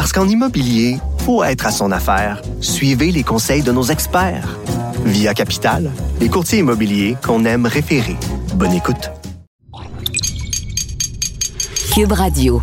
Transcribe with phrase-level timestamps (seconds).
[0.00, 0.96] Parce qu'en immobilier,
[1.26, 2.40] faut être à son affaire.
[2.62, 4.58] Suivez les conseils de nos experts.
[5.04, 8.16] Via Capital, les courtiers immobiliers qu'on aime référer.
[8.54, 9.10] Bonne écoute.
[11.92, 12.62] Cube Radio.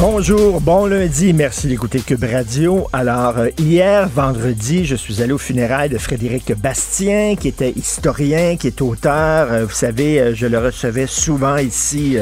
[0.00, 2.86] Bonjour, bon lundi, merci d'écouter Cube Radio.
[2.92, 8.56] Alors, euh, hier, vendredi, je suis allé au funérailles de Frédéric Bastien, qui était historien,
[8.56, 9.50] qui est auteur.
[9.50, 12.16] Euh, vous savez, euh, je le recevais souvent ici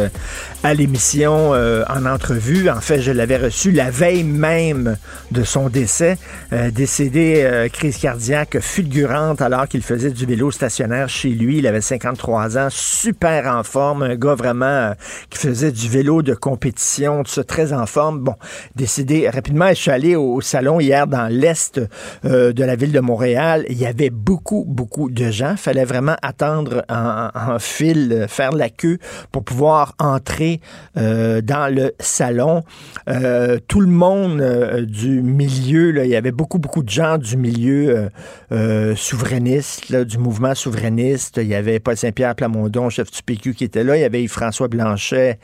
[0.62, 2.70] à l'émission en entrevue.
[2.70, 4.96] En fait, je l'avais reçu la veille même
[5.30, 6.16] de son décès.
[6.72, 11.58] décédé, crise cardiaque fulgurante alors qu'il faisait du vélo stationnaire chez lui.
[11.58, 14.94] Il avait 53 ans, super en forme, un gars vraiment
[15.30, 18.20] qui faisait du vélo de compétition, ça, très en forme.
[18.20, 18.34] Bon,
[18.74, 21.80] décidé rapidement, je suis allé au, salon hier dans l'est
[22.24, 23.64] euh, de la ville de Montréal.
[23.68, 25.56] Il y avait beaucoup, beaucoup de gens.
[25.56, 28.98] Fallait vraiment attendre en, fil, euh, faire la queue
[29.32, 30.60] pour pouvoir entrer
[30.96, 32.62] euh, dans le salon.
[33.68, 34.42] tout le monde
[34.86, 38.10] du milieu, il y avait beaucoup, beaucoup de gens du milieu
[38.96, 41.38] souverainiste, du mouvement souverainiste.
[41.38, 43.96] Il y avait Paul Saint-Pierre Plamondon, chef du PQ, qui était là.
[43.96, 45.38] Il y avait Yves-François Blanchet,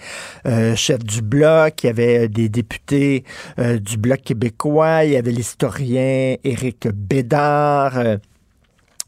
[0.74, 1.82] chef du Bloc.
[1.82, 3.24] Il y avait euh, des députés
[3.58, 7.98] euh, du Bloc québécois, il y avait l'historien Éric Bédard.
[7.98, 8.16] Euh,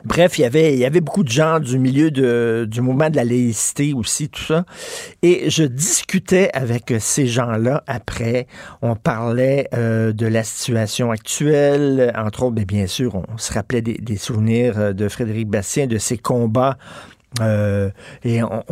[0.05, 4.29] bref, il y, avait, beaucoup de gens du milieu du mouvement de la laïcité aussi,
[4.29, 4.65] tout ça.
[5.23, 8.47] Et je discutais avec ces gens-là après.
[8.83, 13.95] On parlait de la situation actuelle, entre autres, mais bien sûr, on se rappelait des,
[13.95, 16.77] des souvenirs de Frédéric Bastien, de ses combats
[17.41, 17.91] euh,
[18.25, 18.63] et on,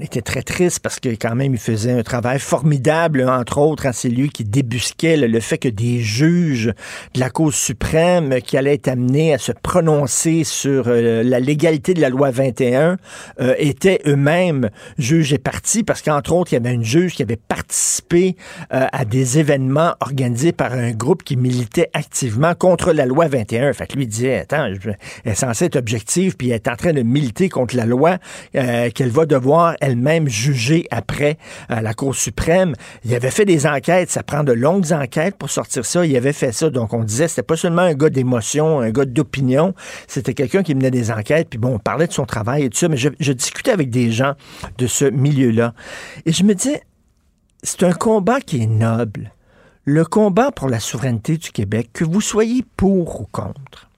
[0.00, 3.92] était très triste parce que quand même il faisait un travail formidable, entre autres, hein,
[3.92, 6.72] c'est lui qui débusquait le, fait que des juges
[7.14, 11.94] de la Cour suprême qui allaient être amenés à se prononcer sur euh, la légalité
[11.94, 12.98] de la loi 21
[13.40, 17.22] euh, étaient eux-mêmes juges et partis parce qu'entre autres, il y avait une juge qui
[17.22, 18.36] avait participé
[18.70, 23.72] à des événements organisés par un groupe qui militait activement contre la loi 21.
[23.72, 26.92] Fait que lui disait, attends, elle est censée être objective, puis elle est en train
[26.92, 28.18] de militer contre la loi
[28.54, 32.74] euh, qu'elle va devoir elle-même juger après à la Cour suprême.
[33.04, 36.04] Il avait fait des enquêtes, ça prend de longues enquêtes pour sortir ça.
[36.04, 39.04] Il avait fait ça, donc on disait c'était pas seulement un gars d'émotion, un gars
[39.04, 39.74] d'opinion,
[40.06, 41.48] c'était quelqu'un qui menait des enquêtes.
[41.48, 43.90] Puis bon, on parlait de son travail et tout ça, mais je, je discutais avec
[43.90, 44.34] des gens
[44.76, 45.72] de ce milieu-là
[46.26, 46.82] et je me disais
[47.62, 49.32] c'est un combat qui est noble.
[49.84, 53.88] Le combat pour la souveraineté du Québec, que vous soyez pour ou contre,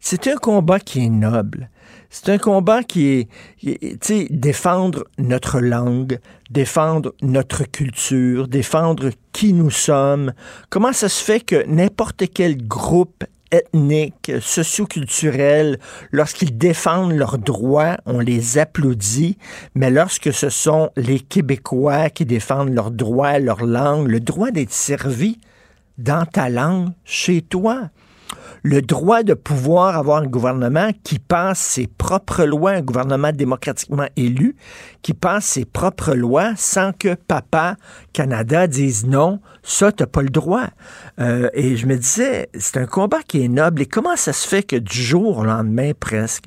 [0.00, 1.70] c'est un combat qui est noble.
[2.12, 3.28] C'est un combat qui est,
[3.60, 6.18] tu sais, défendre notre langue,
[6.50, 10.32] défendre notre culture, défendre qui nous sommes.
[10.70, 15.78] Comment ça se fait que n'importe quel groupe ethnique, socioculturel,
[16.10, 19.38] lorsqu'ils défendent leurs droits, on les applaudit,
[19.76, 24.72] mais lorsque ce sont les Québécois qui défendent leurs droits, leur langue, le droit d'être
[24.72, 25.38] servi
[25.98, 27.90] dans ta langue, chez toi,
[28.62, 34.06] le droit de pouvoir avoir un gouvernement qui passe ses propres lois, un gouvernement démocratiquement
[34.16, 34.56] élu,
[35.02, 37.76] qui passe ses propres lois sans que papa
[38.12, 40.66] Canada dise non, ça, t'as pas le droit.
[41.20, 43.82] Euh, et je me disais, c'est un combat qui est noble.
[43.82, 46.44] Et comment ça se fait que du jour au lendemain, presque,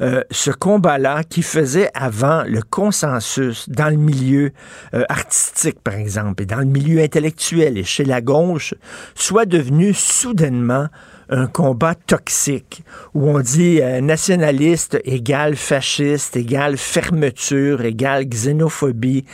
[0.00, 4.50] euh, ce combat-là qui faisait avant le consensus dans le milieu
[4.94, 8.74] euh, artistique, par exemple, et dans le milieu intellectuel et chez la gauche,
[9.14, 10.88] soit devenu soudainement
[11.32, 12.84] un combat toxique
[13.14, 19.24] où on dit euh, nationaliste égale fasciste égale fermeture égale xénophobie.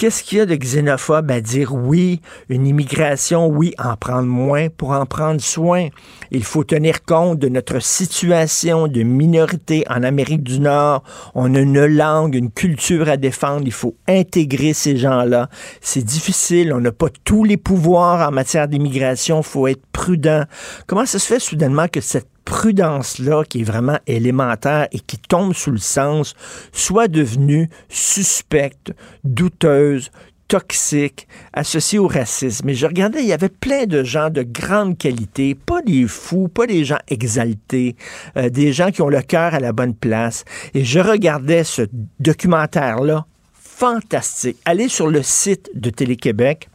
[0.00, 4.70] Qu'est-ce qu'il y a de xénophobe à dire oui, une immigration, oui, en prendre moins
[4.70, 5.88] pour en prendre soin?
[6.30, 11.02] Il faut tenir compte de notre situation de minorité en Amérique du Nord.
[11.34, 13.64] On a une langue, une culture à défendre.
[13.66, 15.50] Il faut intégrer ces gens-là.
[15.82, 16.72] C'est difficile.
[16.72, 19.40] On n'a pas tous les pouvoirs en matière d'immigration.
[19.40, 20.44] Il faut être prudent.
[20.86, 25.54] Comment ça se fait soudainement que cette prudence-là, qui est vraiment élémentaire et qui tombe
[25.54, 26.34] sous le sens,
[26.72, 28.92] soit devenue suspecte,
[29.24, 30.10] douteuse,
[30.50, 32.68] toxique, associée au racisme.
[32.68, 36.48] Et je regardais, il y avait plein de gens de grande qualité, pas des fous,
[36.48, 37.94] pas des gens exaltés,
[38.36, 40.44] euh, des gens qui ont le cœur à la bonne place.
[40.74, 41.82] Et je regardais ce
[42.18, 44.56] documentaire-là, fantastique.
[44.64, 46.68] Allez sur le site de Télé-Québec,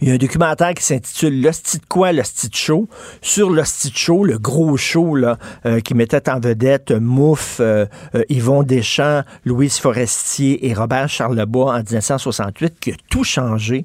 [0.00, 2.88] il y a un documentaire qui s'intitule L'hostie de quoi, l'hostie de show,
[3.20, 8.22] sur l'hostie de show, le gros show euh, qui mettait en vedette Mouffe, euh, euh,
[8.28, 13.84] Yvon Deschamps, Louise Forestier et Robert Charlebois en 1968, qui a tout changé.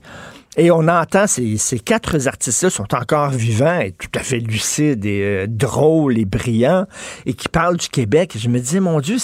[0.58, 5.46] Et on entend ces, quatre artistes-là sont encore vivants et tout à fait lucides et
[5.48, 6.88] drôles et brillants
[7.28, 8.36] et qui parlent du Québec.
[8.36, 9.18] je me disais, mon Dieu,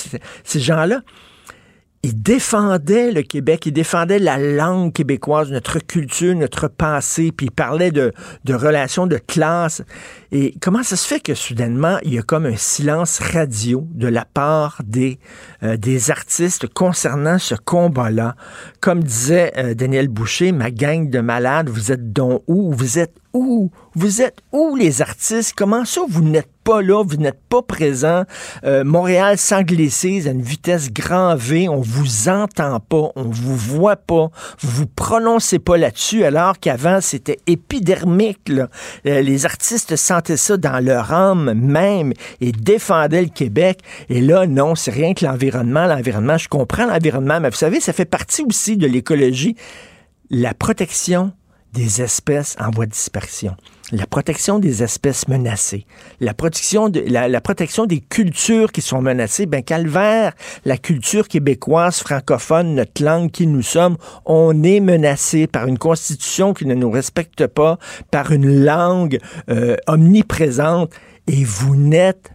[0.44, 1.02] ces gens-là,
[2.06, 7.52] il défendait le Québec, il défendait la langue québécoise, notre culture, notre passé, puis il
[7.52, 8.12] parlait de,
[8.50, 9.82] relations de classe.
[10.34, 14.08] Et comment ça se fait que soudainement, il y a comme un silence radio de
[14.08, 15.18] la part des,
[15.64, 18.36] euh, des artistes concernant ce combat-là?
[18.82, 22.74] Comme disait euh, Daniel Boucher, ma gang de malades, vous êtes donc où?
[22.74, 23.72] Vous êtes où?
[23.96, 25.54] Vous êtes où les artistes?
[25.56, 28.24] Comment ça vous n'êtes pas là, vous n'êtes pas présent?
[28.64, 33.96] Euh, Montréal s'englaise à une vitesse grand V, on vous entend pas, on vous voit
[33.96, 34.30] pas,
[34.62, 38.48] vous vous prononcez pas là-dessus, alors qu'avant c'était épidermique.
[38.48, 38.70] Là.
[39.06, 43.80] Euh, les artistes sentaient ça dans leur âme même et défendaient le Québec.
[44.10, 45.86] Et là, non, c'est rien que l'environnement.
[45.86, 49.56] L'environnement, je comprends l'environnement, mais vous savez, ça fait partie aussi de l'écologie.
[50.30, 51.34] La protection
[51.74, 53.56] des espèces en voie de dispersion,
[53.92, 55.86] la protection des espèces menacées,
[56.20, 60.34] la protection, de, la, protection des cultures qui sont menacées, ben calvaire,
[60.66, 66.54] la culture québécoise, francophone, notre langue qui nous sommes, on est menacé par une constitution
[66.54, 67.78] qui ne nous respecte pas,
[68.12, 69.20] par une langue
[69.50, 70.92] euh, omniprésente,
[71.28, 72.32] et vous n'êtes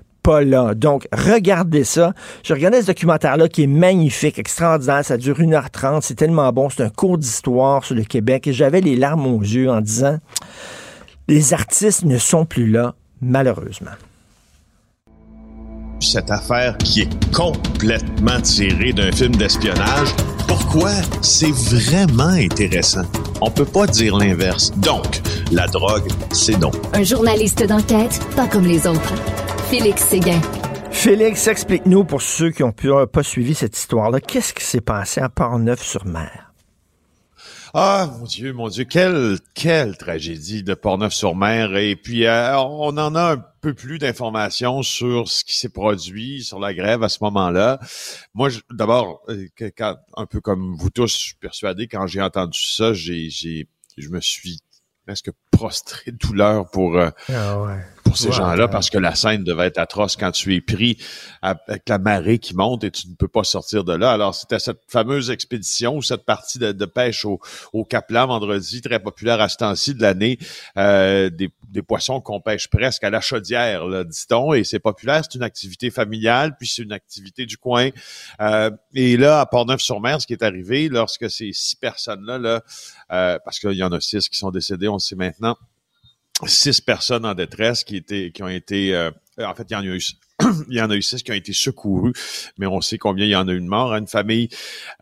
[0.75, 2.13] Donc, regardez ça.
[2.45, 5.05] Je regardais ce documentaire-là qui est magnifique, extraordinaire.
[5.05, 6.01] Ça dure 1h30.
[6.03, 6.69] C'est tellement bon.
[6.69, 8.47] C'est un cours d'histoire sur le Québec.
[8.47, 10.19] Et j'avais les larmes aux yeux en disant,
[11.29, 13.93] les artistes ne sont plus là, malheureusement
[16.01, 20.09] cette affaire qui est complètement tirée d'un film d'espionnage.
[20.47, 20.91] Pourquoi?
[21.23, 23.05] C'est vraiment intéressant?
[23.41, 24.71] On peut pas dire l'inverse.
[24.79, 25.21] Donc,
[25.53, 26.71] la drogue, c'est non.
[26.93, 29.15] Un journaliste d'enquête, pas comme les autres.
[29.71, 30.41] Félix Séguin.
[30.91, 32.73] Félix, explique-nous pour ceux qui n'ont
[33.07, 36.53] pas suivi cette histoire-là, qu'est-ce qui s'est passé à Port-Neuf-sur-Mer?
[37.75, 41.77] Ah, mon Dieu, mon Dieu, quelle, quelle tragédie de Port-Neuf-sur-Mer.
[41.77, 46.43] Et puis, euh, on en a un peu plus d'informations sur ce qui s'est produit,
[46.43, 47.79] sur la grève à ce moment-là.
[48.35, 49.47] Moi, d'abord, euh,
[50.17, 54.09] un peu comme vous tous, je suis persuadé, quand j'ai entendu ça, j'ai, j'ai, je
[54.09, 54.61] me suis
[55.07, 57.79] presque prostré de douleur pour, euh, ah
[58.09, 60.97] pour ces gens-là parce que la scène devait être atroce quand tu es pris
[61.43, 64.13] avec la marée qui monte et tu ne peux pas sortir de là.
[64.13, 67.39] Alors, c'était cette fameuse expédition ou cette partie de, pêche au,
[67.75, 70.39] au Caplan vendredi, très populaire à ce temps-ci de l'année,
[70.79, 71.51] euh, des,
[71.87, 76.57] poissons qu'on pêche presque à la chaudière, dit-on, et c'est populaire, c'est une activité familiale,
[76.59, 77.91] puis c'est une activité du coin.
[78.41, 82.63] Euh, et là, à Port-Neuf-sur-Mer, ce qui est arrivé lorsque ces six personnes-là, là,
[83.13, 85.57] euh, parce qu'il y en a six qui sont décédés, on le sait maintenant,
[86.47, 89.81] six personnes en détresse qui étaient, qui ont été, euh, en fait, il y en
[89.81, 90.03] a eu
[90.69, 92.13] il y en a eu six qui ont été secourus,
[92.59, 93.95] mais on sait combien il y en a eu de morts.
[93.95, 94.49] Une famille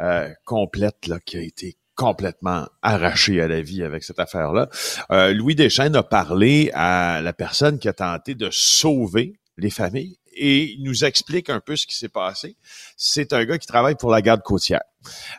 [0.00, 4.68] euh, complète là, qui a été complètement arrachée à la vie avec cette affaire-là.
[5.10, 10.18] Euh, Louis Deschênes a parlé à la personne qui a tenté de sauver les familles
[10.36, 12.56] et il nous explique un peu ce qui s'est passé.
[12.96, 14.82] C'est un gars qui travaille pour la garde côtière.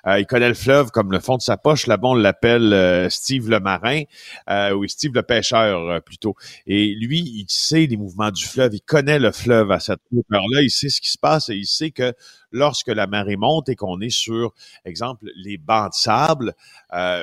[0.06, 1.88] Euh, il connaît le fleuve comme le fond de sa poche.
[1.88, 4.04] Là-bas, on l'appelle euh, Steve le marin
[4.50, 6.36] euh, ou Steve le pêcheur plutôt.
[6.66, 8.74] Et lui, il sait les mouvements du fleuve.
[8.74, 10.62] Il connaît le fleuve à cette hauteur-là.
[10.62, 12.14] Il sait ce qui se passe et il sait que
[12.52, 14.54] lorsque la marée monte et qu'on est sur,
[14.86, 16.54] exemple, les bancs de sable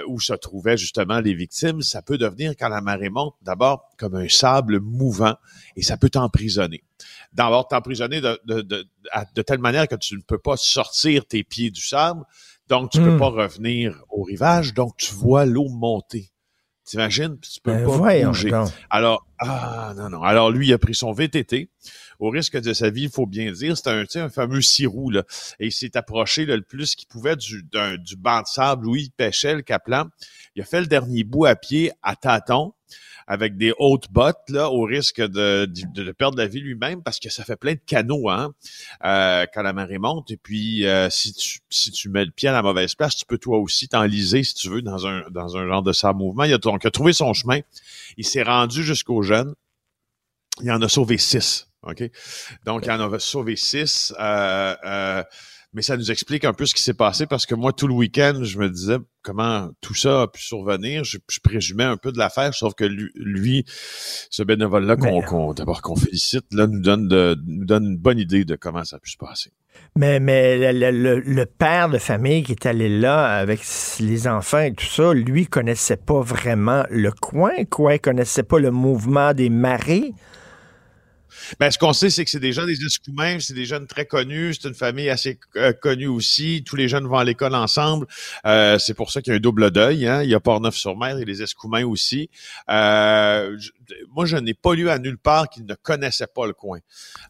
[0.06, 4.14] où se trouvaient justement les victimes, ça peut devenir, quand la marée monte, d'abord comme
[4.16, 5.34] un sable mouvant
[5.76, 6.82] et ça peut t'emprisonner
[7.34, 8.86] d'abord t'emprisonner de, de, de,
[9.34, 12.24] de, telle manière que tu ne peux pas sortir tes pieds du sable,
[12.68, 13.18] donc tu ne peux hmm.
[13.18, 16.30] pas revenir au rivage, donc tu vois l'eau monter
[16.84, 17.38] T'imagines?
[17.40, 18.50] Tu peux Ben, pas bouger.
[18.50, 18.68] donc.
[18.90, 20.22] Alors, ah, non, non.
[20.22, 21.70] Alors, lui, il a pris son VTT.
[22.20, 24.60] Au risque de sa vie, il faut bien dire, c'est un, tu sais, un fameux
[24.60, 25.24] six roues, là.
[25.58, 28.86] Et il s'est approché là, le plus qu'il pouvait du, d'un- du banc de sable
[28.86, 30.08] où il pêchait, le Caplan.
[30.54, 32.74] Il a fait le dernier bout à pied, à tâtons,
[33.26, 37.18] avec des hautes bottes, là, au risque de, de, de perdre la vie lui-même, parce
[37.18, 38.52] que ça fait plein de canaux, hein,
[39.04, 40.30] euh, quand la marée monte.
[40.30, 43.24] Et puis, euh, si, tu, si tu mets le pied à la mauvaise place, tu
[43.26, 46.44] peux toi aussi t'enliser, si tu veux, dans un, dans un genre de sable mouvement.
[46.44, 47.60] Il a, donc, il a trouvé son chemin.
[48.16, 49.54] Il s'est rendu jusqu'aux jeunes.
[50.62, 51.68] Il en a sauvé six.
[51.82, 52.02] OK?
[52.64, 54.14] Donc, il en a sauvé six.
[54.18, 55.22] Euh, euh,
[55.74, 57.94] mais ça nous explique un peu ce qui s'est passé parce que moi, tout le
[57.94, 61.04] week-end, je me disais comment tout ça a pu survenir.
[61.04, 65.82] Je, je présumais un peu de l'affaire, sauf que lui, lui ce bénévole-là, qu'on, d'abord
[65.82, 68.98] qu'on félicite, là, nous donne, de, nous donne une bonne idée de comment ça a
[69.00, 69.50] pu se passer.
[69.96, 73.60] Mais, mais le, le- le père de famille qui est allé là avec
[74.00, 77.94] les enfants et tout ça, lui connaissait pas vraiment le coin, quoi.
[77.94, 80.12] Il connaissait pas le mouvement des marées.
[81.58, 84.06] Ben, ce qu'on sait, c'est que c'est des gens des Escoumins, c'est des jeunes très
[84.06, 86.62] connus, c'est une famille assez euh, connue aussi.
[86.64, 88.06] Tous les jeunes vont à l'école ensemble.
[88.46, 90.06] Euh, c'est pour ça qu'il y a un double deuil.
[90.06, 90.22] Hein.
[90.22, 92.30] Il y a Port-Neuf-sur-Mer et les Escoumins aussi.
[92.70, 93.56] Euh,
[94.14, 96.78] moi, je n'ai pas lu à nulle part qu'ils ne connaissaient pas le coin.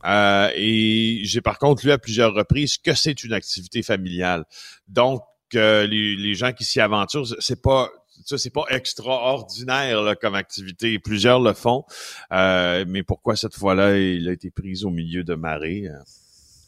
[0.04, 4.44] Euh, et j'ai par contre lu à plusieurs reprises que c'est une activité familiale.
[4.88, 5.23] Donc,
[5.54, 7.90] euh, les, les gens qui s'y aventurent, c'est pas
[8.25, 10.99] ça, c'est pas extraordinaire là, comme activité.
[10.99, 11.85] Plusieurs le font.
[12.33, 15.85] Euh, mais pourquoi cette fois-là, il a été pris au milieu de marée?
[15.87, 15.99] euh?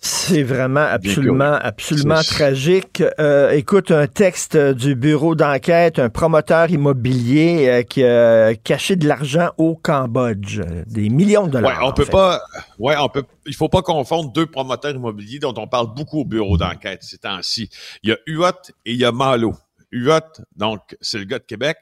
[0.00, 3.02] C'est vraiment absolument, absolument tragique.
[3.18, 9.08] Euh, écoute, un texte du bureau d'enquête, un promoteur immobilier euh, qui a caché de
[9.08, 11.80] l'argent au Cambodge, des millions de dollars.
[11.80, 12.12] Ouais, on peut fait.
[12.12, 12.40] pas.
[12.78, 13.24] Ouais, on peut.
[13.46, 17.18] Il faut pas confondre deux promoteurs immobiliers dont on parle beaucoup au bureau d'enquête ces
[17.18, 17.68] temps-ci.
[18.02, 18.50] Il y a Huot
[18.84, 19.54] et il y a Malo.
[19.92, 21.76] Huot, donc c'est le gars de Québec.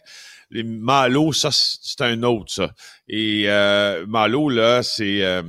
[0.51, 2.71] Les Malo, ça c'est un autre ça.
[3.09, 5.43] Et euh, Malo là, c'est euh,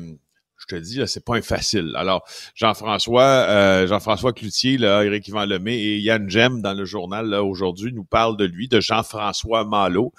[0.67, 1.93] je te dis, là, c'est pas un facile.
[1.95, 7.27] Alors, Jean-François, euh, Jean-François Cloutier, là, Éric Yvan Lemay et Yann Gem dans le journal
[7.27, 10.13] là, aujourd'hui nous parlent de lui, de Jean-François Malo,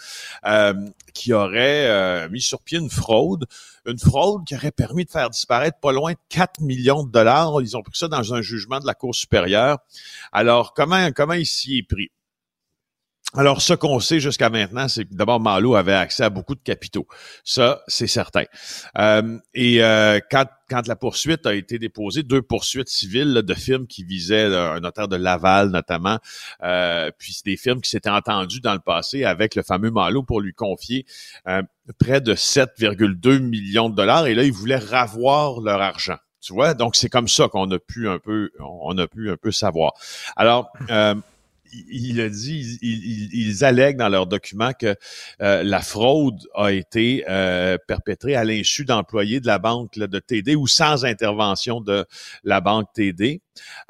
[0.46, 0.74] euh,
[1.14, 3.46] qui aurait euh, mis sur pied une fraude,
[3.86, 7.60] une fraude qui aurait permis de faire disparaître pas loin de 4 millions de dollars.
[7.60, 9.78] Ils ont pris ça dans un jugement de la Cour supérieure.
[10.32, 12.10] Alors, comment, comment il s'y est pris?
[13.34, 16.60] Alors, ce qu'on sait jusqu'à maintenant, c'est que d'abord, Malo avait accès à beaucoup de
[16.60, 17.06] capitaux.
[17.44, 18.44] Ça, c'est certain.
[18.98, 23.54] Euh, et euh, quand, quand la poursuite a été déposée, deux poursuites civiles là, de
[23.54, 26.18] firmes qui visaient là, un notaire de Laval notamment,
[26.62, 30.40] euh, puis des firmes qui s'étaient entendues dans le passé avec le fameux Malo pour
[30.40, 31.04] lui confier
[31.46, 31.62] euh,
[31.98, 34.28] près de 7,2 millions de dollars.
[34.28, 36.16] Et là, ils voulaient ravoir leur argent.
[36.40, 39.36] Tu vois, donc c'est comme ça qu'on a pu un peu, on a pu un
[39.36, 39.94] peu savoir.
[40.36, 41.16] Alors, euh,
[41.72, 44.94] il a dit, ils, ils, ils allèguent dans leurs documents que
[45.40, 50.18] euh, la fraude a été euh, perpétrée à l'insu d'employés de la banque là, de
[50.18, 52.04] TD ou sans intervention de
[52.44, 53.40] la banque TD.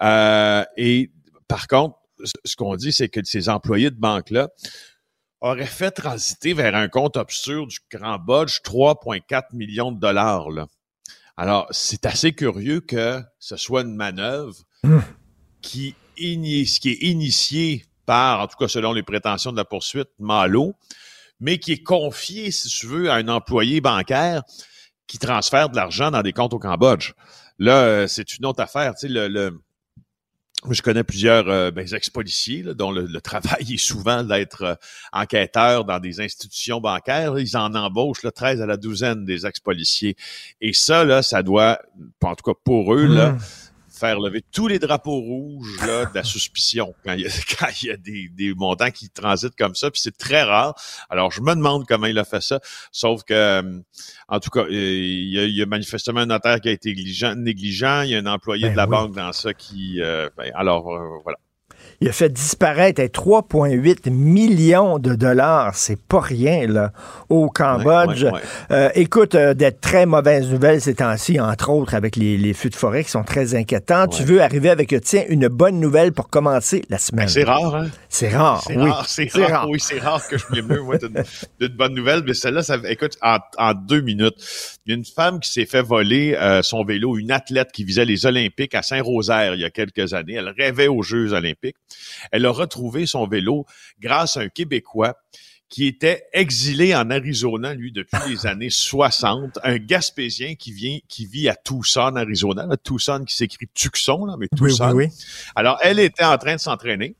[0.02, 1.10] Euh, et
[1.48, 1.96] par contre,
[2.44, 4.48] ce- qu'on dit, c'est que ces employés de banque-là
[5.40, 10.50] auraient fait transiter vers un compte obscur du Grand Bodge 3,4 millions de dollars.
[10.50, 10.66] Là.
[11.36, 14.98] Alors, c'est assez curieux que ce soit une manœuvre Mmh.
[15.62, 20.08] qui, ini- qui est initiée par, en tout cas selon les prétentions de la poursuite,
[20.18, 20.74] Malo,
[21.40, 24.42] mais qui est confiée, si tu veux, à un employé bancaire
[25.06, 27.12] qui transfère de l'argent dans des comptes au Cambodge.
[27.58, 28.94] Là, euh, c'est une autre affaire.
[28.94, 29.60] Tu sais, le, le-
[30.70, 34.74] je connais plusieurs euh, ben, ex-policiers dont le, le travail est souvent d'être euh,
[35.12, 37.38] enquêteur dans des institutions bancaires.
[37.38, 40.16] Ils en embauchent là, 13 à la douzaine des ex-policiers.
[40.60, 41.78] Et ça, là, ça doit,
[42.22, 43.38] en tout cas pour eux, là, Mmh.
[43.96, 47.68] Faire lever tous les drapeaux rouges là, de la suspicion quand il y a, quand
[47.82, 49.90] il y a des, des montants qui transitent comme ça.
[49.90, 50.74] Puis c'est très rare.
[51.10, 52.60] Alors, je me demande comment il a fait ça.
[52.92, 53.80] Sauf que, euh,
[54.28, 56.72] en tout cas, euh, il y, a, il y a manifestement un notaire qui a
[56.72, 57.34] été négligent.
[57.34, 58.02] négligent.
[58.02, 58.90] Il y a un employé Ben de la oui.
[58.90, 60.00] banque dans ça qui...
[60.00, 61.38] euh, ben, alors, euh, voilà.
[62.00, 65.74] Il a fait disparaître eh, 3,8 millions de dollars.
[65.74, 66.92] C'est pas rien, là,
[67.28, 68.24] au Cambodge.
[68.24, 68.40] Ouais, ouais, ouais.
[68.70, 72.68] Euh, écoute, euh, des très mauvaises nouvelles ces temps-ci, entre autres avec les, les feux
[72.68, 74.06] de forêt qui sont très inquiétants.
[74.08, 77.28] Tu veux arriver avec, euh, tiens, une bonne nouvelle pour commencer la semaine.
[77.28, 77.86] C'est rare, hein?
[78.08, 78.90] C'est rare, C'est oui.
[78.90, 79.68] rare, c'est rare, rare.
[79.70, 81.22] Oui, c'est rare que je m'émeue, moi, d'une
[81.60, 82.22] d'une bonne nouvelle.
[82.26, 84.36] Mais celle-là, ça, écoute, en, en deux minutes,
[84.86, 87.84] il y a une femme qui s'est fait voler euh, son vélo, une athlète qui
[87.84, 90.34] visait les Olympiques à Saint-Rosaire il y a quelques années.
[90.34, 91.76] Elle rêvait aux Jeux Olympiques.
[92.32, 93.66] Elle a retrouvé son vélo
[94.00, 95.16] grâce à un Québécois
[95.68, 101.26] qui était exilé en Arizona, lui, depuis les années 60, un Gaspésien qui vient, qui
[101.26, 104.92] vit à Tucson, Arizona, là, Tucson qui s'écrit Tucson, là, mais Oui, Tucson.
[104.92, 105.12] oui, oui.
[105.56, 107.16] Alors, elle était en train de s'entraîner.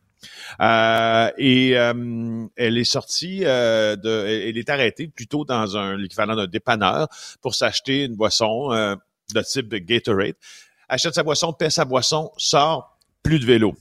[0.61, 6.35] Euh, et euh, elle est sortie euh, de, elle est arrêtée plutôt dans un l'équivalent
[6.35, 7.09] d'un dépanneur
[7.43, 10.35] pour s'acheter une boisson de type de Gatorade.
[10.89, 13.77] Achète sa boisson, paie sa boisson, sort, plus de vélo.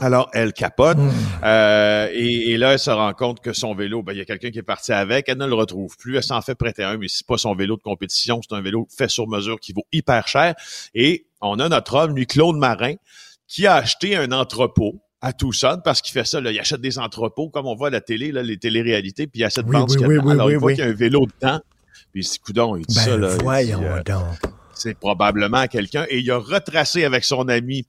[0.00, 0.98] Alors, elle capote.
[0.98, 1.10] Hmm.
[1.44, 4.50] Euh, et, là, elle se rend compte que son vélo, ben, il y a quelqu'un
[4.50, 5.28] qui est parti avec.
[5.28, 6.16] Elle ne le retrouve plus.
[6.16, 8.40] Elle s'en fait prêter un, mais c'est pas son vélo de compétition.
[8.48, 10.54] C'est un vélo fait sur mesure qui vaut hyper cher.
[10.94, 12.94] Et on a notre homme, lui, Claude Marin,
[13.46, 16.40] qui a acheté un entrepôt à Tucson parce qu'il fait ça.
[16.40, 19.40] Là, il achète des entrepôts, comme on voit à la télé, là, les téléréalités, puis
[19.40, 20.90] il y a cette Oui, bande oui, oui, oui, Alors, il voit qu'il y a
[20.90, 21.60] un vélo dedans.
[22.12, 23.28] Puis il dit, coudon, il dit Ben, ça, là.
[23.32, 24.52] il dit, voyons euh, donc.
[24.74, 26.06] c'est probablement quelqu'un.
[26.08, 27.86] Et il a retracé avec son ami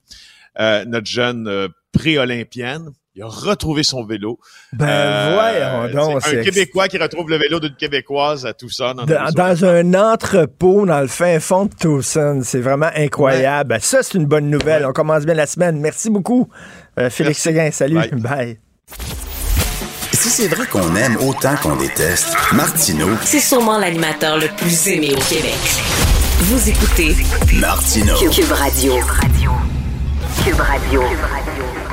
[0.58, 1.46] euh, notre jeune
[1.92, 2.90] pré-olympienne.
[3.16, 4.38] Il a retrouvé son vélo.
[4.72, 6.22] Ben, Euh, voyons donc.
[6.22, 8.94] c'est un Québécois qui retrouve le vélo d'une Québécoise à Tucson.
[8.98, 12.40] en Dans, un entrepôt dans le fin fond de Tucson.
[12.44, 13.78] C'est vraiment incroyable.
[13.80, 14.82] Ça, c'est une bonne nouvelle.
[14.82, 14.88] Ouais.
[14.88, 15.80] On commence bien la semaine.
[15.80, 16.48] Merci beaucoup,
[16.98, 17.58] euh, Félix Merci.
[17.58, 17.70] Séguin.
[17.72, 17.96] Salut.
[17.96, 18.10] Bye.
[18.20, 18.58] Bye.
[20.12, 25.10] Si c'est vrai qu'on aime autant qu'on déteste, Martineau, C'est sûrement l'animateur le plus aimé
[25.16, 25.54] au Québec.
[26.40, 27.16] Vous écoutez
[27.58, 28.14] Martineau.
[28.30, 28.94] Cube Radio.
[28.94, 29.52] Cube Radio.
[30.42, 31.02] Cube Radio.
[31.02, 31.89] Cube Radio.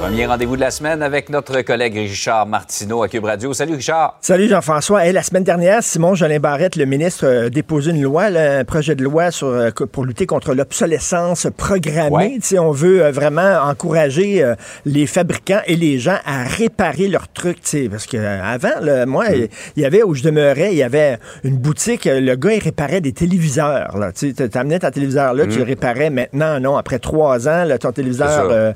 [0.00, 3.52] Premier rendez-vous de la semaine avec notre collègue Richard Martineau à Cube Radio.
[3.52, 4.16] Salut Richard.
[4.22, 5.04] Salut Jean-François.
[5.04, 8.64] Hey, la semaine dernière, Simon Jolin Barrette, le ministre, a déposé une loi, là, un
[8.64, 12.38] projet de loi sur, euh, pour lutter contre l'obsolescence programmée.
[12.50, 12.58] Ouais.
[12.58, 14.54] On veut euh, vraiment encourager euh,
[14.86, 17.58] les fabricants et les gens à réparer leurs trucs.
[17.90, 19.48] Parce que euh, avant, là, moi, Mm.
[19.76, 22.62] il y avait où je demeurais, il y avait une boutique, euh, le gars, il
[22.62, 23.94] réparait des téléviseurs.
[24.18, 26.08] Tu sais, t'amenais ton téléviseur là, tu le réparais.
[26.08, 28.72] Maintenant, non, après trois ans, là, ton téléviseur Mm.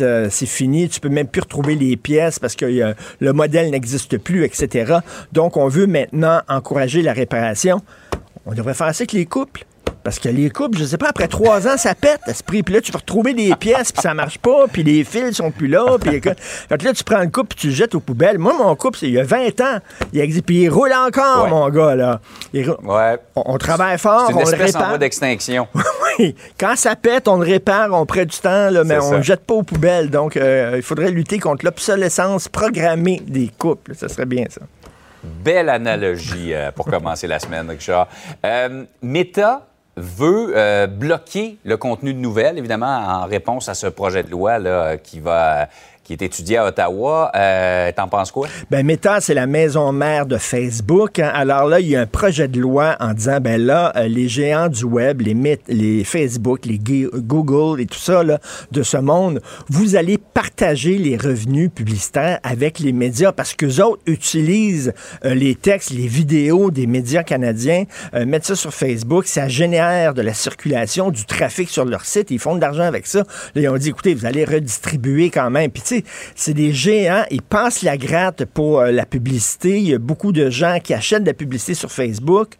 [0.00, 3.70] Euh, c'est fini, tu peux même plus retrouver les pièces parce que euh, le modèle
[3.70, 4.98] n'existe plus, etc.
[5.32, 7.80] Donc, on veut maintenant encourager la réparation.
[8.46, 9.64] On devrait faire ça avec les couples.
[10.02, 12.62] Parce que les couples, je sais pas, après trois ans, ça pète, esprit.
[12.62, 15.50] Puis là, tu vas retrouver des pièces, puis ça marche pas, puis les fils sont
[15.50, 15.98] plus là.
[16.00, 18.38] Puis écoute, fait là, tu prends le couple, puis tu le jettes aux poubelles.
[18.38, 19.78] Moi, mon couple, c'est il y a 20 ans.
[20.12, 21.50] Il existe, puis il roule encore, Ouais.
[21.50, 22.20] mon gars, là.
[22.52, 23.18] Il Ouais.
[23.36, 24.88] on, on travaille fort, C'est une on le espèce en répare.
[24.90, 25.68] voie d'extinction.
[26.18, 29.22] Oui, quand ça pète, on le répare, on prend du temps, là, mais on le
[29.22, 30.10] jette pas aux poubelles.
[30.10, 33.94] Donc, euh, il faudrait lutter contre l'obsolescence programmée des couples.
[33.94, 34.60] Ça serait bien, ça.
[35.22, 38.08] Belle analogie euh, pour commencer la semaine, Richard.
[38.44, 39.66] Euh, Meta
[40.00, 44.58] veut euh, bloquer le contenu de nouvelles, évidemment, en réponse à ce projet de loi
[44.58, 45.68] là, qui va
[46.10, 47.30] qui est étudié à Ottawa.
[47.36, 48.48] Euh, T'en penses quoi?
[48.68, 51.20] Ben, Meta, c'est la maison mère de Facebook.
[51.20, 51.30] hein.
[51.32, 54.26] Alors là, il y a un projet de loi en disant, ben là, euh, les
[54.28, 58.40] géants du web, les, les Facebook, les Google et tout ça, là,
[58.72, 64.02] de ce monde, vous allez partager les revenus publicitaires avec les médias parce que autres
[64.06, 64.92] utilisent
[65.24, 70.14] euh, les textes, les vidéos des médias canadiens, euh, mettent ça sur Facebook, ça génère
[70.14, 73.20] de la circulation, du trafic sur leur site, ils font de l'argent avec ça.
[73.54, 75.70] Là, ils ont dit, écoutez, vous allez redistribuer quand même.
[75.70, 75.99] Puis tu
[76.34, 79.78] c'est des géants, ils passent la gratte pour euh, la publicité.
[79.78, 82.54] Il y a beaucoup de gens qui achètent de la publicité sur Facebook.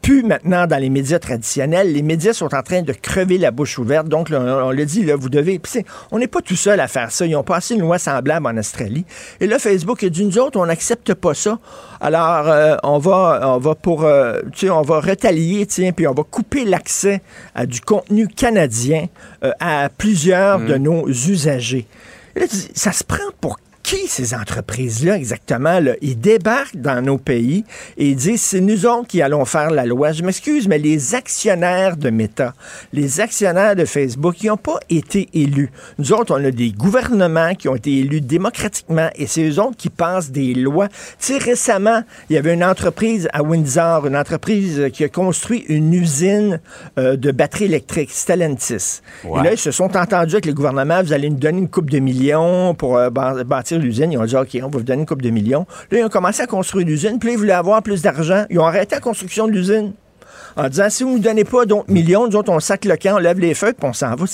[0.00, 1.92] Plus maintenant dans les médias traditionnels.
[1.92, 4.08] Les médias sont en train de crever la bouche ouverte.
[4.08, 5.58] Donc, là, on, on le dit, là, vous devez.
[5.58, 7.26] Puis, on n'est pas tout seul à faire ça.
[7.26, 9.04] Ils ont passé une loi semblable en Australie.
[9.40, 11.58] Et là, Facebook a dit, nous autres, on n'accepte pas ça.
[12.00, 16.22] Alors, euh, on va, on va pour, euh, on va retalier, tiens, puis on va
[16.22, 17.20] couper l'accès
[17.56, 19.08] à du contenu canadien
[19.42, 21.86] euh, à plusieurs de nos usagers.
[22.74, 25.80] Ça se prend pour qui ces entreprises-là exactement?
[25.80, 25.92] Là?
[26.02, 27.64] Ils débarquent dans nos pays
[27.96, 30.12] et ils disent c'est nous autres qui allons faire la loi.
[30.12, 32.52] Je m'excuse, mais les actionnaires de Meta,
[32.92, 35.70] les actionnaires de Facebook, ils n'ont pas été élus.
[35.98, 39.76] Nous autres, on a des gouvernements qui ont été élus démocratiquement et c'est eux autres
[39.78, 40.88] qui passent des lois.
[40.88, 45.64] Tu sais, récemment, il y avait une entreprise à Windsor, une entreprise qui a construit
[45.68, 46.60] une usine
[46.98, 49.00] euh, de batteries électriques, Stellantis.
[49.24, 49.40] Ouais.
[49.40, 51.88] Et là, ils se sont entendus avec le gouvernement, vous allez nous donner une coupe
[51.88, 53.44] de millions pour euh, bâ-
[53.78, 54.12] l'usine.
[54.12, 55.66] Ils ont dit, OK, on va vous donner une coupe de millions.
[55.90, 58.44] Là, ils ont commencé à construire l'usine, puis là, ils voulaient avoir plus d'argent.
[58.50, 59.92] Ils ont arrêté la construction de l'usine
[60.56, 62.96] en disant, si vous ne nous donnez pas d'autres millions, nous autres, on sac le
[62.96, 64.24] camp, on lève les feux, puis on s'en va.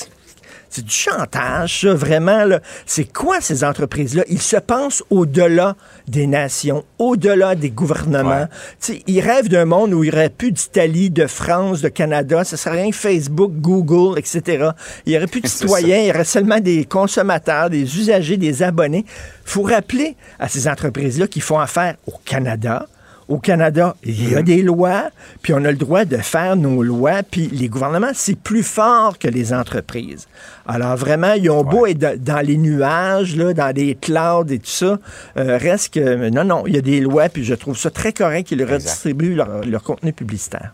[0.71, 2.45] C'est- du chantage, ça, vraiment.
[2.87, 4.25] C'est quoi ces entreprises-là?
[4.29, 5.77] Ils se pensent au-delà
[6.09, 8.47] des nations, au-delà des gouvernements.
[8.89, 9.03] Ouais.
[9.07, 12.45] Ils rêvent d'un monde où il n'y aurait plus d'Italie, de France, de Canada.
[12.45, 14.71] Ce serait rien que Facebook, Google, etc.
[15.07, 18.63] Il n'y aurait plus de citoyens, il y aurait seulement des consommateurs, des usagers, des
[18.63, 19.05] abonnés.
[19.47, 22.87] Il faut rappeler à ces entreprises-là qu'ils font affaire au Canada.
[23.29, 25.05] Au Canada, il y a des lois,
[25.41, 29.19] puis on a le droit de faire nos lois, puis les gouvernements, c'est plus fort
[29.19, 30.29] que les entreprises.
[30.67, 34.67] Alors vraiment, ils ont beau être dans- les nuages, là, dans des clouds et tout
[34.71, 34.99] ça,
[35.39, 38.13] euh, reste que, non, non, il y a des lois, puis je trouve ça très
[38.13, 40.73] correct qu'ils redistribuent leur, leur contenu publicitaire.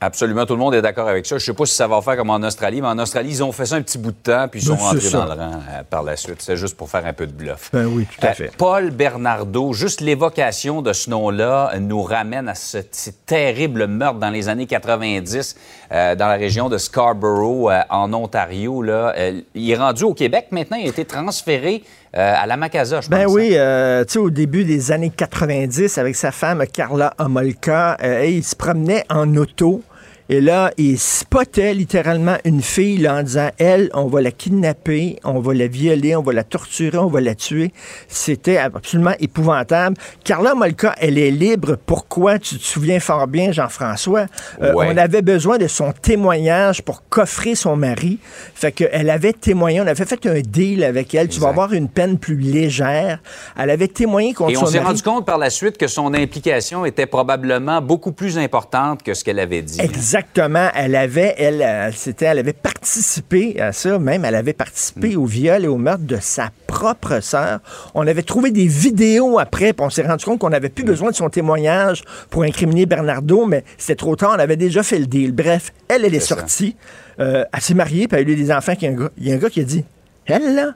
[0.00, 1.38] Absolument, tout le monde est d'accord avec ça.
[1.38, 3.42] Je ne sais pas si ça va faire comme en Australie, mais en Australie, ils
[3.42, 5.18] ont fait ça un petit bout de temps, puis ils sont Ben, rentrés c'est ça.
[5.18, 6.36] dans le rang euh, par la suite.
[6.40, 7.70] C'est juste pour faire un peu de bluff.
[7.72, 8.52] Ben oui, tout à Euh, fait.
[8.56, 14.30] Paul Bernardo, juste l'évocation de ce nom-là nous ramène à ce, ce terrible meurtre dans
[14.30, 15.56] les années 90
[15.90, 18.82] euh, dans la région de Scarborough, en Ontario.
[18.82, 19.14] Là.
[19.54, 21.82] Il est rendu au Québec maintenant, il a été transféré
[22.16, 23.18] euh, à la Macasa, je pense.
[23.18, 23.30] Ben hein.
[23.32, 28.24] oui, euh, tu sais, au début des années 90, avec sa femme Carla Homolka, euh,
[28.24, 29.82] il se promenait en auto.
[30.30, 35.18] Et là, il spottait littéralement une fille là, en disant, elle, on va la kidnapper,
[35.24, 37.72] on va la violer, on va la torturer, on va la tuer.
[38.08, 39.96] C'était absolument épouvantable.
[40.24, 41.76] Carla Molka, elle est libre.
[41.86, 42.38] Pourquoi?
[42.38, 44.26] Tu te souviens fort bien, Jean-François.
[44.62, 44.86] Euh, Ouais.
[44.92, 48.18] On avait besoin de son témoignage pour coffrer son mari.
[48.54, 51.28] Fait qu'elle avait témoigné, on avait fait un deal avec elle.
[51.28, 53.18] Tu vas avoir une peine plus légère.
[53.58, 54.86] Elle avait témoigné contre Et son on s'est mari.
[54.88, 59.24] rendu compte par la suite que son implication était probablement beaucoup plus importante que ce
[59.24, 59.80] qu'elle avait dit.
[60.18, 60.68] Exactement.
[60.74, 65.20] Elle avait, elle, euh, c'était, elle avait participé à ça, même elle avait participé Mm.
[65.20, 67.60] au viol et au meurtre de sa propre sœur.
[67.94, 70.72] On avait trouvé des vidéos après, puis on s'est rendu compte qu'on n'avait Mm.
[70.72, 74.82] plus besoin de son témoignage pour incriminer Bernardo, mais c'était trop tard, on avait déjà
[74.82, 75.32] fait le deal.
[75.32, 76.76] Bref, elle, elle est, sortie,
[77.20, 78.74] euh, elle s'est mariée, puis elle a eu des enfants.
[78.74, 79.84] qu'il y a un gars- Il y a un gars qui a dit,
[80.26, 80.72] elle, là,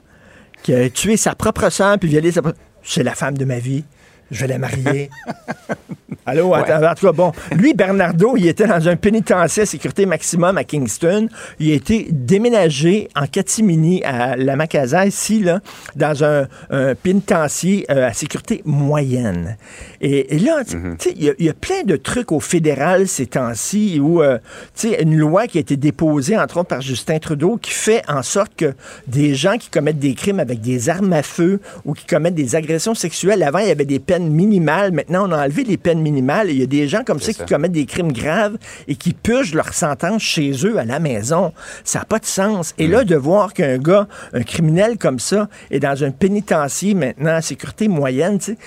[0.61, 2.57] qui a tué sa propre sœur, puis violé sa propre...
[2.85, 3.83] C'est la femme de ma vie.
[4.33, 5.09] Je vais la marier.
[6.25, 7.31] Allô, attends, en tout cas, bon.
[7.51, 11.27] Lui, Bernardo, il était dans un pénitencier à sécurité maximum à Kingston.
[11.59, 15.59] Il a été déménagé en catimini à la Macasa, ici, là,
[15.97, 19.57] dans un, un pénitencier euh, à sécurité moyenne.
[20.05, 20.63] Et, et là,
[20.99, 24.21] sais, il y, a- il y a plein de trucs au fédéral ces temps-ci où,
[24.21, 24.37] euh,
[24.75, 28.01] tu sais, une loi qui a été déposée, entre autres, par Justin Trudeau, qui fait
[28.09, 28.73] en sorte que
[29.07, 32.55] des gens qui commettent des crimes avec des armes à feu ou qui commettent des
[32.55, 34.91] agressions sexuelles, avant, il y avait des peines minimales.
[34.91, 36.49] Maintenant, on a enlevé les peines minimales.
[36.49, 38.57] Et il y a des gens comme ça, qui commettent des crimes graves
[38.89, 41.53] et qui purgent leur sentence chez eux à la maison.
[41.85, 42.73] Ça n'a pas de sens.
[42.77, 47.35] Et là, de voir qu'un gars, un criminel comme ça, est dans un pénitencier maintenant
[47.35, 48.57] à sécurité moyenne, tu sais,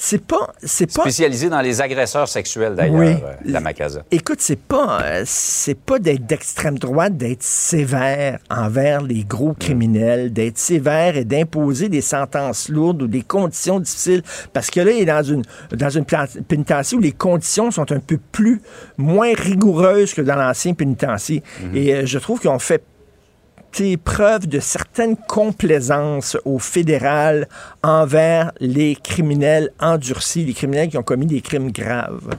[0.00, 3.06] c'est pas, c'est pas, Spécialisé dans les agresseurs sexuels, d'ailleurs, Oui.
[3.08, 4.04] euh, la Macasa.
[4.12, 10.32] Écoute, c'est pas, euh, c'est pas d'être d'extrême droite, d'être sévère envers les gros criminels,
[10.32, 14.22] d'être sévère et d'imposer des sentences lourdes ou des conditions difficiles.
[14.52, 16.04] Parce que là, il est dans une, dans une
[16.46, 18.62] pénitencier où les conditions sont un peu plus,
[18.98, 21.42] moins rigoureuses que dans l'ancien pénitencier.
[21.74, 22.84] Et euh, je trouve qu'on fait
[24.02, 27.48] preuve de certaine complaisance au fédéral
[27.82, 32.34] envers les criminels endurcis, les criminels qui ont commis des crimes graves.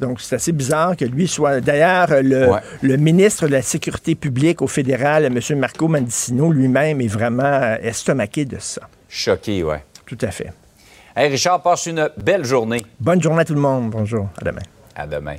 [0.00, 1.60] Donc, c'est assez bizarre que lui soit.
[1.60, 2.60] D'ailleurs, le, Ouais.
[2.82, 5.40] le ministre de la Sécurité publique au fédéral, M.
[5.58, 8.82] Marco Mandicino, lui-même est vraiment euh, estomaqué de ça.
[9.08, 9.82] Choqué, ouais.
[10.04, 10.52] Tout à fait.
[11.16, 12.82] Hey, Richard, passe une belle journée.
[13.00, 13.90] Bonne journée à tout le monde.
[13.90, 14.28] Bonjour.
[14.40, 14.62] À demain.
[14.94, 15.36] À demain.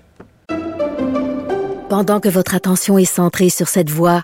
[1.90, 4.24] Pendant que votre attention est centrée sur cette voix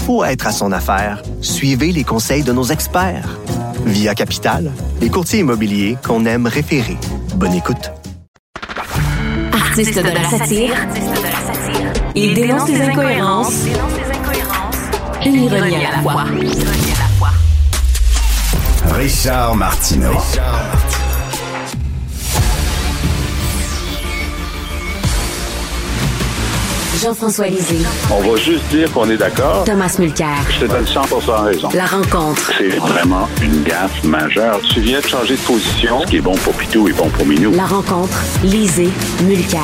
[0.00, 1.22] faut être à son affaire.
[1.40, 3.38] Suivez les conseils de nos experts.
[3.84, 6.96] Via Capital, les courtiers immobiliers qu'on aime référer.
[7.34, 7.90] Bonne écoute.
[9.52, 10.74] Artiste de la satire,
[12.14, 13.64] il dénonce les incohérences,
[15.24, 16.24] une ironie à la fois.
[18.92, 20.18] Richard Martineau.
[27.02, 27.78] Jean-François Lisée,
[28.10, 29.64] On va juste dire qu'on est d'accord.
[29.64, 30.36] Thomas Mulcair.
[30.50, 31.00] Je te donne 100
[31.44, 31.68] raison.
[31.72, 32.52] La rencontre.
[32.58, 34.60] C'est vraiment une gaffe majeure.
[34.68, 36.02] Tu viens de changer de position.
[36.02, 37.52] Ce qui est bon pour Pitou est bon pour Minou.
[37.52, 38.22] La rencontre.
[38.44, 38.90] Lisée.
[39.22, 39.60] Mulcair.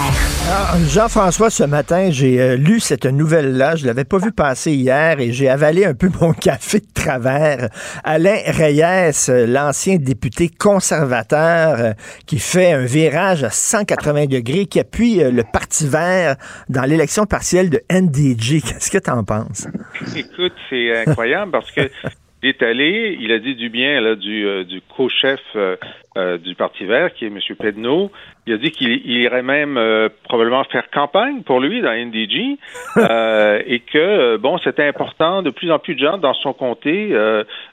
[0.49, 3.77] Ah, Jean-François, ce matin, j'ai euh, lu cette nouvelle-là.
[3.77, 7.69] Je l'avais pas vu passer hier et j'ai avalé un peu mon café de travers.
[8.05, 11.93] Alain Reyes, euh, l'ancien député conservateur euh,
[12.27, 16.37] qui fait un virage à 180 degrés, qui appuie euh, le Parti vert
[16.69, 18.61] dans l'élection partielle de NDG.
[18.61, 19.69] Qu'est-ce que tu en penses?
[20.17, 21.83] Écoute, c'est incroyable parce que
[22.43, 25.77] il est allé, il a dit du bien là, du, euh, du co-chef euh,
[26.17, 27.41] euh, du Parti vert, qui est M.
[27.59, 28.13] Pedneau.
[28.47, 29.81] Il a dit qu'il il irait même
[30.25, 32.59] probablement faire campagne pour lui dans NDG
[32.97, 35.43] et que, bon, c'était important.
[35.43, 37.13] De plus en plus de gens dans son comté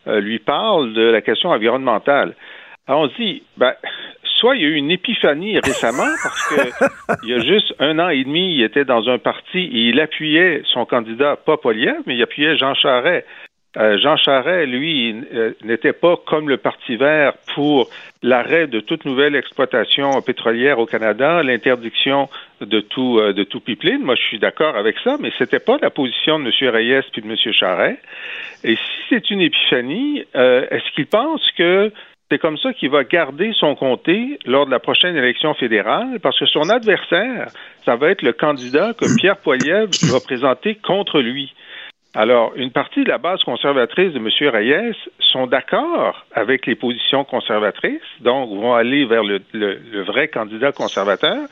[0.07, 2.33] lui parlent de la question environnementale.
[2.87, 3.73] Alors on se dit, ben,
[4.43, 6.85] Jean-François, il y a eu une épiphanie récemment parce que
[7.23, 9.99] il y a juste un an et demi, il était dans un parti et il
[10.01, 13.25] appuyait son candidat, pas Poliev, mais il appuyait Jean Charest.
[13.75, 17.89] Euh, Jean Charest, lui, euh, n'était pas comme le Parti vert pour
[18.21, 22.29] l'arrêt de toute nouvelle exploitation pétrolière au Canada, l'interdiction
[22.61, 24.03] de tout euh, de tout pipeline.
[24.03, 26.69] Moi, je suis d'accord avec ça, mais c'était pas la position de M.
[26.69, 27.35] Reyes puis de M.
[27.51, 27.97] Charest.
[28.63, 31.91] Et si c'est une épiphanie, est-ce qu'il pense que
[32.31, 36.39] c'est comme ça qu'il va garder son comté lors de la prochaine élection fédérale, parce
[36.39, 37.47] que son adversaire,
[37.85, 41.53] ça va être le candidat que Pierre Poilievre va présenter contre lui.
[42.15, 44.29] Alors, une partie de la base conservatrice de M.
[44.49, 49.41] Reyes sont d'accord avec les positions conservatrices, donc vont aller vers le,
[50.03, 51.47] vrai candidat conservateur.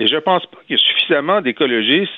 [0.00, 2.12] Et je ne pense pas qu'il y ait suffisamment d'écologistes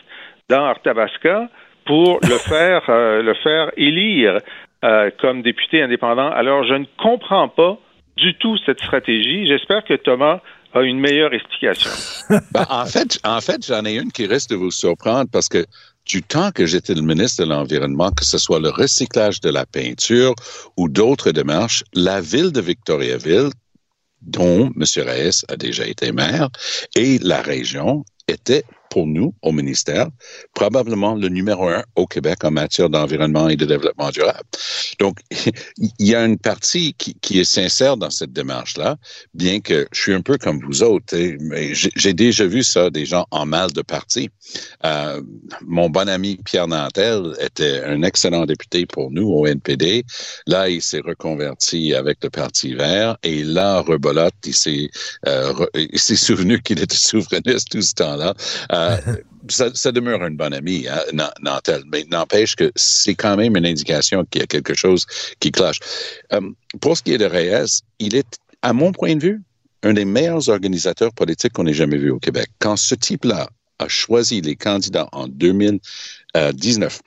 [0.48, 1.48] dans Arthabasca
[1.86, 4.38] pour le faire, euh, le faire élire
[4.84, 6.30] euh, comme député indépendant.
[6.30, 7.78] Alors, je ne comprends pas
[8.18, 9.46] du tout cette stratégie.
[9.46, 10.40] J'espère que Thomas
[10.74, 11.90] a une meilleure explication.
[12.52, 15.64] Ben, en fait, en fait, j'en ai une qui risque de vous surprendre parce que
[16.04, 19.66] du temps que j'étais le ministre de l'Environnement, que ce soit le recyclage de la
[19.66, 20.34] peinture
[20.76, 23.50] ou d'autres démarches, la ville de Victoriaville,
[24.22, 24.84] dont M.
[24.96, 26.48] Reyes a déjà été maire,
[26.96, 30.08] et la région étaient pour nous, au ministère,
[30.54, 34.44] probablement le numéro un au Québec en matière d'environnement et de développement durable.
[34.98, 35.18] Donc,
[35.78, 38.96] il y a une partie qui, est sincère dans cette démarche-là,
[39.34, 41.16] bien que je suis un peu comme vous autres.
[41.40, 44.30] Mais j'ai déjà vu ça, des gens en mal de parti.
[44.84, 45.22] Euh,
[45.66, 50.04] mon bon ami Pierre Nantel était un excellent député pour nous au NPD.
[50.46, 54.90] Là, il s'est reconverti avec le Parti vert et là, rebolote, il s'est
[55.26, 55.52] euh,
[55.94, 58.34] souvenu qu'il était souverainiste tout ce temps-là.
[58.72, 58.77] Euh,
[59.48, 64.24] ça, demeure une bonne amie, hein, Nantel, mais n'empêche que c'est quand même une indication
[64.24, 65.06] qu'il y a quelque chose
[65.40, 65.80] qui cloche.
[66.32, 66.40] Euh,
[66.80, 69.42] pour ce qui est de Reyes, il est, à mon point de vue,
[69.82, 72.48] un des meilleurs organisateurs politiques qu'on ait jamais vu au Québec.
[72.58, 77.00] Quand ce type-là a choisi les candidats en 2019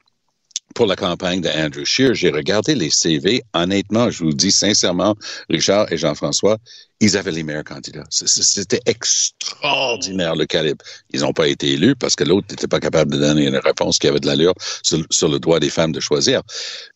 [0.81, 3.43] pour la campagne de Andrew Scheer, j'ai regardé les CV.
[3.53, 5.15] Honnêtement, je vous dis sincèrement,
[5.47, 6.57] Richard et Jean-François,
[6.99, 8.05] ils avaient les meilleurs candidats.
[8.09, 10.83] C'était extraordinaire le calibre.
[11.11, 13.99] Ils n'ont pas été élus parce que l'autre n'était pas capable de donner une réponse
[13.99, 16.41] qui avait de l'allure sur, le droit des femmes de choisir.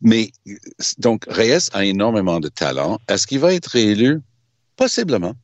[0.02, 0.32] Mais
[0.98, 2.98] donc, Reyes a énormément de talent.
[3.08, 4.20] Est-ce qu'il va être réélu?
[4.78, 5.36] Possiblement.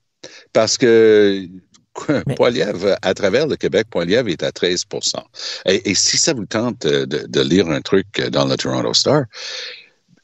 [0.52, 1.48] Parce que
[2.36, 5.16] Poiliev, à travers le Québec, Poiliev est à 13%
[5.66, 9.26] et, si ça vous tente de, lire un truc dans le Toronto Star,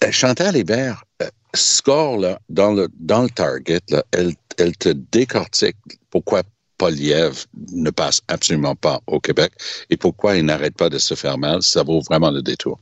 [0.03, 4.89] euh, Chantal Hébert euh, score là, dans, le, dans le target, là, elle, elle te
[4.89, 5.77] décortique
[6.10, 6.43] pourquoi
[6.77, 9.51] Poliev ne passe absolument pas au Québec
[9.89, 11.63] et pourquoi il n'arrête pas de se faire mal.
[11.63, 12.80] Ça vaut vraiment le détour.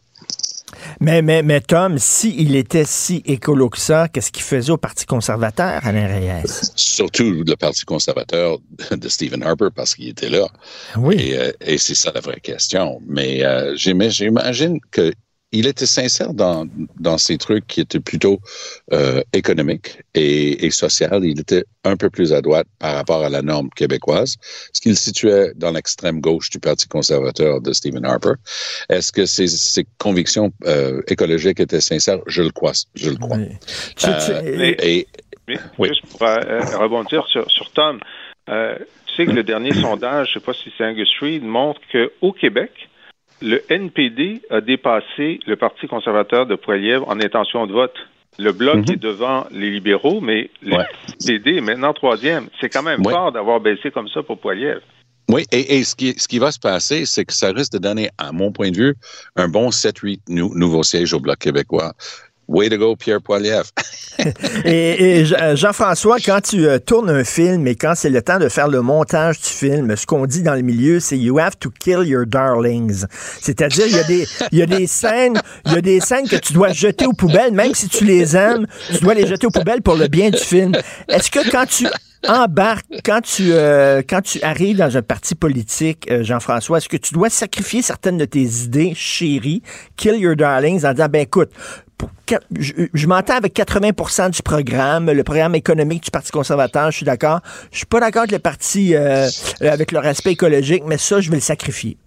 [0.99, 5.05] Mais, mais, mais Tom, s'il était si écolo que ça, qu'est-ce qu'il faisait au Parti
[5.05, 6.43] conservateur, Alain Reyes?
[6.75, 8.57] Surtout le Parti conservateur
[8.91, 10.47] de Stephen Harper, parce qu'il était là.
[10.97, 11.15] Oui.
[11.19, 12.99] Et, euh, et c'est ça la vraie question.
[13.07, 15.13] Mais euh, j'imagine que
[15.55, 16.67] il était sincère dans,
[16.99, 18.39] dans ces trucs qui étaient plutôt
[18.91, 21.23] euh, économiques et, et social.
[21.23, 24.35] Il était un peu plus à droite par rapport à la norme québécoise,
[24.73, 28.33] ce qu'il situait dans l'extrême gauche du Parti conservateur de Stephen Harper.
[28.89, 32.19] Est-ce que ses, ses convictions euh, écologiques étaient sincères?
[32.27, 32.73] Je le crois.
[32.95, 33.37] Je le crois.
[33.37, 35.07] Euh, et,
[35.47, 37.99] Juste pour euh, rebondir sur, sur Tom,
[38.49, 41.43] euh, tu sais que le dernier sondage, je ne sais pas si c'est Angus Reid,
[41.43, 42.71] montre qu'au Québec,
[43.41, 47.95] le NPD a dépassé le Parti conservateur de Poilievre en intention de vote.
[48.37, 48.93] Le bloc mhm.
[48.93, 50.75] est devant les libéraux, mais le
[51.21, 52.47] NPD est maintenant troisième.
[52.59, 54.81] C'est quand même fort d'avoir baissé comme ça pour Poilievre.
[55.27, 58.09] Oui, et, ce, qui, ce qui va se passer, c'est que ça risque de donner,
[58.19, 58.95] à mon point de vue,
[59.35, 61.93] un bon 7-8 nouveaux sièges au Bloc québécois.
[62.47, 63.69] Way to go, Pierre Poilievre.
[64.65, 68.49] et, euh, Jean-François, quand tu euh, tournes un film et quand c'est le temps de
[68.49, 71.71] faire le montage du film, ce qu'on dit dans le milieu, c'est you have to
[71.71, 73.05] kill your darlings.
[73.41, 76.53] C'est-à-dire, il y a des, y a des scènes, y a des scènes que tu
[76.53, 79.81] dois jeter aux poubelles, même si tu les aimes, tu dois les jeter aux poubelles
[79.81, 80.73] pour le bien du film.
[81.07, 81.87] Est-ce que quand tu
[82.27, 87.13] embarques, quand tu, euh, quand tu arrives dans un parti politique, Jean-François, est-ce que tu
[87.13, 89.61] dois sacrifier certaines de tes idées chéries,
[89.97, 91.49] kill your darlings, en disant, ben écoute,
[92.57, 97.39] je, m'entends avec 80% du programme, le programme économique du Parti conservateur, je suis d'accord.
[97.71, 99.27] Je suis pas d'accord avec le parti euh,
[99.61, 101.97] avec leur aspect écologique, mais ça, je vais le sacrifier.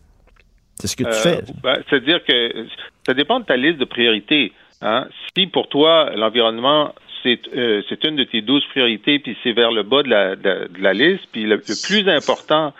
[0.76, 1.40] C'est ce que tu euh, fais.
[1.62, 2.66] Ben, C'est-à-dire que
[3.06, 4.52] ça dépend de ta liste de priorités.
[4.82, 5.08] Hein.
[5.36, 9.82] Si pour toi, l'environnement, c'est euh, une de tes douze priorités, puis c'est vers le
[9.82, 12.72] bas de la, de, la liste, puis le plus important,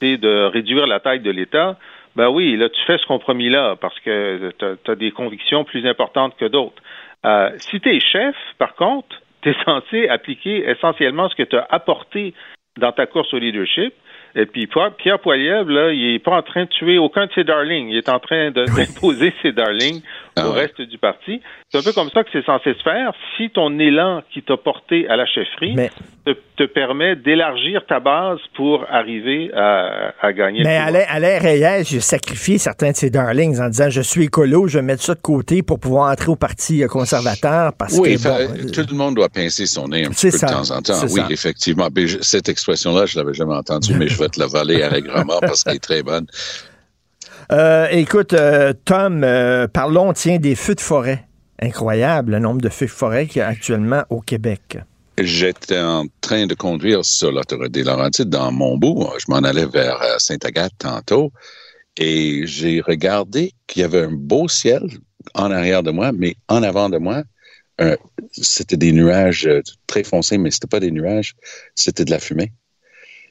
[0.00, 1.78] c'est de réduire la taille de l'État,
[2.18, 6.36] ben oui, là, tu fais ce compromis-là parce que tu as, des convictions plus importantes
[6.36, 6.82] que d'autres.
[7.24, 11.56] Euh, si tu es chef, par contre, tu es censé appliquer essentiellement ce que tu
[11.56, 12.34] as apporté
[12.76, 13.94] dans ta course au leadership.
[14.34, 17.44] Et puis Pierre Poilievre, là, il est pas en train de tuer aucun de ses
[17.44, 17.88] darlings.
[17.88, 20.02] Il est en train d'imposer ses darlings
[20.46, 21.40] au reste du parti.
[21.70, 23.12] C'est un peu comme ça que c'est censé se faire.
[23.36, 25.76] Si ton élan qui t'a porté à la chefferie
[26.24, 30.62] te, te, permet d'élargir ta base pour arriver à, à gagner.
[30.64, 34.66] Mais Alain, Alain Reyes, j'ai sacrifié certains de ses darlings en disant je suis écolo,
[34.68, 38.22] je vais mettre ça de côté pour pouvoir entrer au parti conservateur parce oui, que
[38.22, 40.82] bon, tout le monde doit pincer son nez un petit peu ça, de temps en
[40.82, 41.00] temps.
[41.10, 41.26] Oui, ça.
[41.30, 41.88] effectivement.
[42.20, 45.76] Cette expression-là, je l'avais jamais entendue, mais je vais te la voler allègrement parce qu'elle
[45.76, 46.26] est très bonne.
[47.50, 51.24] Euh, écoute, euh, Tom, euh, parlons, des feux de forêt.
[51.60, 54.78] Incroyable le nombre de feux de forêt qu'il y a actuellement au Québec.
[55.18, 59.12] J'étais en train de conduire sur l'autoroute des Laurentides dans Montbeau.
[59.18, 61.32] Je m'en allais vers Sainte-Agathe tantôt
[61.96, 64.82] et j'ai regardé qu'il y avait un beau ciel
[65.34, 67.24] en arrière de moi, mais en avant de moi,
[68.30, 69.48] c'était des nuages
[69.88, 71.34] très foncés, mais c'était pas des nuages,
[71.74, 72.52] c'était de la fumée.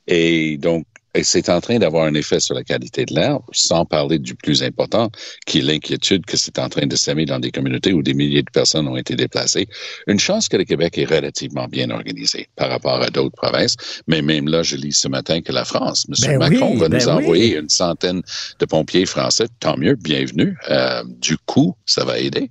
[0.07, 0.85] Et donc,
[1.17, 4.35] et c'est en train d'avoir un effet sur la qualité de l'air, sans parler du
[4.35, 5.09] plus important,
[5.47, 8.43] qui est l'inquiétude que c'est en train de s'aimer dans des communautés où des milliers
[8.43, 9.67] de personnes ont été déplacées.
[10.05, 13.75] Une chance que le Québec est relativement bien organisé par rapport à d'autres provinces,
[14.07, 16.15] mais même là, je lis ce matin que la France, M.
[16.27, 17.11] Ben Macron oui, va ben nous oui.
[17.11, 18.21] envoyer une centaine
[18.59, 19.47] de pompiers français.
[19.59, 20.55] Tant mieux, bienvenue.
[20.69, 22.47] Euh, du coup, ça va aider.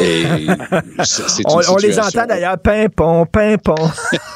[0.00, 0.24] Et
[1.04, 3.74] c'est c'est une On, on les entend d'ailleurs, pimpon, pimpon.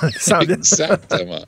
[0.48, 1.44] Exactement.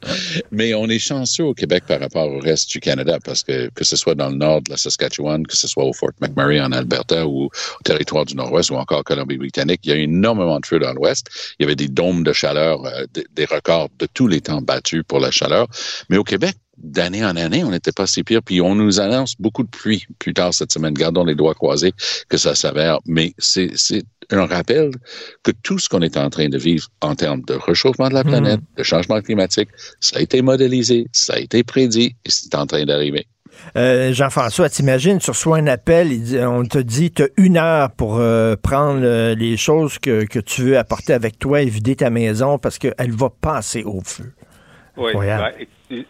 [0.51, 3.85] Mais on est chanceux au Québec par rapport au reste du Canada parce que que
[3.85, 6.73] ce soit dans le nord de la Saskatchewan, que ce soit au Fort McMurray en
[6.73, 7.51] Alberta ou au
[7.85, 11.27] territoire du Nord-Ouest ou encore Colombie-Britannique, il y a énormément de feux dans l'Ouest.
[11.59, 15.03] Il y avait des dômes de chaleur, euh, des, records de tous les temps battus
[15.07, 15.67] pour la chaleur.
[16.09, 18.43] Mais au Québec, d'année en année, on n'était pas si pire.
[18.43, 20.95] Puis on nous annonce beaucoup de pluie plus tard cette semaine.
[20.95, 21.93] Gardons les doigts croisés
[22.29, 22.99] que ça s'avère.
[23.07, 23.71] Mais c'est
[24.31, 24.91] un rappel
[25.43, 28.25] que tout ce qu'on est en train de vivre en termes de réchauffement de la
[28.25, 29.69] planète, de changement climatique,
[30.01, 33.27] ça a été modélisé, ça a été prédit et c'est en train d'arriver.
[33.77, 36.09] Euh, Jean-François, t'imagines, tu reçois un appel,
[36.41, 40.39] on te dit, tu as une heure pour euh, prendre euh, les choses que, que
[40.39, 44.33] tu veux apporter avec toi et vider ta maison parce qu'elle va passer au feu.
[44.97, 45.53] Oui, ben,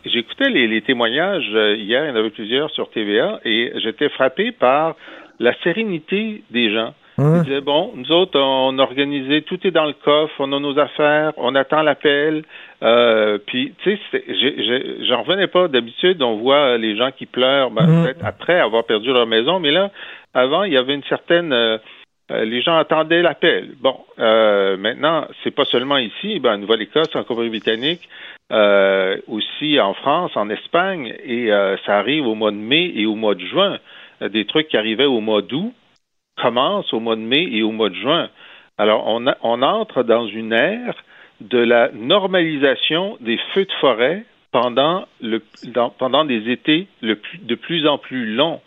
[0.04, 4.52] j'écoutais les, les témoignages hier, il y en avait plusieurs sur TVA, et j'étais frappé
[4.52, 4.94] par
[5.40, 6.94] la sérénité des gens.
[7.18, 7.38] Hein?
[7.38, 10.60] Ils disaient, bon, nous autres, on a organisé, tout est dans le coffre, on a
[10.60, 12.44] nos affaires, on attend l'appel.
[12.82, 14.24] Euh, puis, tu sais,
[15.08, 15.68] j'en revenais pas.
[15.68, 19.70] D'habitude, on voit les gens qui pleurent, ben, peut-être après avoir perdu leur maison, mais
[19.70, 19.90] là,
[20.34, 21.52] avant, il y avait une certaine...
[21.52, 21.78] euh,
[22.32, 23.74] euh, les gens attendaient l'appel.
[23.80, 28.08] Bon, euh, maintenant, c'est pas seulement ici, ben, en Nouvelle-Écosse, en Colombie-Britannique,
[28.52, 33.06] euh, aussi en France, en Espagne, et euh, ça arrive au mois de mai et
[33.06, 33.78] au mois de juin.
[34.22, 35.72] Euh, des trucs qui arrivaient au mois d'août
[36.40, 38.28] commencent au mois de mai et au mois de juin.
[38.78, 40.94] Alors, on, a- on entre dans une ère
[41.40, 47.54] de la normalisation des feux de forêt pendant, le, dans- pendant des étés le de
[47.54, 48.60] plus en plus longs.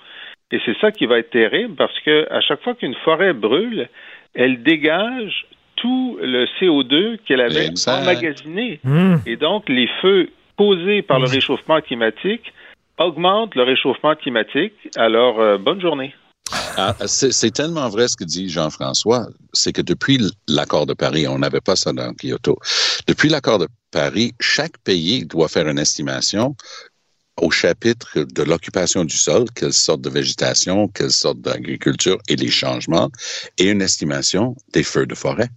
[0.51, 3.87] Et c'est ça qui va être terrible parce que à chaque fois qu'une forêt brûle,
[4.33, 8.01] elle dégage tout le CO2 qu'elle avait Exact.
[8.01, 8.79] emmagasiné.
[8.83, 9.15] Hmm.
[9.25, 12.51] Et donc, les feux causés par le réchauffement climatique
[12.99, 14.73] augmentent le réchauffement climatique.
[14.97, 16.13] Alors, euh, bonne journée.
[16.51, 21.39] Ah, c'est tellement vrai ce que dit Jean-François, c'est que depuis l'accord de Paris, on
[21.39, 22.57] n'avait pas ça dans Kyoto.
[23.07, 26.55] Depuis l'accord de Paris, chaque pays doit faire une estimation
[27.41, 32.49] au chapitre de l'occupation du sol, quelle sorte de végétation, quelle sorte d'agriculture et les
[32.49, 33.09] changements,
[33.57, 35.49] et une estimation des feux de forêt.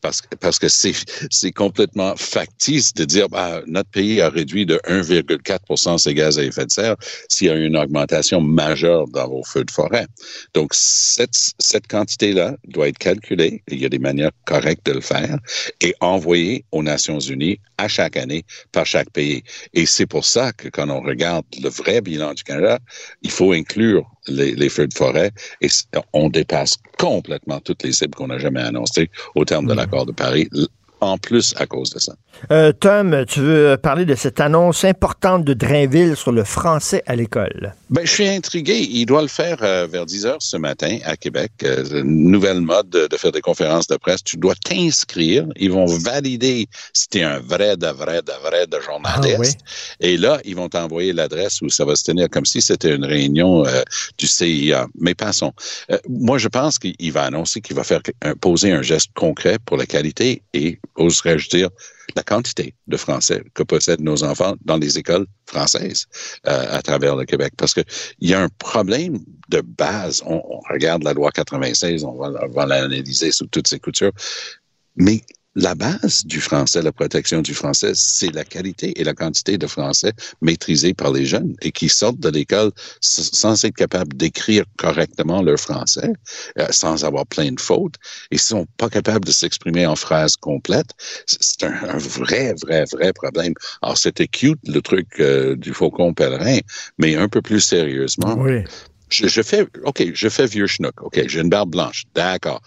[0.00, 5.98] Parce, parce que c'est complètement factice de dire bah, notre pays a réduit de 1,4%
[5.98, 6.94] ses gaz à effet de serre
[7.28, 10.06] s'il y a une augmentation majeure dans vos feux de forêt.
[10.54, 15.00] Donc, cette, cette quantité-là doit être calculée, il y a des manières correctes de le
[15.00, 15.38] faire,
[15.80, 19.42] et envoyée aux Nations Unies à chaque année par chaque pays.
[19.74, 21.25] Et c'est pour ça que quand on regarde
[21.62, 22.78] le vrai bilan du Canada,
[23.22, 25.68] il faut inclure les, les feux de forêt et
[26.12, 30.12] on dépasse complètement toutes les cibles qu'on n'a jamais annoncées au terme de l'accord de
[30.12, 30.48] Paris,
[31.00, 32.14] en plus à cause de ça.
[32.50, 37.16] Euh, Tom, tu veux parler de cette annonce importante de Drainville sur le français à
[37.16, 37.74] l'école?
[37.88, 38.78] Ben, je suis intrigué.
[38.90, 41.52] Il doit le faire euh, vers 10 heures ce matin à Québec.
[41.62, 44.22] Euh, nouvelle mode de, de faire des conférences de presse.
[44.22, 45.46] Tu dois t'inscrire.
[45.56, 49.60] Ils vont valider si tu es un vrai, de vrai, de vrai de journaliste.
[50.00, 53.04] Et là, ils vont t'envoyer l'adresse où ça va se tenir comme si c'était une
[53.04, 53.64] réunion
[54.18, 54.86] du CIA.
[55.00, 55.52] Mais passons.
[56.08, 59.76] Moi, je pense qu'il va annoncer qu'il va faire un- poser un geste concret pour
[59.76, 61.70] la qualité et, oserais-je dire,
[62.14, 66.06] la quantité de français que possèdent nos enfants dans les écoles françaises
[66.46, 67.52] euh, à travers le Québec.
[67.56, 67.82] Parce que
[68.20, 69.18] il y a un problème
[69.48, 70.22] de base.
[70.24, 74.12] On, on regarde la loi 96, on va, va l'analyser sous toutes ses coutures.
[74.96, 75.20] Mais
[75.56, 79.66] la base du français, la protection du français, c'est la qualité et la quantité de
[79.66, 85.42] français maîtrisés par les jeunes et qui sortent de l'école sans être capables d'écrire correctement
[85.42, 86.12] leur français,
[86.58, 87.94] euh, sans avoir plein de fautes,
[88.30, 90.90] et sont pas capables de s'exprimer en phrases complètes.
[91.26, 93.54] C'est un, un, vrai, vrai, vrai problème.
[93.80, 96.58] Alors, c'était cute, le truc euh, du faucon pèlerin,
[96.98, 98.36] mais un peu plus sérieusement.
[98.38, 98.62] Oui.
[99.08, 101.02] Je, je, fais, OK, je fais vieux schnook.
[101.02, 102.04] OK, j'ai une barbe blanche.
[102.14, 102.60] D'accord.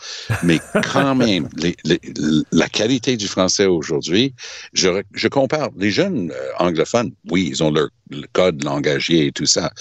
[0.44, 0.60] Mais
[0.94, 2.00] quand même, les, les,
[2.52, 4.34] la qualité du français aujourd'hui,
[4.74, 5.70] je, je compare.
[5.78, 9.72] Les jeunes euh, anglophones, oui, ils ont leur le code langagier et tout ça.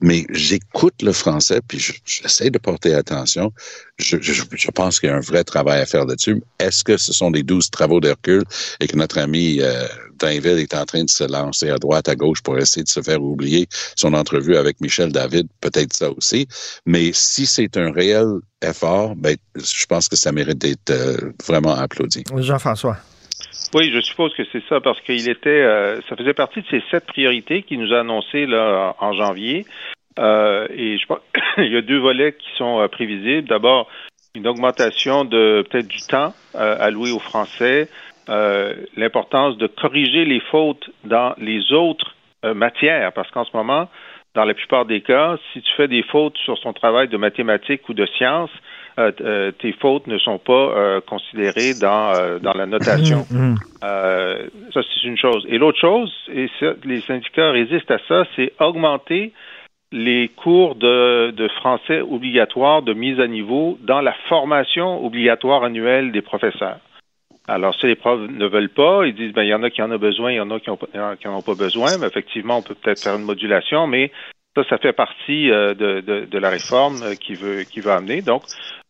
[0.00, 3.52] Mais j'écoute le français, puis j'essaie de porter attention.
[3.98, 6.42] Je, je, je pense qu'il y a un vrai travail à faire là-dessus.
[6.58, 8.44] Est-ce que ce sont des douze travaux d'Hercule
[8.80, 9.86] et que notre ami euh,
[10.18, 13.02] Dainville est en train de se lancer à droite, à gauche pour essayer de se
[13.02, 15.48] faire oublier son entrevue avec Michel David?
[15.60, 16.46] Peut-être ça aussi.
[16.86, 18.26] Mais si c'est un réel
[18.62, 22.24] effort, ben, je pense que ça mérite d'être euh, vraiment applaudi.
[22.36, 22.98] Jean-François.
[23.74, 26.82] Oui, je suppose que c'est ça parce qu'il était, euh, ça faisait partie de ces
[26.90, 29.64] sept priorités qu'il nous a annoncées là en, janvier.
[30.18, 31.20] Euh, et je pense
[31.58, 33.48] il y a deux volets qui sont euh, prévisibles.
[33.48, 33.88] D'abord,
[34.34, 37.88] une augmentation de peut-être du temps euh, alloué aux Français,
[38.28, 43.88] euh, l'importance de corriger les fautes dans les autres matières, parce qu'en ce moment,
[44.34, 47.88] dans la plupart des cas, si tu fais des fautes sur son travail de mathématiques
[47.88, 48.50] ou de sciences,
[48.98, 53.26] euh, euh, tes fautes ne sont pas euh, considérées dans, euh, dans la notation.
[53.30, 55.46] Mm, ça, c'est une chose.
[55.48, 59.32] Et l'autre chose, et ça, les syndicats résistent à ça, c'est augmenter
[59.92, 66.12] les cours de, de, français obligatoires de mise à niveau dans la formation obligatoire annuelle
[66.12, 66.78] des professeurs.
[67.48, 69.82] Alors, si les profs ne veulent pas, ils disent, ben, il y en a qui
[69.82, 72.62] en ont besoin, il y en a qui n'en ont pas besoin, mais effectivement, on
[72.62, 74.12] peut peut-être faire une modulation, mais
[74.56, 78.22] ça, ça fait partie de, de, de, la réforme qui veut, qui amener.
[78.22, 78.42] Donc,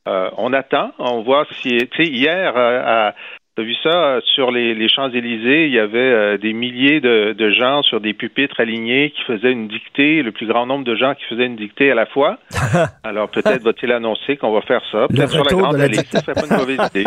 [0.09, 3.14] euh, on attend, on voit si, tu sais, hier, euh, à,
[3.55, 7.34] T'as vu ça euh, sur les, les Champs-Élysées, il y avait euh, des milliers de,
[7.34, 10.96] de, gens sur des pupitres alignés qui faisaient une dictée, le plus grand nombre de
[10.96, 12.38] gens qui faisaient une dictée à la fois.
[13.05, 15.07] Alors peut-être va-t-il annoncer qu'on va faire ça.
[15.07, 17.05] Peut-être sur la grande allée, ce serait pas une mauvaise idée.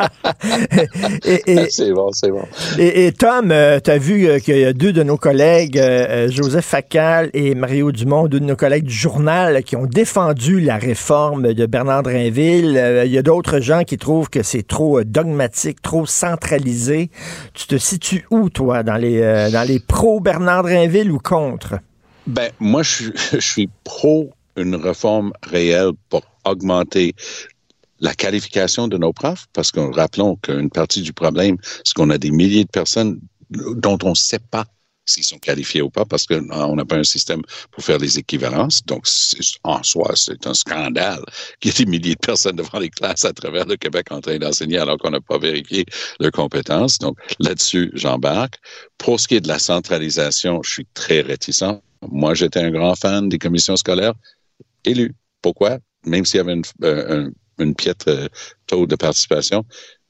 [1.26, 2.44] et, et, c'est bon, c'est bon.
[2.78, 6.28] Et, et Tom, euh, tu as vu qu'il y a deux de nos collègues, euh,
[6.30, 10.78] Joseph Facal et Mario Dumont, deux de nos collègues du journal, qui ont défendu la
[10.78, 13.04] réforme de Bernard Drinville.
[13.04, 17.10] Il y a d'autres gens qui trouvent que c'est trop dogmatique, trop sans centralisé.
[17.54, 21.80] Tu te situes où, toi, dans les, euh, dans les pro Bernard Drinville ou contre?
[22.28, 27.14] Ben, moi, je suis, je suis pro une réforme réelle pour augmenter
[28.00, 32.18] la qualification de nos profs, parce que rappelons qu'une partie du problème, c'est qu'on a
[32.18, 33.20] des milliers de personnes
[33.50, 34.66] dont on ne sait pas
[35.06, 37.42] s'ils sont qualifiés ou pas, parce qu'on ah, n'a pas un système
[37.72, 38.84] pour faire les équivalences.
[38.86, 39.06] Donc,
[39.64, 41.24] en soi, c'est un scandale
[41.60, 44.22] qu'il y ait des milliers de personnes devant les classes à travers le Québec en
[44.22, 45.86] train d'enseigner alors qu'on n'a pas vérifié
[46.20, 47.00] leurs compétences.
[47.00, 48.56] Donc, là-dessus, j'embarque.
[48.98, 51.64] Pour ce qui est de la centralisation, je suis très réticent.
[52.10, 54.14] Moi, j'étais un grand fan des commissions scolaires
[54.84, 55.14] élues.
[55.42, 55.80] Pourquoi?
[56.06, 57.32] Même s'il y avait une, euh,
[57.78, 58.28] piètre euh,
[58.68, 59.66] taux de participation,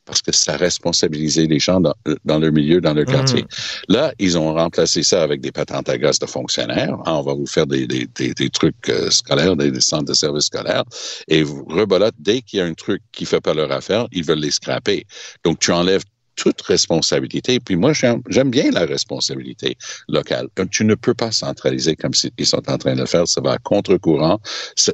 [0.05, 3.43] parce que ça responsabilisait les gens dans, dans leur milieu, dans leur quartier.
[3.43, 3.93] Mmh.
[3.93, 6.95] Là, ils ont remplacé ça avec des patentes à gosse de fonctionnaires.
[7.05, 10.13] Ah, on va vous faire des, des, des, des trucs euh, scolaires, des, centres de
[10.13, 10.83] services scolaires.
[11.27, 14.23] Et vous rebolote, dès qu'il y a un truc qui fait pas leur affaire, ils
[14.23, 15.05] veulent les scraper.
[15.43, 16.03] Donc, tu enlèves
[16.35, 17.59] toute responsabilité.
[17.59, 19.77] Puis moi, j'aime bien la responsabilité
[20.09, 20.47] locale.
[20.55, 23.27] Donc, tu ne peux pas centraliser comme ils sont en train de le faire.
[23.27, 24.39] Ça va à contre-courant.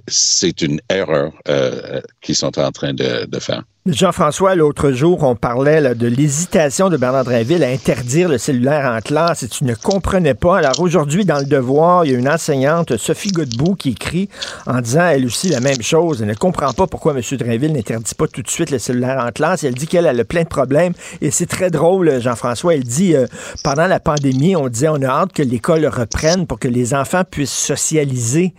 [0.07, 3.63] C'est une erreur euh, qu'ils sont en train de, de faire.
[3.87, 8.99] Jean-François, l'autre jour, on parlait de l'hésitation de Bernard Drinville à interdire le cellulaire en
[8.99, 10.59] classe et tu ne comprenais pas.
[10.59, 14.29] Alors aujourd'hui, dans le devoir, il y a une enseignante, Sophie Godbout, qui écrit
[14.67, 16.21] en disant elle aussi la même chose.
[16.21, 17.23] Elle ne comprend pas pourquoi M.
[17.39, 19.63] Drinville n'interdit pas tout de suite le cellulaire en classe.
[19.63, 22.75] Elle dit qu'elle a plein de problèmes et c'est très drôle, Jean-François.
[22.75, 23.25] Elle dit euh,
[23.63, 27.23] pendant la pandémie, on disait on a hâte que l'école reprenne pour que les enfants
[27.23, 28.53] puissent socialiser.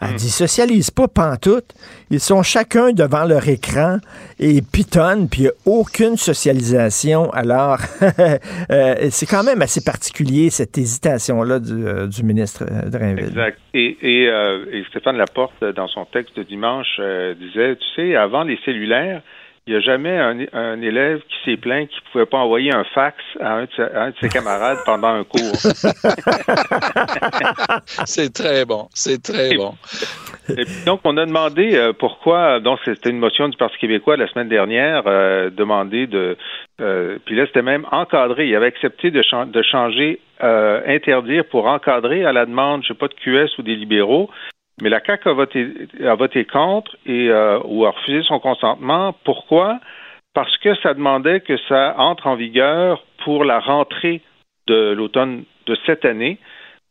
[0.00, 1.74] Elle dit socialise pas pantoute.
[2.10, 3.98] Ils sont chacun devant leur écran
[4.38, 7.30] et pitonnent, puis il n'y a aucune socialisation.
[7.32, 7.78] Alors,
[8.70, 13.26] euh, c'est quand même assez particulier, cette hésitation-là du, euh, du, ministre euh, Drainville.
[13.26, 13.58] Exact.
[13.74, 17.00] Et, et, euh, et, Stéphane Laporte, dans son texte de dimanche,
[17.40, 19.22] disait, tu sais, avant les cellulaires,
[19.68, 22.72] il n'y a jamais un, un, élève qui s'est plaint qu'il ne pouvait pas envoyer
[22.72, 25.56] un fax à un de ses, à un de ses camarades pendant un cours.
[28.06, 29.74] c'est très bon, c'est très bon.
[30.48, 34.16] Et puis, donc, on a demandé euh, pourquoi, donc c'était une motion du Parti québécois
[34.16, 36.38] la semaine dernière, euh, demandé de,
[36.80, 41.66] euh, puis là c'était même encadré, il avait accepté de, ch de changer, interdire pour
[41.66, 44.30] encadrer à la demande, je sais pas, de QS ou des libéraux,
[44.80, 45.68] mais la CAQ a voté,
[46.04, 49.14] a voté contre et euh, ou a refusé son consentement.
[49.24, 49.80] Pourquoi?
[50.38, 54.22] parce que ça demandait que ça entre en vigueur pour la rentrée
[54.68, 56.38] de l'automne de cette année.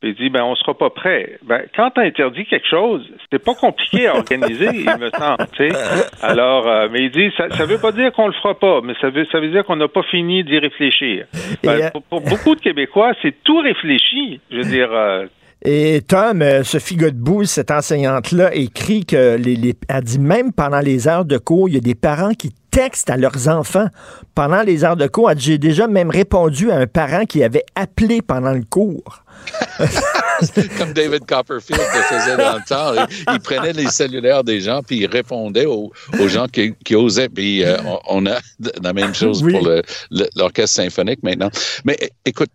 [0.03, 1.39] Il dit, ben, on sera pas prêt.
[1.43, 5.69] Ben, quand tu interdit quelque chose, c'est pas compliqué à organiser, il me semble, tu
[5.69, 5.75] sais.
[6.21, 8.93] Alors, euh, mais il dit, ça, ça veut pas dire qu'on le fera pas, mais
[8.99, 11.25] ça veut, ça veut dire qu'on n'a pas fini d'y réfléchir.
[11.63, 14.41] Ben, pour, pour beaucoup de Québécois, c'est tout réfléchi.
[14.51, 15.25] Je veux dire, euh,
[15.63, 20.79] Et Tom, euh, Sophie Godbout, cette enseignante-là, écrit que les, les- elle dit même pendant
[20.79, 23.87] les heures de cours, il y a des parents qui textent à leurs enfants
[24.35, 25.31] pendant les heures de cours.
[25.31, 29.23] Elle dit, J'ai déjà même répondu à un parent qui avait appelé pendant le cours.
[30.77, 33.07] Comme David Copperfield le faisait dans le temps.
[33.33, 37.29] Il, prenait les cellulaires des gens, puis il répondait aux, aux gens qui, qui osaient.
[37.29, 37.77] Puis euh,
[38.07, 38.37] on, a
[38.83, 39.53] la même chose Oui.
[39.53, 39.81] pour le-
[40.11, 41.49] le- l'orchestre symphonique maintenant.
[41.85, 42.49] Mais écoute,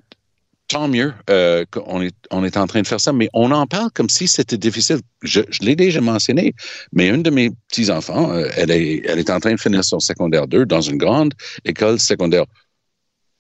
[0.73, 3.67] tant mieux euh, qu'on est, on est en train de faire ça, mais on en
[3.67, 5.01] parle comme si c'était difficile.
[5.23, 6.55] Je, l'ai déjà mentionné,
[6.93, 10.01] mais une de mes petits-enfants, euh, elle, est, elle est en train de finir son
[10.01, 12.47] secondaire 2 dans une grande école secondaire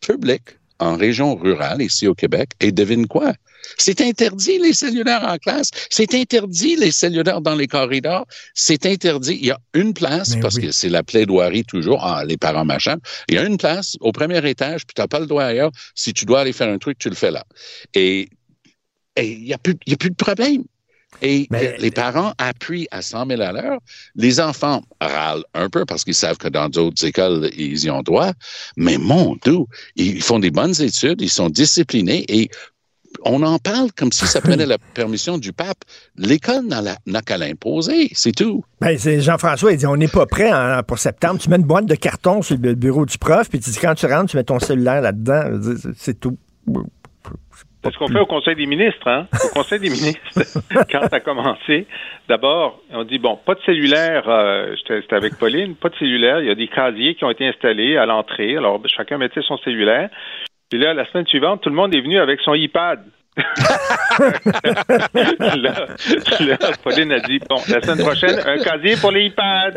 [0.00, 2.50] publique en région rurale, ici au Québec.
[2.60, 3.32] Et devine quoi?
[3.78, 5.70] C'est interdit les cellulaires en classe.
[5.90, 8.26] C'est interdit les cellulaires dans les corridors.
[8.54, 9.38] C'est interdit.
[9.40, 12.96] Il y a une place, parce que c'est la plaidoirie toujours, ah, les parents machin.
[13.28, 15.70] Il y a une place au premier étage, puis tu n'as pas le droit ailleurs.
[15.94, 17.44] Si tu dois aller faire un truc, tu le fais là.
[17.94, 18.28] Et
[19.16, 20.64] et il n'y a, plus- il y a plus de problème.
[21.20, 23.78] Et Mais- les parents appuient à 100 000 à l'heure.
[24.14, 28.00] Les enfants râlent un peu parce qu'ils savent que dans d'autres écoles, ils y ont
[28.00, 28.32] droit.
[28.78, 29.58] Mais mon Dieu,
[29.96, 32.48] ils font des bonnes études, ils sont disciplinés et
[33.24, 35.78] on en parle comme si ça prenait la permission du pape.
[36.16, 38.64] L'école n'a qu'à l'imposer, c'est tout.
[38.80, 41.38] Ben, c'est Jean-François, il dit on n'est pas prêt en- pour septembre.
[41.40, 43.94] Tu mets une boîte de carton sur le bureau du prof, puis tu dis quand
[43.94, 45.42] tu rentres, tu mets ton cellulaire là-dedans.
[45.96, 46.36] C'est tout.
[47.84, 49.26] C'est ce qu'on fait au Conseil des ministres, hein?
[49.44, 50.20] Au Conseil des ministres,
[50.92, 51.88] quand ça a commencé,
[52.28, 56.38] d'abord, on dit, bon, pas de cellulaire, euh, j'étais j'étais avec Pauline, pas de cellulaire,
[56.40, 59.56] il y a des casiers qui ont été installés à l'entrée, alors chacun mettait son
[59.58, 60.10] cellulaire.
[60.72, 63.00] Puis là, la semaine suivante, tout le monde est venu avec son iPad.
[63.36, 63.44] là,
[66.40, 69.72] là, Pauline a dit, bon, la semaine prochaine, un casier pour les iPads.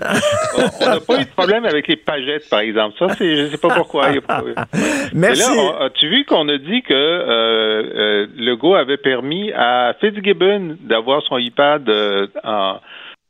[0.58, 2.96] On- On n'a pas eu de problème avec les pagettes, par exemple.
[2.98, 4.08] Ça, c'est, je sais pas pourquoi.
[4.10, 4.42] Il y a pas-
[5.14, 5.42] Merci.
[5.42, 9.94] Et là, on- as-tu vu qu'on a dit que euh, euh, Legault avait permis à
[10.00, 12.80] Fitzgibbon d'avoir son iPad euh, en-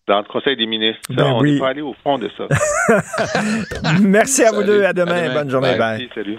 [0.07, 1.01] dans le Conseil des ministres?
[1.09, 1.53] Ça, Ben on oui.
[1.53, 2.47] n'est pas allé au fond de ça.
[4.01, 4.83] Merci à vous deux.
[4.83, 5.15] À demain.
[5.15, 5.33] À demain.
[5.33, 5.75] Bonne journée.
[5.77, 5.97] Bye.
[5.99, 6.09] Bye.
[6.13, 6.37] Salut.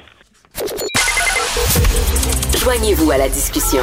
[2.58, 3.80] Joignez-vous à la discussion.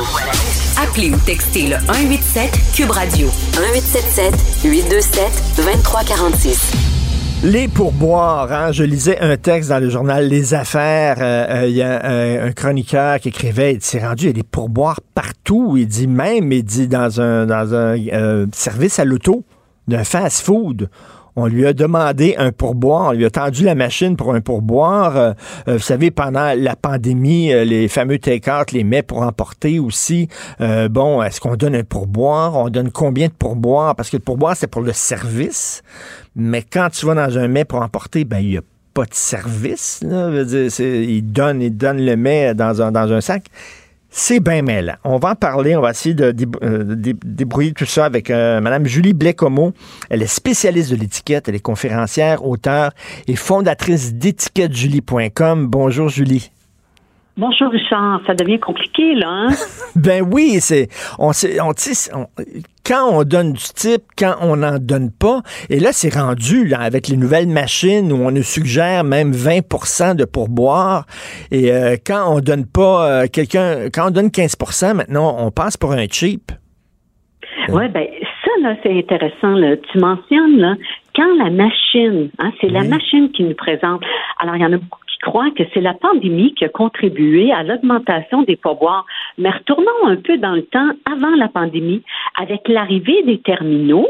[0.81, 4.33] Appelez ou textez le 187 Cube Radio 1877
[4.65, 6.71] 827 2346.
[7.43, 11.17] Les pourboires, hein, je lisais un texte dans le journal Les Affaires.
[11.19, 14.29] euh, euh, Il y a un, un chroniqueur qui écrivait, il c'est rendu, il y
[14.29, 15.75] a des pourboires partout.
[15.77, 19.43] Il dit même, il dit dans un, dans un euh, service à l'auto
[19.87, 20.89] d'un fast-food.
[21.35, 25.17] On lui a demandé un pourboire, on lui a tendu la machine pour un pourboire.
[25.17, 25.33] Euh,
[25.67, 30.27] euh, vous savez, pendant la pandémie, euh, les fameux take-out, les mets pour emporter aussi.
[30.61, 32.55] Euh, bon, est-ce qu'on donne un pourboire?
[32.55, 33.95] On donne combien de pourboires?
[33.95, 35.81] Parce que le pourboire, c'est pour le service.
[36.35, 38.61] Mais quand tu vas dans un mets pour emporter, ben, il n'y a
[38.93, 40.01] pas de service.
[40.03, 40.29] Là.
[40.29, 43.45] Il, donne, il donne le mets dans un sac.
[44.15, 44.93] C'est bien mêlant.
[45.03, 45.75] On va en parler.
[45.75, 46.83] On va essayer de euh,
[47.25, 49.73] débrouiller tout ça avec euh, Mme Julie Blécomo.
[50.11, 51.49] Elle est spécialiste de l'étiquette.
[51.49, 52.91] Elle est conférencière, auteure
[53.27, 55.67] et fondatrice d'étiquettejulie.com.
[55.67, 56.52] Bonjour, Julie.
[57.35, 59.27] Bonjour Richard, ça devient compliqué là.
[59.27, 59.47] Hein?
[59.95, 62.27] Ben oui, c'est on, sait- on, on-
[62.85, 65.41] quand on donne du type, quand on n'en donne pas.
[65.69, 70.15] Et là, c'est rendu là, avec les nouvelles machines où on nous suggère même 20%
[70.15, 71.05] de pourboire.
[71.49, 75.75] Et euh, quand on donne pas euh, quelqu'un, quand on donne 15% maintenant, on passe
[75.77, 76.51] pour un cheap.
[77.69, 78.05] Ouais, ben
[78.43, 79.55] ça là, c'est intéressant.
[79.55, 79.77] Là.
[79.91, 80.75] Tu mentionnes là,
[81.15, 84.01] quand la machine, hein, c'est la machine qui nous présente.
[84.39, 87.63] Alors il y en a beaucoup croient que c'est la pandémie qui a contribué à
[87.63, 89.05] l'augmentation des pourboires.
[89.37, 92.03] Mais retournons un peu dans le temps avant la pandémie,
[92.39, 94.07] avec l'arrivée des terminaux.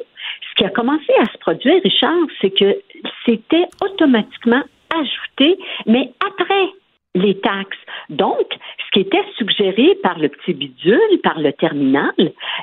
[0.49, 2.77] Ce qui a commencé à se produire, Richard, c'est que
[3.25, 6.67] c'était automatiquement ajouté, mais après
[7.15, 7.77] les taxes.
[8.09, 8.47] Donc,
[8.85, 12.13] ce qui était suggéré par le petit bidule, par le terminal,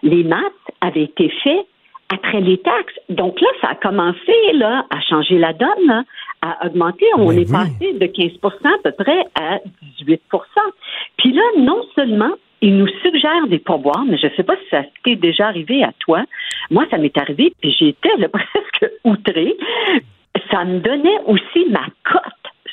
[0.03, 0.43] les maths
[0.81, 1.67] avaient été faits
[2.13, 2.99] après les taxes.
[3.09, 6.03] Donc là, ça a commencé là, à changer la donne, là,
[6.43, 7.07] à augmenter.
[7.17, 8.33] On est passé de 15
[8.65, 9.59] à peu près à
[9.99, 10.23] 18
[11.19, 12.33] Puis là, non seulement
[12.63, 15.83] ils nous suggèrent des pourboires, mais je ne sais pas si ça t'est déjà arrivé
[15.83, 16.25] à toi.
[16.71, 19.57] Moi, ça m'est arrivé, puis j'étais presque outrée.
[20.51, 22.23] Ça me donnait aussi ma cote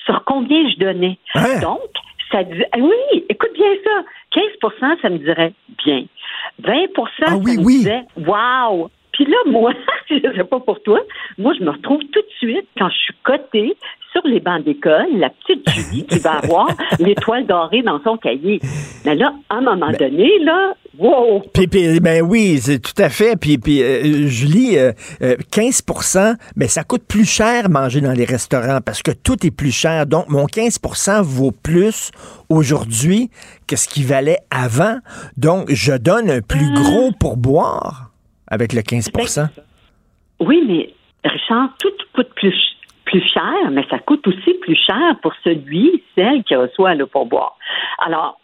[0.05, 1.17] sur combien je donnais.
[1.61, 1.89] Donc,
[2.31, 4.03] ça dit, ah oui, écoute bien ça.
[4.61, 5.53] 15% ça me dirait
[5.85, 6.03] bien.
[6.59, 6.73] 20
[7.19, 8.89] ça me disait wow.
[9.17, 9.73] Puis là, moi,
[10.09, 10.99] je ne sais pas pour toi,
[11.39, 13.75] moi, je me retrouve tout de suite, quand je suis cotée
[14.11, 16.67] sur les bancs d'école, la petite Julie qui va avoir
[16.99, 18.59] l'étoile dorée dans son cahier.
[19.05, 21.43] Mais là, à un moment donné, là, wow!
[21.51, 23.39] Puis, puis, ben oui, c'est tout à fait.
[23.39, 24.91] Puis, puis euh, Julie, euh,
[25.23, 29.51] euh, 15% ben ça coûte plus cher manger dans les restaurants parce que tout est
[29.51, 30.05] plus cher.
[30.05, 32.11] Donc, mon 15% vaut plus
[32.49, 33.31] aujourd'hui
[33.67, 34.99] que ce qui valait avant.
[35.37, 36.79] Donc, je donne un plus Ah.
[36.79, 38.06] gros pourboire
[38.47, 39.47] avec le 15%
[40.39, 40.93] Oui, mais
[41.23, 46.43] Richard, tout coûte plus, plus cher, mais ça coûte aussi plus cher pour celui, celle
[46.43, 47.57] qui reçoit le pourboire.
[47.99, 48.39] Alors,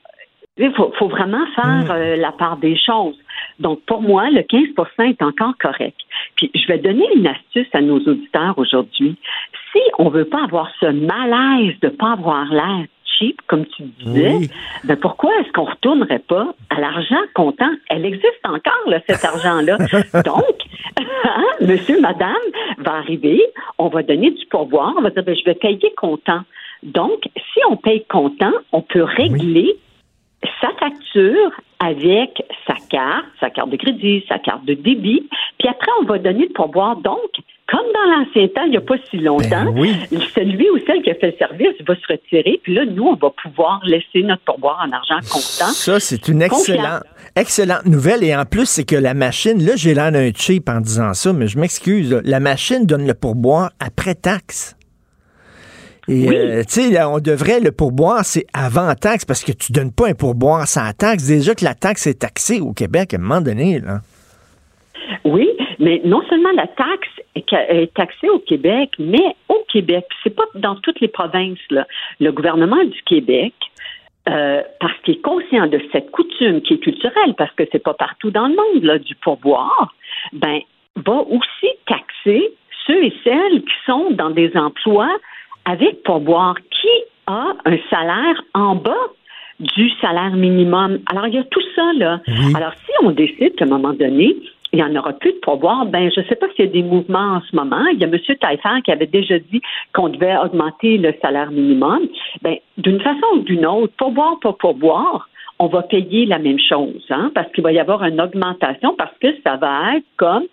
[0.57, 3.17] il faut, faut vraiment faire euh, la part des choses.
[3.59, 5.97] Donc, pour moi, le 15% est encore correct.
[6.35, 9.17] Puis, je vais donner une astuce à nos auditeurs aujourd'hui.
[9.71, 12.85] Si on veut pas avoir ce malaise de pas avoir l'air
[13.17, 14.49] cheap, comme tu disais, Oui.
[14.83, 17.71] ben pourquoi est-ce qu'on retournerait pas à l'argent comptant?
[17.89, 19.77] Elle existe encore, là, cet argent-là.
[20.23, 20.57] Donc,
[20.99, 22.33] hein, monsieur, madame
[22.79, 23.41] va arriver,
[23.77, 26.41] on va donner du pourboire, on va dire, ben, je vais payer comptant.
[26.83, 29.75] Donc, si on paye comptant, on peut régler
[30.61, 35.27] sa facture avec sa carte, sa carte de crédit, sa carte de débit,
[35.59, 36.95] puis après, on va donner le pourboire.
[36.97, 37.29] Donc,
[37.67, 41.09] comme dans l'ancien temps, il n'y a pas si longtemps, Ben celui ou celle qui
[41.09, 44.43] a fait le service va se retirer, puis là, nous, on va pouvoir laisser notre
[44.43, 45.71] pourboire en argent comptant.
[45.71, 47.03] Ça, c'est une excellente,
[47.35, 48.23] excellente nouvelle.
[48.23, 51.33] Et en plus, c'est que la machine, là, j'ai l'air d'un cheap en disant ça,
[51.33, 52.21] mais je m'excuse.
[52.23, 54.75] La machine donne le pourboire après taxe.
[56.07, 59.93] Et, euh, tu sais, on devrait, le pourboire, c'est avant taxe, parce que tu donnes
[59.93, 61.27] pas un pourboire sans taxe.
[61.27, 63.99] Déjà que la taxe est taxée au Québec à un moment donné, là.
[65.25, 65.49] Oui,
[65.79, 70.75] mais non seulement la taxe est taxée au Québec, mais au Québec, c'est pas dans
[70.75, 71.59] toutes les provinces.
[71.69, 71.87] Là.
[72.19, 73.53] Le gouvernement du Québec,
[74.29, 77.93] euh, parce qu'il est conscient de cette coutume qui est culturelle, parce que c'est pas
[77.93, 79.93] partout dans le monde là, du pourboire,
[80.31, 80.59] ben
[80.95, 82.53] va aussi taxer
[82.85, 85.11] ceux et celles qui sont dans des emplois
[85.65, 86.55] avec pourboire.
[86.55, 86.89] Qui
[87.27, 89.07] a un salaire en bas
[89.59, 90.99] du salaire minimum?
[91.09, 92.19] Alors, il y a tout ça, là.
[92.55, 94.35] Alors, si on décide qu'à un moment donné,
[94.73, 96.71] il n'y en aura plus de pourboire, ben, je ne sais pas s'il y a
[96.71, 97.85] des mouvements en ce moment.
[97.93, 98.17] Il y a M.
[98.39, 99.61] Taillefer qui avait déjà dit
[99.93, 101.99] qu'on devait augmenter le salaire minimum.
[102.41, 107.05] Ben, d'une façon ou d'une autre, pourboire, pas pourboire, on va payer la même chose,
[107.11, 110.43] hein, parce qu'il va y avoir une augmentation, parce que ça va être comme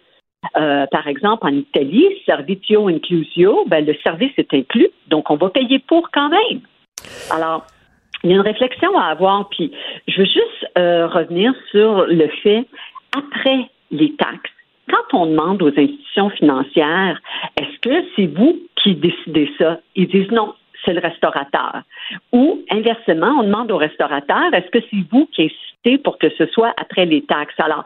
[0.57, 5.51] euh, par exemple, en Italie, servitio inclusio, ben, le service est inclus, donc on va
[5.51, 6.61] payer pour quand même.
[7.31, 7.67] Alors,
[8.23, 9.73] il y a une réflexion à avoir, puis
[10.09, 12.67] je veux juste euh, revenir sur le fait,
[13.17, 14.51] après les taxes,
[14.91, 17.21] quand on demande aux institutions financières,
[17.57, 19.79] est-ce que c'est vous qui décidez ça?
[19.95, 21.83] Ils disent non, c'est le restaurateur.
[22.33, 26.47] Ou inversement, on demande au restaurateur, est-ce que c'est vous qui insistez pour que ce
[26.47, 27.55] soit après les taxes?
[27.59, 27.85] Alors,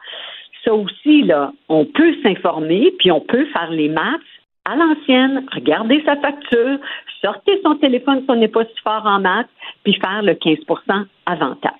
[0.64, 4.20] ça aussi, là, on peut s'informer, puis on peut faire les maths
[4.64, 6.78] à l'ancienne, regarder sa facture,
[7.20, 9.48] sortir son téléphone si on n'est pas si fort en maths,
[9.82, 11.76] puis faire le 15% avant taxe.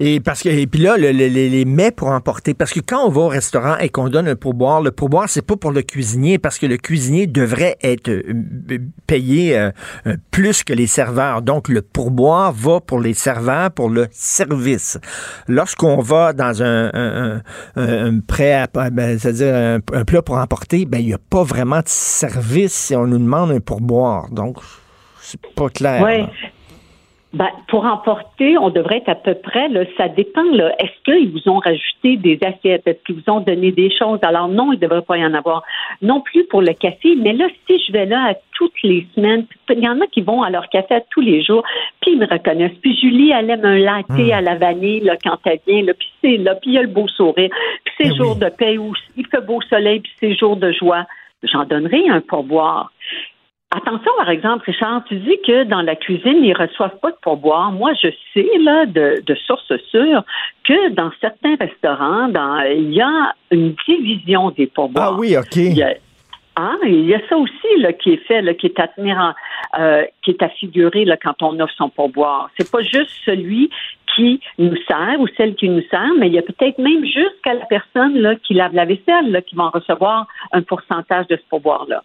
[0.00, 2.80] Et parce que et puis là, le- le- les, les mets pour emporter, parce que
[2.80, 5.70] quand on va au restaurant et qu'on donne un pourboire, le pourboire c'est pas pour
[5.72, 8.22] le cuisinier, parce que le cuisinier devrait être euh,
[8.70, 9.70] euh, payé euh,
[10.06, 11.42] euh, plus que les serveurs.
[11.42, 14.98] Donc le pourboire va pour les serveurs pour le service.
[15.48, 17.42] Lorsqu'on va dans un, un,
[17.76, 21.42] un- un prêt, à, ben, c'est-à-dire un, plat pour emporter, ben il y a pas
[21.44, 24.28] vraiment de service si on nous demande un pourboire.
[24.30, 24.58] Donc
[25.20, 26.02] c'est pas clair.
[27.34, 30.74] Ben, pour emporter, on devrait être à peu près, là, ça dépend, là.
[30.78, 32.86] Est-ce qu'ils vous ont rajouté des assiettes?
[32.86, 34.18] Est-ce qu'ils vous ont donné des choses?
[34.20, 35.62] Alors, non, il ne devrait pas y en avoir.
[36.02, 39.46] Non plus pour le café, mais là, si je vais là à toutes les semaines,
[39.70, 41.64] il y en a qui vont à leur café à tous les jours,
[42.02, 42.76] puis ils me reconnaissent.
[42.82, 46.08] Puis Julie, elle aime un latte à la vanille, là, quand elle vient, là, puis
[46.20, 47.48] c'est là, puis il y a le beau sourire.
[47.84, 51.06] Puis c'est jour de paix où il fait beau soleil, puis c'est jour de joie.
[51.44, 52.92] J'en donnerai un pourboire.
[53.74, 57.72] Attention, par exemple, Richard, tu dis que dans la cuisine, ils reçoivent pas de pourboire.
[57.72, 60.22] Moi, je sais, là, de, de sources sûres,
[60.64, 65.14] que dans certains restaurants, dans, il y a une division des pourboires.
[65.14, 65.56] Ah oui, OK.
[65.56, 65.94] Il y a,
[66.56, 69.16] ah, il y a ça aussi là, qui est fait, là, qui est à tenir
[69.16, 72.50] en, euh, qui est à figurer là, quand on offre son pourboire.
[72.58, 73.70] C'est pas juste celui
[74.14, 77.54] qui nous sert ou celle qui nous sert, mais il y a peut-être même jusqu'à
[77.54, 81.36] la personne là, qui lave la vaisselle là, qui va en recevoir un pourcentage de
[81.36, 82.02] ce pourboire-là.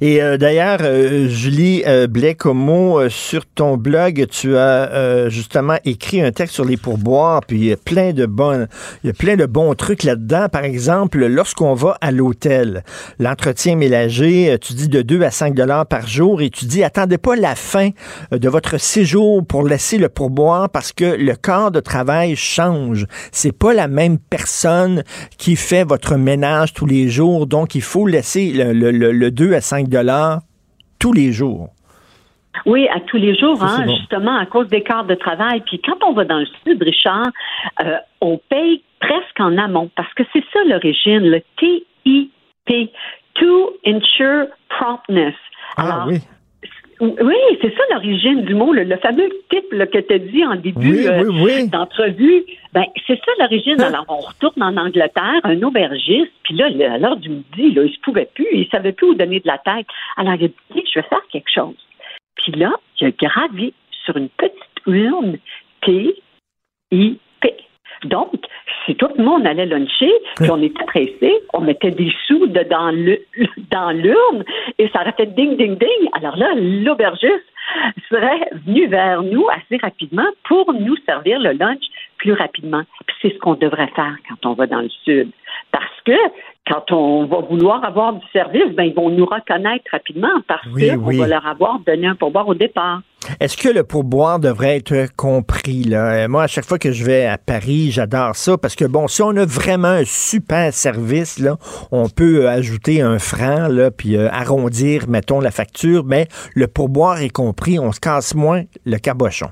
[0.00, 5.76] Et euh, d'ailleurs, euh, Julie euh, Blais-Como, euh, sur ton blog, tu as euh, justement
[5.84, 8.68] écrit un texte sur les pourboires, puis il y a plein de bonnes,
[9.02, 10.48] il y a plein de bons trucs là-dedans.
[10.48, 12.84] Par exemple, lorsqu'on va à l'hôtel,
[13.18, 17.18] l'entretien ménager, tu dis de 2 à 5 dollars par jour, et tu dis attendez
[17.18, 17.90] pas la fin
[18.30, 23.06] de votre séjour pour laisser le pourboire parce que le corps de travail change.
[23.32, 25.04] C'est pas la même personne
[25.38, 29.30] qui fait votre ménage tous les jours, donc il faut laisser le, le, le, le
[29.30, 30.40] 2 à 5 dollars
[30.98, 31.68] tous les jours.
[32.66, 33.96] Oui, à tous les jours, hein, bon.
[33.96, 35.60] justement, à cause des quarts de travail.
[35.66, 37.30] Puis quand on va dans le sud, Richard,
[37.84, 42.90] euh, on paye presque en amont, parce que c'est ça l'origine, le TIP,
[43.34, 45.34] To Ensure Promptness.
[45.76, 46.20] Ah oui.
[47.00, 50.44] Oui, c'est ça l'origine du mot, le, le fameux type là, que tu as dit
[50.44, 51.68] en début Oui, euh, oui, oui.
[51.68, 52.44] d'entrevue.
[52.72, 53.80] Ben, c'est ça l'origine.
[53.80, 53.88] Hein?
[53.88, 57.92] Alors, on retourne en Angleterre, un aubergiste, puis là, à l'heure du midi, là, il
[57.92, 59.86] se pouvait plus, il savait plus où donner de la tête.
[60.16, 61.74] Alors, il a dit, je vais faire quelque chose.
[62.36, 63.72] Puis là, il a gravé
[64.04, 64.54] sur une petite
[64.86, 65.38] urne
[65.82, 67.18] T-I-P.
[68.04, 68.32] Donc,
[68.86, 72.64] si tout le monde allait luncher, puis on était pressé, on mettait des sous de-
[73.70, 74.44] dans l'urne
[74.78, 76.08] et ça aurait fait ding, ding, ding.
[76.12, 77.44] Alors là, l'aubergiste
[78.10, 81.82] serait venu vers nous assez rapidement pour nous servir le lunch
[82.18, 82.82] plus rapidement.
[83.06, 85.30] Puis c'est ce qu'on devrait faire quand on va dans le sud.
[85.72, 86.12] Parce que
[86.66, 90.88] quand on va vouloir avoir du service, ben ils vont nous reconnaître rapidement parce Oui,
[90.88, 91.18] qu'on oui.
[91.18, 93.02] va leur avoir donné un pourboire au départ.
[93.40, 95.84] Est-ce que le pourboire devrait être compris?
[95.84, 96.24] Là?
[96.24, 99.08] Euh, Moi, à chaque fois que je vais à Paris, j'adore ça parce que, bon,
[99.08, 101.56] si on a vraiment un super service, là,
[101.90, 106.66] on peut euh, ajouter un franc, là, puis euh, arrondir, mettons, la facture, mais le
[106.66, 109.48] pourboire est compris, on se casse moins le cabochon.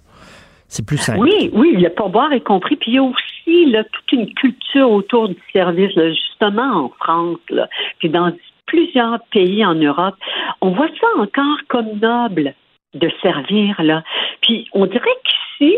[0.72, 1.20] C'est plus simple.
[1.20, 2.76] Oui, oui, le pourboire est compris.
[2.76, 7.36] Puis il y a aussi toute une culture autour du service, justement en France,
[7.98, 8.32] puis dans
[8.64, 10.14] plusieurs pays en Europe.
[10.62, 12.54] On voit ça encore comme noble
[12.94, 13.82] de servir.
[14.40, 15.18] Puis on dirait
[15.58, 15.76] qu'ici,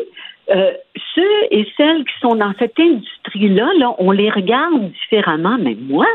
[0.50, 0.72] euh,
[1.16, 5.56] ceux et celles qui sont dans cette industrie-là, là, on les regarde différemment.
[5.58, 6.06] Mais moi,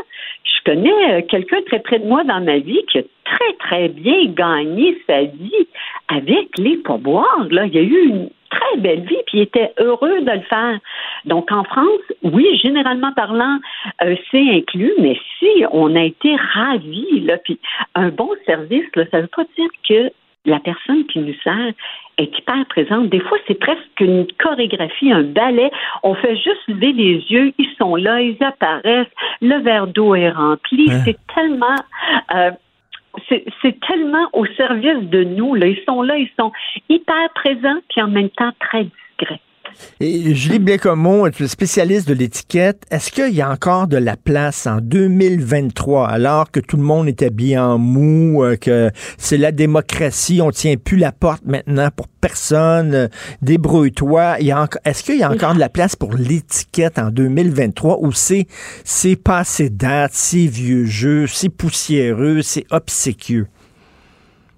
[0.42, 3.88] je connais euh, quelqu'un très près de moi dans ma vie qui a très, très
[3.88, 5.68] bien gagné sa vie
[6.08, 7.46] avec les pourboires.
[7.50, 7.66] Là.
[7.66, 10.78] Il y a eu une très belle vie, puis il était heureux de le faire.
[11.24, 13.58] Donc, en France, oui, généralement parlant,
[14.02, 17.58] euh, c'est inclus, mais si on a été ravis, là, puis
[17.94, 20.12] un bon service, là, ça ne veut pas dire que
[20.46, 21.72] la personne qui nous sert
[22.16, 23.08] est hyper présente.
[23.10, 25.70] Des fois, c'est presque une chorégraphie, un ballet.
[26.02, 29.06] On fait juste lever les yeux, ils sont là, ils apparaissent,
[29.42, 30.90] le verre d'eau est rempli.
[30.90, 31.02] Hein?
[31.04, 31.76] C'est tellement...
[32.34, 32.50] euh,
[33.28, 35.54] c'est tellement au service de nous.
[35.54, 35.66] Là.
[35.66, 36.52] Ils sont là, ils sont
[36.88, 39.40] hyper présents, puis en même temps très discrets.
[40.00, 42.82] Et Julie Blécomo, tu es spécialiste de l'étiquette.
[42.90, 47.08] Est-ce qu'il y a encore de la place en 2023, alors que tout le monde
[47.08, 51.90] est habillé en mou, euh, que c'est la démocratie, on tient plus la porte maintenant
[51.94, 53.08] pour personne, euh,
[53.42, 54.38] débrouille-toi.
[54.84, 58.46] Est-ce qu'il y a encore de la place pour l'étiquette en 2023 ou c'est
[58.84, 63.46] c'est passé date, c'est vieux jeu, c'est poussiéreux, c'est obséquieux?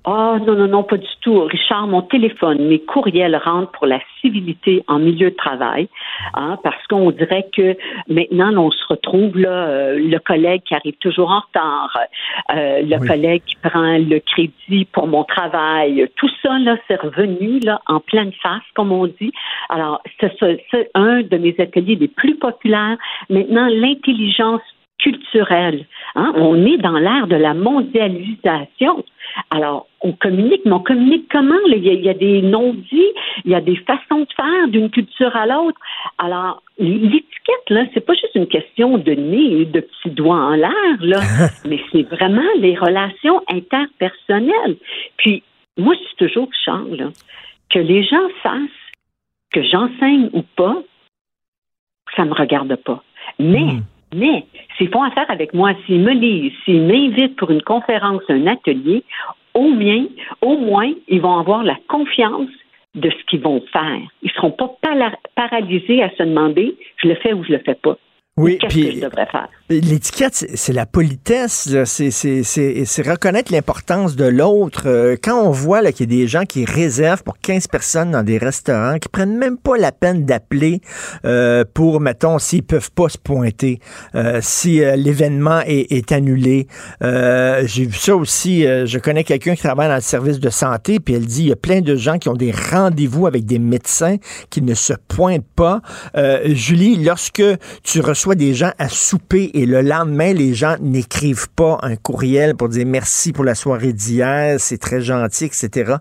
[0.05, 1.45] Ah non, non, non, pas du tout.
[1.45, 5.89] Richard, mon téléphone, mes courriels rentrent pour la civilité en milieu de travail,
[6.35, 7.77] hein, parce qu'on dirait que
[8.09, 11.97] maintenant, on se retrouve là, euh, le collègue qui arrive toujours en retard,
[12.51, 13.07] euh, le Oui.
[13.07, 18.01] collègue qui prend le crédit pour mon travail, tout ça, là, c'est revenu là, en
[18.01, 19.33] pleine face, comme on dit.
[19.69, 22.97] Alors, c'est un de mes ateliers les plus populaires.
[23.31, 24.63] Maintenant, l'intelligence
[25.03, 25.87] culturelle.
[26.15, 26.33] Hein?
[26.37, 29.05] On est dans l'ère de la mondialisation.
[29.51, 31.59] Alors, on communique, mais on communique comment?
[31.67, 33.13] Il, y a, il y a des non-dits,
[33.45, 35.81] il y a des façons de faire d'une culture à l'autre.
[36.19, 40.55] Alors, l'étiquette, là, c'est pas juste une question de nez et de petits doigts en
[40.55, 41.21] l'air, là,
[41.65, 44.77] mais c'est vraiment les relations interpersonnelles.
[45.17, 45.43] Puis,
[45.77, 47.09] moi, je suis toujours Charles, là,
[47.71, 48.83] que les gens fassent
[49.53, 50.83] que j'enseigne ou pas,
[52.17, 53.03] ça me regarde pas.
[53.39, 53.79] Mais,
[54.15, 54.45] mais,
[54.77, 59.05] s'ils font affaire avec moi, s'ils me lisent, s'ils m'invitent pour une conférence, un atelier,
[59.55, 60.07] au mien,
[60.41, 62.51] au moins, ils vont avoir la confiance
[62.95, 64.01] de ce qu'ils vont faire.
[64.23, 64.77] Ils seront pas
[65.35, 67.97] paralysés à se demander, je le fais ou je le fais pas.
[68.39, 68.99] Oui, puis-?
[69.69, 74.85] L'étiquette, c'est la politesse, c'est c'est- c'est- c'est reconnaître l'importance de l'autre.
[74.87, 78.11] Euh, Quand on voit là, qu'il y a des gens qui réservent pour 15 personnes
[78.11, 80.81] dans des restaurants, qui prennent même pas la peine d'appeler
[81.27, 83.81] euh, pour, mettons, s'ils peuvent pas se pointer,
[84.15, 86.67] euh, si euh, l'événement est, est annulé.
[87.03, 91.01] Euh, J'ai vu ça aussi, je connais quelqu'un qui travaille dans le service de santé,
[91.01, 93.59] puis elle dit, il y a plein de gens qui ont des rendez-vous avec des
[93.59, 94.17] médecins
[94.51, 95.81] qui ne se pointent pas.
[96.17, 97.43] Euh, Julie, lorsque
[97.83, 101.97] tu reçois reçoit des gens à souper et le lendemain, les gens n'écrivent pas un
[101.97, 105.97] courriel pour dire merci pour la soirée d'hier, c'est très gentil, etc.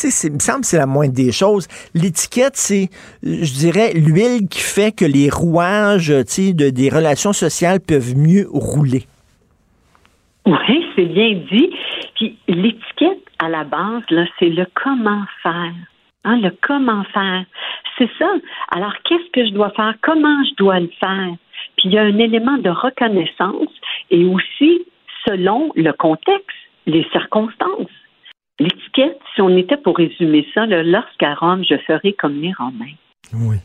[0.00, 1.66] Tu sais, il me semble que c'est la moindre des choses.
[1.92, 2.88] L'étiquette, c'est,
[3.24, 8.16] je dirais, l'huile qui fait que les rouages, tu sais, de, des relations sociales peuvent
[8.16, 9.02] mieux rouler.
[10.46, 11.70] Oui, c'est bien dit.
[12.14, 15.74] Puis l'étiquette, à la base, là, c'est le comment faire.
[16.22, 17.44] Hein, le comment faire.
[17.98, 18.28] C'est ça.
[18.70, 19.94] Alors, qu'est-ce que je dois faire?
[20.02, 21.34] Comment je dois le faire?
[21.76, 23.68] Puis il y a un élément de reconnaissance
[24.10, 24.84] et aussi
[25.26, 26.46] selon le contexte,
[26.86, 27.90] les circonstances.
[28.58, 32.94] L'étiquette, si on était pour résumer ça, lorsqu'à Rome, je ferai comme les Romains.
[33.34, 33.56] Oui.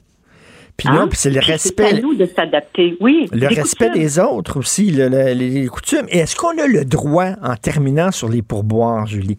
[0.77, 1.09] Puis là, Hein?
[1.11, 1.83] c'est le Puis respect.
[1.91, 2.97] C'est à nous de s'adapter.
[2.99, 3.27] Oui.
[3.31, 4.01] Le respect coutumes.
[4.01, 6.07] des autres aussi, le- le- les, les coutumes.
[6.09, 9.37] Et est-ce qu'on a le droit, en terminant sur les pourboires, Julie,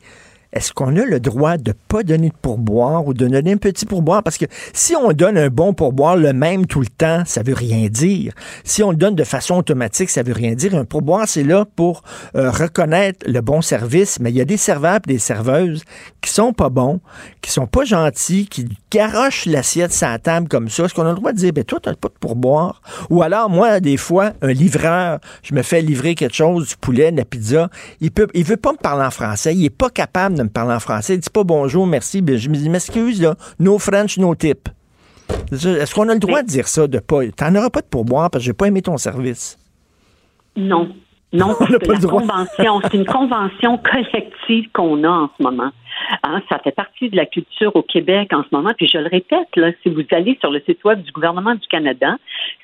[0.53, 3.87] est-ce qu'on a le droit de pas donner de pourboire ou de donner un petit
[3.87, 4.23] pourboire?
[4.23, 4.45] Parce que
[4.75, 8.35] si on donne un bon pourboire, le même tout le temps, ça veut rien dire.
[8.63, 10.75] Si on le donne de façon automatique, ça veut rien dire.
[10.75, 12.03] Un pourboire, c'est là pour
[12.37, 15.85] euh, reconnaître le bon service, mais il y a des serveurs et des serveuses
[16.21, 17.01] qui sont pas bons,
[17.41, 20.85] qui sont pas gentils, qui garochent l'assiette sur la table comme ça.
[20.85, 22.83] Est-ce qu'on a le droit de dire, ben toi, t'as pas de pourboire?
[23.09, 27.11] Ou alors, moi, des fois, un livreur, je me fais livrer quelque chose, du poulet,
[27.11, 29.89] de la pizza, il peut, il veut pas me parler en français, il est pas
[29.89, 32.69] capable de me parler en français, il dit pas bonjour, merci, ben, je me dis,
[32.69, 34.69] m'excuse, là, no French, no tip.
[35.51, 38.31] Est-ce qu'on a le droit de dire ça, de pas, t'en auras pas de pourboire
[38.31, 39.59] parce que j'ai pas aimé ton service?
[40.57, 40.89] Non.
[41.33, 45.71] Non, parce que la convention, c'est une convention collective qu'on a en ce moment.
[46.25, 48.73] Hein, ça fait partie de la culture au Québec en ce moment.
[48.77, 51.67] Puis je le répète, là, si vous allez sur le site web du gouvernement du
[51.69, 52.17] Canada,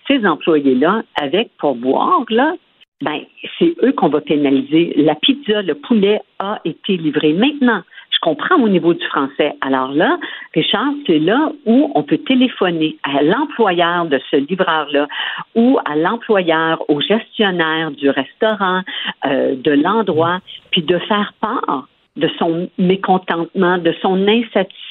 [0.06, 2.54] ces employés-là, avec pourboire, là,
[3.00, 3.20] ben,
[3.58, 4.92] c'est eux qu'on va pénaliser.
[4.96, 7.32] La pizza, le poulet a été livré.
[7.32, 9.54] Maintenant, je comprends au niveau du français.
[9.60, 10.18] Alors là,
[10.52, 15.06] Richard, c'est là où on peut téléphoner à l'employeur de ce livreur-là
[15.54, 18.82] ou à l'employeur, au gestionnaire du restaurant,
[19.26, 20.40] euh, de l'endroit,
[20.72, 21.86] puis de faire part
[22.16, 24.87] de son mécontentement, de son insatisfaction.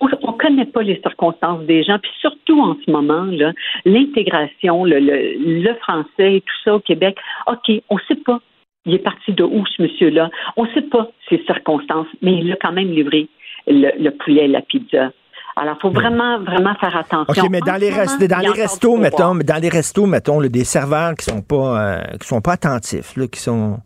[0.00, 3.52] On ne connaît pas les circonstances des gens, puis surtout en ce moment, là,
[3.84, 8.40] l'intégration, le, le, le français et tout ça au Québec, OK, on ne sait pas.
[8.86, 10.30] Il est parti de où, ce monsieur-là?
[10.56, 13.28] On ne sait pas ses circonstances, mais il a quand même livré
[13.66, 15.12] le, le poulet et la pizza.
[15.56, 17.42] Alors, il faut vraiment, vraiment faire attention.
[17.44, 20.48] OK, mais dans En les, rest- dans les restos, mettons, dans les restos, mettons, là,
[20.48, 23.78] des serveurs qui sont pas euh, qui sont pas attentifs, là, qui sont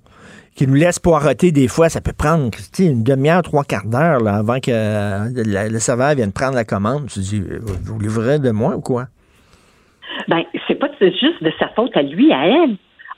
[0.54, 4.60] qui nous laissent poireauter des fois, ça peut prendre une demi-heure, trois quarts d'heure avant
[4.60, 7.06] que euh, le, serveur vienne prendre la commande.
[7.06, 9.06] Tu dis, euh, vous livrez de moi ou quoi?
[10.28, 12.76] Ben, c'est pas juste de sa faute à lui, à elle.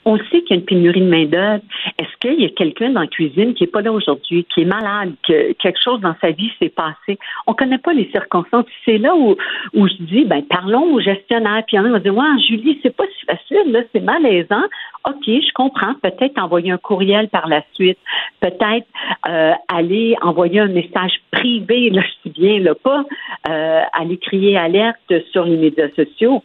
[0.09, 1.61] On sait qu'il y a une pénurie de main-d'œuvre.
[1.99, 4.65] Est-ce qu'il y a quelqu'un dans la cuisine qui n'est pas là aujourd'hui, qui est
[4.65, 7.19] malade, que quelque chose dans sa vie s'est passé?
[7.45, 8.63] On ne connaît pas les circonstances.
[8.85, 9.35] C'est là où,
[9.73, 11.61] où je dis, ben, parlons au gestionnaire.
[11.67, 13.81] Puis il y en a qui vont dire, ouais, Julie, c'est pas si facile, là,
[13.91, 14.63] c'est malaisant.
[15.09, 15.93] OK, je comprends.
[15.95, 17.99] Peut-être envoyer un courriel par la suite.
[18.39, 18.87] Peut-être
[19.27, 23.03] euh, aller envoyer un message privé, là, je dis bien, là, pas
[23.49, 26.43] euh, aller crier alerte sur les médias sociaux.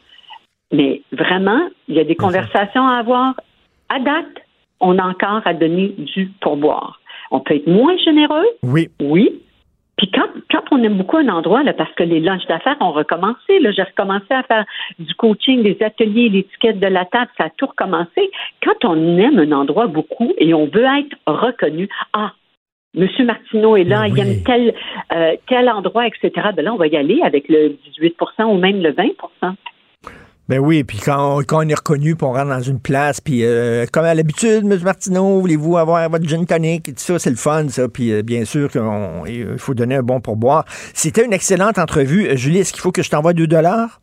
[0.72, 3.34] Mais vraiment, il y a des conversations à avoir.
[3.92, 4.42] À date,
[4.80, 7.00] on a encore à donner du pourboire.
[7.30, 8.46] On peut être moins généreux.
[8.62, 8.88] Oui.
[9.02, 9.42] Oui.
[9.98, 12.92] Puis quand, quand on aime beaucoup un endroit, là, parce que les lunchs d'affaires ont
[12.92, 14.64] recommencé, là, j'ai recommencé à faire
[14.98, 18.30] du coaching, des ateliers, l'étiquette de la table, ça a tout recommencé.
[18.62, 22.32] Quand on aime un endroit beaucoup et on veut être reconnu, ah,
[22.94, 24.74] Monsieur Martineau est là, il aime tel,
[25.14, 26.30] euh, tel endroit, etc.
[26.54, 29.04] Ben là, on va y aller avec le 18% ou même le 20
[30.52, 33.22] Ben oui, puis quand, on- quand on est reconnu, puis on rentre dans une place,
[33.22, 34.78] puis euh, comme à l'habitude, M.
[34.84, 36.90] Martineau, voulez-vous avoir votre gin tonic?
[36.90, 37.88] Et tout ça, c'est le fun, ça.
[37.88, 38.82] Puis euh, bien sûr qu'il
[39.56, 40.66] faut donner un bon pourboire.
[40.92, 42.28] C'était une excellente entrevue.
[42.28, 44.02] Euh, Julie, est-ce qu'il faut que je t'envoie 2 dollars?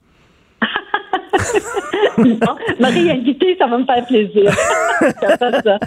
[2.17, 4.51] non, Marie invitée, ça va me faire plaisir.
[5.39, 5.77] Ça.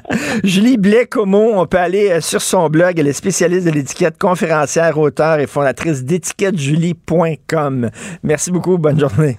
[0.44, 3.00] Julie Blais-Comeau, on peut aller euh, sur son blog.
[3.00, 7.90] Elle est spécialiste de l'étiquette, conférencière, auteur et fondatrice d'étiquettejulie.com.
[8.22, 8.78] Merci beaucoup.
[8.78, 9.38] Bonne journée.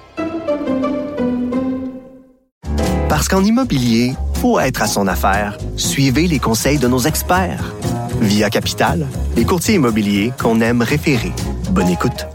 [3.11, 5.57] Parce qu'en immobilier, faut être à son affaire.
[5.75, 7.73] Suivez les conseils de nos experts.
[8.21, 9.05] Via Capital,
[9.35, 11.33] les courtiers immobiliers qu'on aime référer.
[11.71, 12.25] Bonne écoute.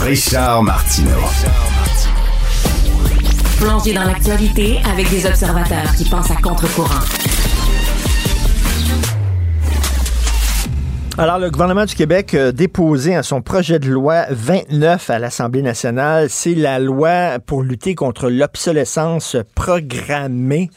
[0.00, 1.08] Richard Martineau.
[3.56, 7.00] Plongez dans l'actualité avec des observateurs qui pensent à contre-courant.
[11.20, 15.60] Alors, le gouvernement du Québec a déposé à son projet de loi 29 à l'Assemblée
[15.60, 16.30] nationale.
[16.30, 20.70] C'est la loi pour lutter contre l'obsolescence programmée.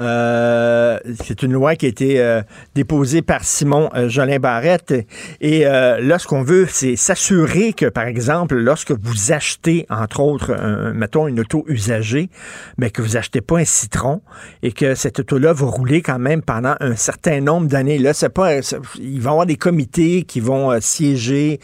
[0.00, 2.42] Euh, c'est une loi qui a été euh,
[2.74, 4.94] déposée par Simon euh, Jolin Barrette.
[5.40, 10.20] Et euh, là, ce qu'on veut, c'est s'assurer que, par exemple, lorsque vous achetez, entre
[10.20, 12.30] autres, un, mettons, une auto usagée,
[12.78, 14.20] mais que vous achetez pas un citron
[14.62, 17.98] et que cette auto-là va rouler quand même pendant un certain nombre d'années.
[17.98, 18.56] Là, c'est pas,
[18.98, 21.60] il va y avoir des comités qui vont siéger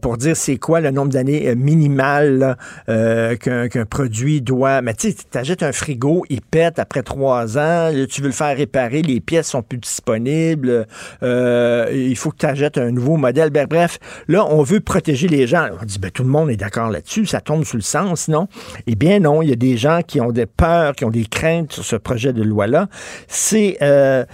[0.00, 2.56] pour dire c'est quoi le nombre d'années minimal là,
[2.88, 4.82] euh, qu'un produit doit.
[4.82, 8.32] Mais tu sais, t'achètes un frigo, il pète après trois ans, là, tu veux le
[8.32, 10.86] faire réparer, les pièces sont plus disponibles,
[11.22, 13.50] euh, il faut que tu achètes un nouveau modèle.
[13.50, 13.98] Bref,
[14.28, 15.68] là, on veut protéger les gens.
[15.80, 18.48] On dit, ben, tout le monde est d'accord là-dessus, ça tombe sous le sens, non?
[18.86, 21.24] Eh bien, non, il y a des gens qui ont des peurs, qui ont des
[21.24, 22.88] craintes sur ce projet de loi-là.
[23.28, 24.24] C'est euh,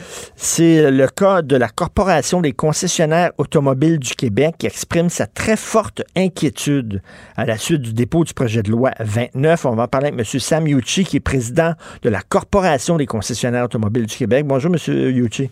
[0.59, 6.03] le cas de la Corporation des concessionnaires automobiles du Québec qui exprime sa très forte
[6.17, 7.03] inquiétude
[7.37, 9.67] à la suite du dépôt du projet de loi 29.
[9.67, 10.41] On va en parler avec M.
[10.41, 14.47] Sam Yuchi, qui est président de la Corporation des concessionnaires du Québec.
[14.47, 14.79] Bonjour, M.
[15.15, 15.51] Yuchi.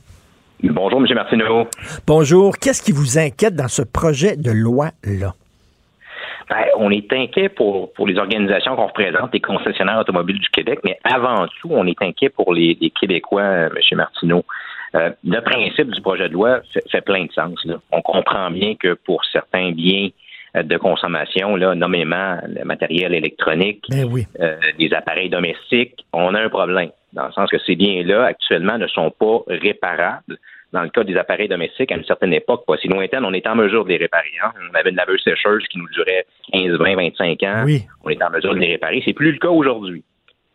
[0.62, 1.14] Bonjour, M.
[1.14, 1.66] Martineau.
[2.07, 2.57] Bonjour.
[2.59, 5.35] Qu'est-ce qui vous inquiète dans ce projet de loi-là?
[6.49, 10.79] Ben, on est inquiet pour, pour les organisations qu'on représente, les concessionnaires automobiles du Québec,
[10.85, 13.97] mais avant tout, on est inquiet pour les, les Québécois, euh, M.
[13.99, 14.45] Martineau.
[14.95, 17.59] Euh, le principe du projet de loi fait, fait plein de sens.
[17.64, 17.77] là.
[17.91, 20.09] On comprend bien que pour certains biens
[20.57, 24.27] euh, de consommation, là, nommément le matériel électronique, Ben oui.
[24.41, 26.91] euh, des appareils domestiques, on a un problème.
[27.17, 30.37] Dans le sens que ces biens-là, actuellement, ne sont pas réparables.
[30.73, 33.49] Dans le cas des appareils domestiques, à une certaine époque, pas si lointaine, on était
[33.49, 34.33] en mesure de les réparer.
[34.45, 34.53] hein.
[34.71, 37.62] On avait une laveuse sécheuse qui nous durait 15, 20, 25 ans.
[37.64, 37.83] Oui.
[38.05, 39.01] On était en mesure de les réparer.
[39.05, 40.05] C'est plus le cas aujourd'hui.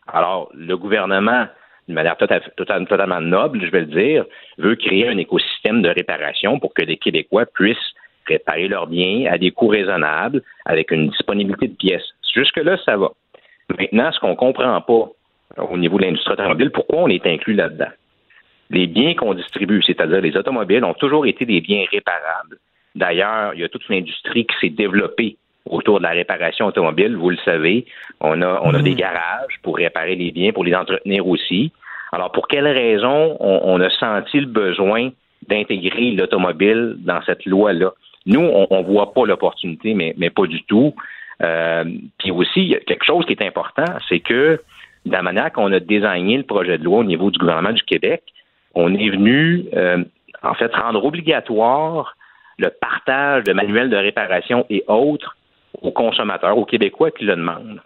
[0.06, 1.46] Alors, le gouvernement,
[1.88, 4.24] d'une manière tota- tota- totalement noble, je vais le dire,
[4.58, 7.92] veut créer un écosystème de réparation pour que les Québécois puissent
[8.28, 12.08] réparer leurs biens à des coûts raisonnables, avec une disponibilité de pièces.
[12.32, 13.10] Jusque-là, ça va.
[13.76, 15.08] Maintenant, ce qu'on comprend pas
[15.56, 17.90] au niveau de l'industrie automobile, pourquoi on est inclus là-dedans?
[18.70, 22.58] Les biens qu'on distribue, c'est-à-dire les automobiles, ont toujours été des biens réparables.
[22.94, 25.36] D'ailleurs, il y a toute une industrie qui s'est développée
[25.68, 27.86] autour de la réparation automobile, vous le savez.
[28.20, 31.72] On a, on a des garages pour réparer les biens, pour les entretenir aussi.
[32.12, 35.10] Alors, pour quelles raisons on, on a senti le besoin
[35.48, 37.92] d'intégrer l'automobile dans cette loi-là?
[38.26, 40.94] Nous, on ne voit pas l'opportunité, mais, mais pas du tout.
[41.42, 41.84] Euh,
[42.18, 44.60] puis aussi, il y a quelque chose qui est important, c'est que
[45.06, 47.82] de la manière qu'on a désigné le projet de loi au niveau du gouvernement du
[47.82, 48.22] Québec,
[48.74, 50.04] on est venu, euh,
[50.42, 52.16] en fait, rendre obligatoire
[52.58, 55.36] le partage de manuels de réparation et autres
[55.80, 57.80] aux consommateurs, aux Québécois qui le demandent.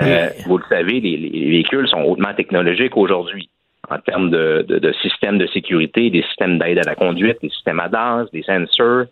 [0.00, 3.50] Euh, Vous le savez, les, les véhicules sont hautement technologiques aujourd'hui
[3.90, 7.50] en termes de, de, de systèmes de sécurité, des systèmes d'aide à la conduite, des
[7.50, 9.06] systèmes ADAS, des sensors,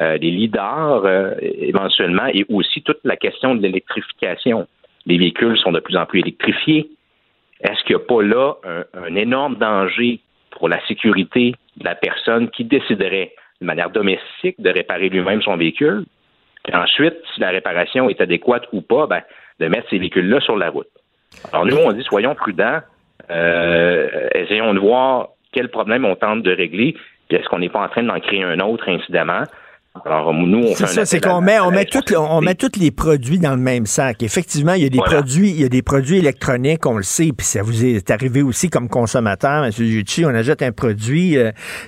[0.00, 4.66] euh, des lidars euh, éventuellement, et aussi toute la question de l'électrification.
[5.06, 6.90] Les véhicules sont de plus en plus électrifiés.
[7.60, 8.54] Est-ce qu'il n'y a pas là
[8.94, 14.70] un, énorme danger pour la sécurité de la personne qui déciderait de manière domestique de
[14.70, 16.04] réparer lui-même son véhicule?
[16.64, 19.22] Puis ensuite, si la réparation est adéquate ou pas, ben,
[19.60, 20.88] de mettre ces véhicules-là sur la route.
[21.52, 22.80] Alors nous, on dit soyons prudents,
[23.30, 26.96] euh, essayons de voir quel problème on tente de régler,
[27.28, 29.44] puis est-ce qu'on n'est pas en train d'en créer un autre incidemment?
[30.04, 32.90] Alors nous, on fait ça, c'est qu'on met, on met, tout, on met tous les
[32.90, 34.24] produits dans le même sac.
[34.24, 35.18] Effectivement, il y a des Voilà.
[35.18, 38.42] produits, il y a des produits électroniques, on le sait, puis ça vous est arrivé
[38.42, 39.70] aussi comme consommateur, M.
[39.78, 41.36] Yuchi, on achète un produit,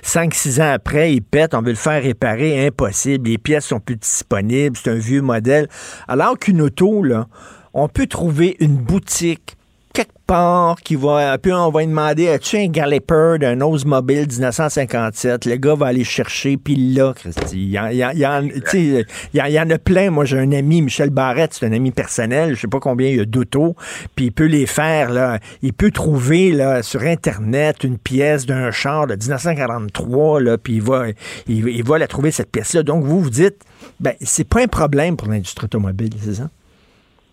[0.03, 3.97] 5-6 ans après, il pète, on veut le faire réparer, impossible, les pièces sont plus
[3.97, 5.67] disponibles, c'est un vieux modèle.
[6.07, 7.27] Alors qu'une auto, là,
[7.73, 9.56] on peut trouver une boutique
[9.97, 15.45] quelque part qui va, puis on va lui demander, as-tu un Galloper d'un Oldsmobile 1957?
[15.45, 20.11] Le gars va aller chercher, puis là, Christy, il y, en- a plein.
[20.11, 23.17] Moi, j'ai un ami, Michel Barrette, c'est un ami personnel, je sais pas combien il
[23.17, 23.75] y a d'autos,
[24.15, 25.39] puis il peut les faire, là.
[25.63, 31.05] Il peut trouver, sur Internet, une pièce d'un char de 1943, là, puis il va,
[31.47, 32.83] il, la trouver, cette pièce-là.
[32.83, 33.63] Donc, vous, vous dites,
[33.99, 36.49] ben, c'est pas un problème pour l'industrie automobile, c'est ça?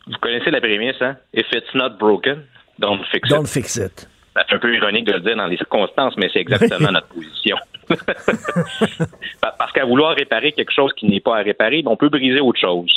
[0.07, 1.17] Vous connaissez la prémisse, hein?
[1.35, 2.43] If it's not broken,
[2.79, 3.35] don't fix it.
[3.35, 4.09] Don't fix it.
[4.49, 7.57] C'est un peu ironique de le dire dans les circonstances, mais c'est exactement notre position.
[9.41, 12.41] Pa- Parce qu'à vouloir réparer quelque chose qui n'est pas à réparer, on peut briser
[12.41, 12.91] autre chose.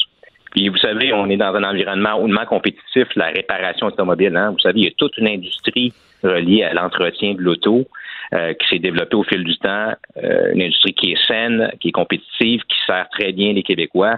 [0.52, 4.36] Puis vous savez, on est dans un environnement hautement compétitif, la réparation automobile.
[4.36, 4.52] Hein?
[4.52, 7.86] Vous savez, il y a toute une industrie reliée à l'entretien de l'auto
[8.34, 11.90] euh, qui s'est développée au fil du temps, euh, une industrie qui est saine, qui
[11.90, 14.18] est compétitive, qui sert très bien les Québécois.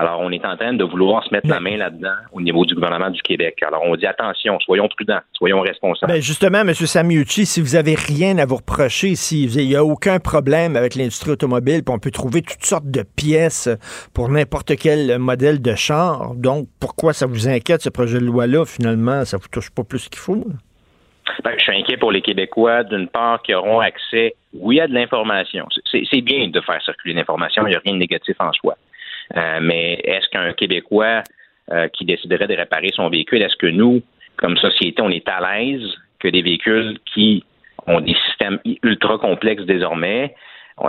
[0.00, 2.74] Alors, on est en train de vouloir se mettre la main là-dedans au niveau du
[2.74, 3.58] gouvernement du Québec.
[3.66, 6.12] Alors, on dit attention, soyons prudents, soyons responsables.
[6.12, 6.72] Ben justement, M.
[6.72, 11.32] Samiucci, si vous avez rien à vous reprocher, s'il n'y a aucun problème avec l'industrie
[11.32, 13.68] automobile, puis on peut trouver toutes sortes de pièces
[14.14, 18.64] pour n'importe quel modèle de char, donc pourquoi ça vous inquiète, ce projet de loi-là,
[18.66, 20.44] finalement, ça vous touche pas plus qu'il faut?
[21.44, 24.94] Ben, je suis inquiet pour les Québécois, d'une part, qui auront accès, oui, à de
[24.94, 25.66] l'information.
[25.90, 28.76] C'est bien de faire circuler l'information, il n'y a rien de négatif en soi.
[29.36, 31.22] Euh, mais est-ce qu'un Québécois
[31.70, 34.02] euh, qui déciderait de réparer son véhicule, est-ce que nous,
[34.36, 35.86] comme société, on est à l'aise
[36.18, 37.44] que des véhicules qui
[37.86, 40.34] ont des systèmes ultra complexes désormais,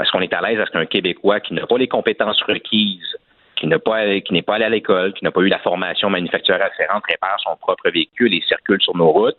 [0.02, 3.18] est-ce qu'on est à l'aise à ce qu'un Québécois qui n'a pas les compétences requises,
[3.56, 4.04] qui n'est pas,
[4.46, 7.90] pas allé à l'école, qui n'a pas eu la formation manufacturière afférente, répare son propre
[7.90, 9.38] véhicule et circule sur nos routes?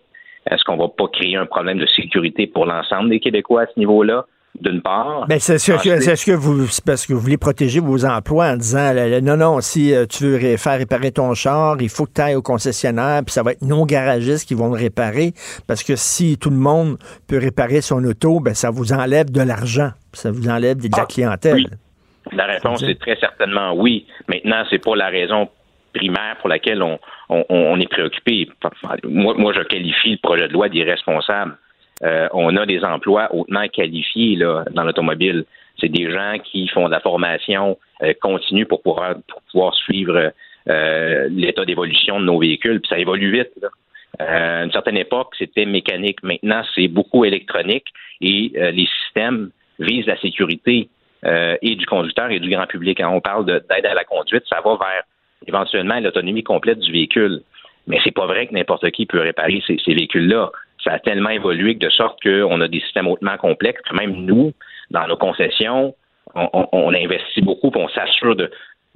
[0.51, 3.79] Est-ce qu'on va pas créer un problème de sécurité pour l'ensemble des Québécois à ce
[3.79, 4.27] niveau-là?
[4.61, 5.27] D'une part.
[5.29, 5.73] Ben, c'est ce,
[6.27, 8.93] que vous parce que vous voulez protéger vos emplois en disant
[9.23, 12.35] non, non, si euh, tu veux faire réparer ton char, il faut que tu ailles
[12.35, 15.33] au concessionnaire, puis ça va être non garagistes qui vont le réparer.
[15.67, 16.97] Parce que si tout le monde
[17.29, 19.91] peut réparer son auto, ben ça vous enlève de l'argent.
[20.13, 21.67] Ça vous enlève de la ah, clientèle.
[22.33, 24.07] La réponse est très certainement oui.
[24.29, 25.49] Maintenant, c'est pas la raison
[25.95, 26.99] primaire pour laquelle on,
[27.29, 28.49] on, est préoccupé.
[29.05, 31.57] Moi, moi, je qualifie le projet de loi d'irresponsable.
[32.03, 35.45] Euh, on a des emplois hautement qualifiés là, dans l'automobile.
[35.79, 40.33] C'est des gens qui font de la formation euh, continue pour pouvoir, pour pouvoir suivre
[40.69, 42.81] euh, l'état d'évolution de nos véhicules.
[42.81, 43.53] Puis ça évolue vite.
[44.19, 46.23] à une certaine époque, c'était mécanique.
[46.23, 47.87] Maintenant, c'est beaucoup électronique
[48.21, 50.89] et les systèmes visent la sécurité
[51.25, 52.99] et du conducteur et du grand public.
[52.99, 55.05] Quand on parle d'aide à la conduite, ça va vers
[55.47, 57.41] éventuellement l'autonomie complète du véhicule.
[57.87, 60.51] Mais c'est pas vrai que n'importe qui peut réparer ces, ces véhicules-là
[60.85, 63.83] ça a tellement évolué que de sorte qu'on a des systèmes hautement complexes.
[63.93, 64.53] Même nous,
[64.91, 65.95] dans nos concessions,
[66.35, 68.51] on, investit beaucoup, et on s'assure de,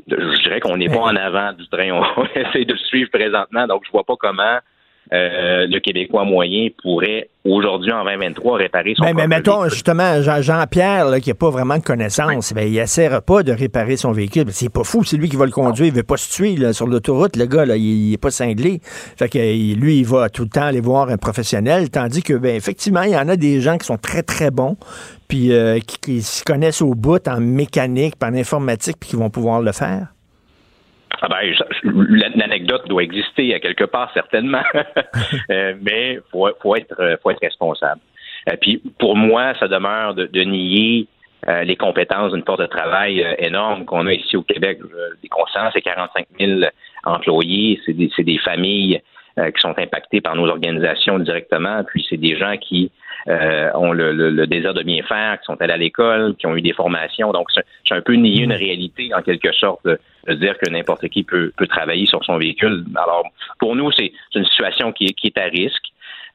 [0.09, 1.91] je dirais qu'on n'est pas en avant du train.
[2.17, 4.59] On essaie de le suivre présentement, donc je vois pas comment
[5.13, 11.09] euh, le Québécois moyen pourrait aujourd'hui, en 2023, réparer son mais, mais mettons, justement, Jean-Pierre,
[11.21, 14.47] qui n'a pas vraiment de connaissances, ben, il n'essaiera pas de réparer son véhicule.
[14.51, 15.89] C'est pas fou, c'est lui qui va le conduire.
[15.89, 18.81] Il ne veut pas se tuer sur l'autoroute, le gars, là, il n'est pas cinglé.
[18.83, 22.57] Fait que lui, il va tout le temps aller voir un professionnel, tandis que, ben,
[22.57, 24.77] effectivement, il y en a des gens qui sont très, très bons,
[25.29, 29.31] puis euh, qui, qui se connaissent au bout en mécanique, en informatique, puis qui vont
[29.31, 30.14] pouvoir le faire.
[31.23, 31.55] Ah ben,
[32.35, 34.63] l'anecdote doit exister à quelque part certainement,
[35.51, 38.01] euh, mais faut faut être faut être responsable.
[38.51, 41.07] Euh, puis pour moi, ça demeure de, nier
[41.49, 44.81] euh, les compétences d'une force de travail énorme qu'on a ici au Québec.
[45.23, 46.61] Les consciences, c'est 45 000
[47.05, 49.01] employés, c'est des, des familles
[49.37, 52.93] qui sont impactées par nos organisations directement, puis c'est des gens qui
[53.27, 56.63] ont le, le, désir de bien faire, qui sont allés à l'école, qui ont eu
[56.63, 57.33] des formations.
[57.33, 59.99] Donc, c'est un peu nier une réalité en quelque sorte de
[60.35, 62.85] dire que n'importe qui peut, peut travailler sur son véhicule.
[62.97, 63.25] Alors,
[63.59, 65.85] pour nous, c'est une situation qui, qui est à risque.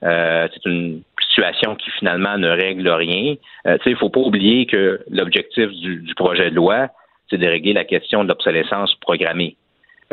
[0.03, 3.35] Euh, c'est une situation qui finalement ne règle rien.
[3.67, 6.87] Euh, il ne faut pas oublier que l'objectif du, du, projet de loi,
[7.29, 9.55] c'est de régler la question de l'obsolescence programmée.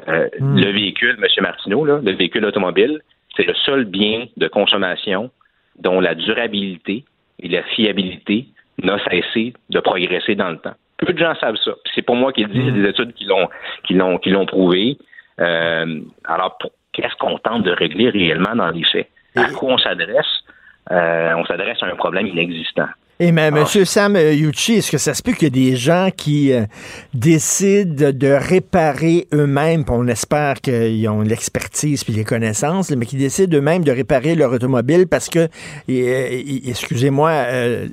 [0.09, 0.59] Euh, hmm.
[0.59, 1.43] Le véhicule, M.
[1.43, 3.01] Martineau, là, le véhicule automobile,
[3.37, 5.31] c'est le seul bien de consommation
[5.79, 7.05] dont la durabilité
[7.41, 8.47] et la fiabilité
[8.83, 10.75] n'a cessé de progresser dans le temps.
[10.99, 11.73] Peu de gens savent ça.
[11.95, 13.49] C'est pour moi qui le dis, il y a des études qui l'ont
[13.85, 14.97] qui l'ont qui l'ont prouvé.
[15.41, 16.59] Euh, alors,
[16.93, 19.09] qu'est-ce qu'on tente de régler réellement dans les faits?
[19.35, 20.45] À quoi on s'adresse?
[20.91, 22.89] Euh, on s'adresse à un problème inexistant.
[23.19, 23.65] Et mais, M.
[23.65, 26.67] Sam euh, Yuchi, est-ce que ça se peut qu'il y ait des gens qui euh,
[27.15, 33.57] décident de réparer eux-mêmes, on espère qu'ils ont l'expertise puis les connaissances, mais qui décident
[33.57, 35.49] eux-mêmes de réparer leur automobile parce que,
[35.89, 37.47] euh, excusez-moi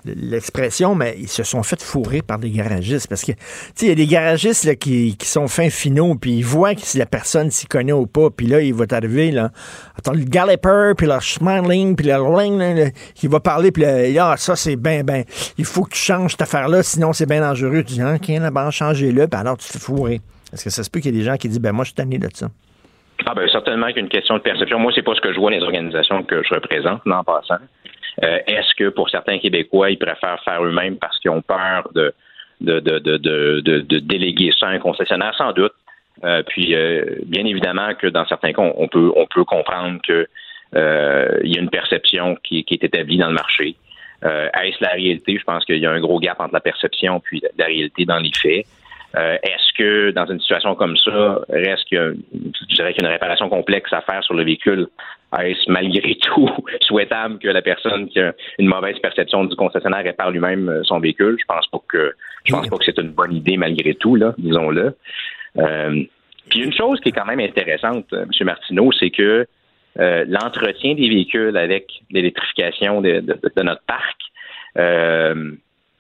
[0.04, 3.08] l'expression, mais ils se sont fait fourrer par des garagistes.
[3.08, 3.38] Parce que, tu
[3.76, 6.76] sais, il y a des garagistes là, qui, qui sont fins finaux, puis ils voient
[6.76, 9.52] que si la personne s'y connaît ou pas, puis là, il va t'arriver, là,
[9.98, 14.36] attends, le galloper, puis le smiling, puis le ring, qui va parler, puis là, ah,
[14.36, 15.13] ça, c'est bien, ben,
[15.58, 17.84] il faut que tu changes cette affaire-là, sinon c'est bien dangereux.
[17.86, 20.22] Tu dis, OK, là-bas, changez-le, puis alors tu te fais fourrer.
[20.52, 21.90] Est-ce que ça se peut qu'il y ait des gens qui disent, ben moi, je
[21.90, 22.48] suis tanné de ça?
[23.26, 24.80] Ah ben certainement qu'une question de perception.
[24.80, 27.60] Moi, c'est pas ce que je vois dans les organisations que je représente, en passant.
[28.24, 32.14] Euh, est-ce que pour certains Québécois, ils préfèrent faire eux-mêmes parce qu'ils ont peur de
[32.62, 35.34] de, de, de, déléguer ça à un concessionnaire?
[35.38, 35.74] Sans doute.
[36.24, 40.28] Euh, puis euh, bien évidemment que dans certains cas, on peut on peut comprendre que
[40.76, 43.76] il y a une perception qui, est établie dans le marché.
[44.26, 45.38] Euh, est-ce la réalité?
[45.38, 48.20] Je pense qu'il y a un gros gap entre la perception puis la réalité dans
[48.20, 48.66] les faits.
[49.16, 53.10] Euh, est-ce que dans une situation comme ça, reste que je dirais qu'il y a
[53.10, 54.88] une réparation complexe à faire sur le véhicule?
[55.40, 56.50] Est-ce malgré tout
[56.82, 61.00] souhaitable que la personne qui a une mauvaise perception du concessionnaire répare lui-même euh, son
[61.00, 61.38] véhicule?
[61.40, 62.16] Je pense pas que
[62.46, 64.96] je pense pas que c'est une bonne idée malgré tout, là, disons-le.
[66.50, 68.28] Puis une chose qui est quand même intéressante, M.
[68.42, 69.48] Martineau, c'est que
[70.00, 74.18] euh, l'entretien des véhicules avec l'électrification de, de, de, notre parc
[74.78, 75.52] euh,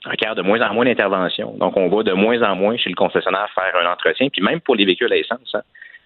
[0.03, 1.56] requiert de moins en moins d'intervention.
[1.57, 4.61] Donc, on va de moins en moins chez le concessionnaire faire un entretien, puis même
[4.61, 5.53] pour les véhicules à essence.
[5.53, 5.61] Hein.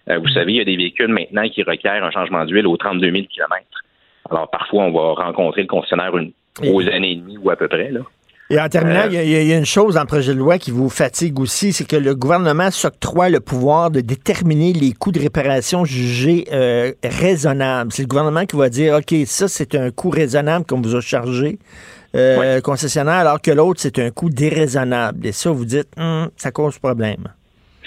[0.10, 2.78] Euh, vous savez, il y a des véhicules maintenant qui requièrent un changement d'huile aux
[2.78, 3.64] 32 000 km.
[4.30, 6.32] Alors, parfois, on va rencontrer le concessionnaire une,
[6.64, 7.90] aux années et demie ou à peu près.
[7.92, 8.02] Là.
[8.50, 10.34] Et en terminant, Euh, il y, a- il y a une chose dans le projet
[10.34, 14.72] de loi qui vous fatigue aussi, c'est que le gouvernement s'octroie le pouvoir de déterminer
[14.72, 17.92] les coûts de réparation jugés euh, raisonnables.
[17.92, 21.02] C'est le gouvernement qui va dire, OK, ça, c'est un coût raisonnable qu'on vous a
[21.02, 21.60] chargé,
[22.16, 25.28] euh, concessionnaire, alors que l'autre, c'est un coût déraisonnable.
[25.28, 27.28] Et ça, vous dites, Hum, ça cause problème.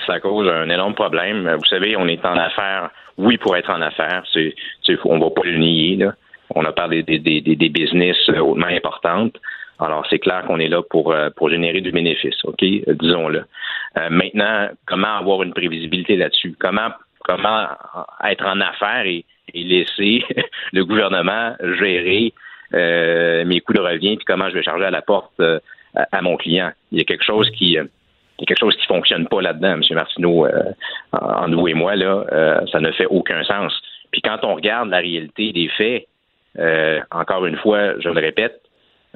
[0.07, 1.49] ça cause un énorme problème.
[1.59, 4.55] Vous savez, on est en affaires, oui, pour être en affaires, c'est,
[5.05, 5.97] on va pas le nier.
[5.97, 6.15] Là.
[6.55, 9.37] On a parlé des, des, des, des business hautement importantes.
[9.81, 12.63] Alors, c'est clair qu'on est là pour, euh, pour générer du bénéfice, OK?
[12.63, 13.45] Disons-le.
[13.99, 16.55] Euh, maintenant, comment avoir une prévisibilité là-dessus?
[16.59, 16.91] Comment,
[17.25, 17.67] comment
[18.25, 19.25] être en affaires et,
[19.55, 20.25] et laisser
[20.73, 22.33] le gouvernement gérer
[22.75, 25.59] euh, mes coûts de revient puis comment je vais charger à la porte euh,
[25.95, 26.71] à, mon client?
[26.93, 27.79] Il y a quelque chose qui...
[27.79, 27.85] euh,
[28.39, 29.83] il y a quelque chose qui fonctionne pas là-dedans, M.
[29.91, 30.73] Martineau, euh,
[31.13, 32.25] en nous et moi, là,
[32.73, 33.79] ça ne fait aucun sens.
[34.13, 36.07] Puis quand on regarde la réalité des faits,
[37.11, 38.63] encore une fois, je le répète,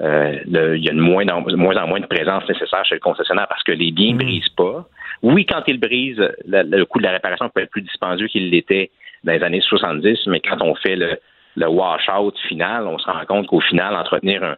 [0.01, 2.97] euh, le- il y a de moins, en, moins en moins de présence nécessaire chez
[2.97, 4.87] le concessionnaire parce que les biens ne brisent pas.
[5.23, 8.51] Oui, quand ils brisent, la- le coût de la réparation peut être plus dispendieux qu'il
[8.51, 8.91] l'était
[9.23, 11.19] dans les années 70, mais quand on fait le,
[11.57, 14.57] le wash-out final, on se rend compte qu'au final, entretenir un,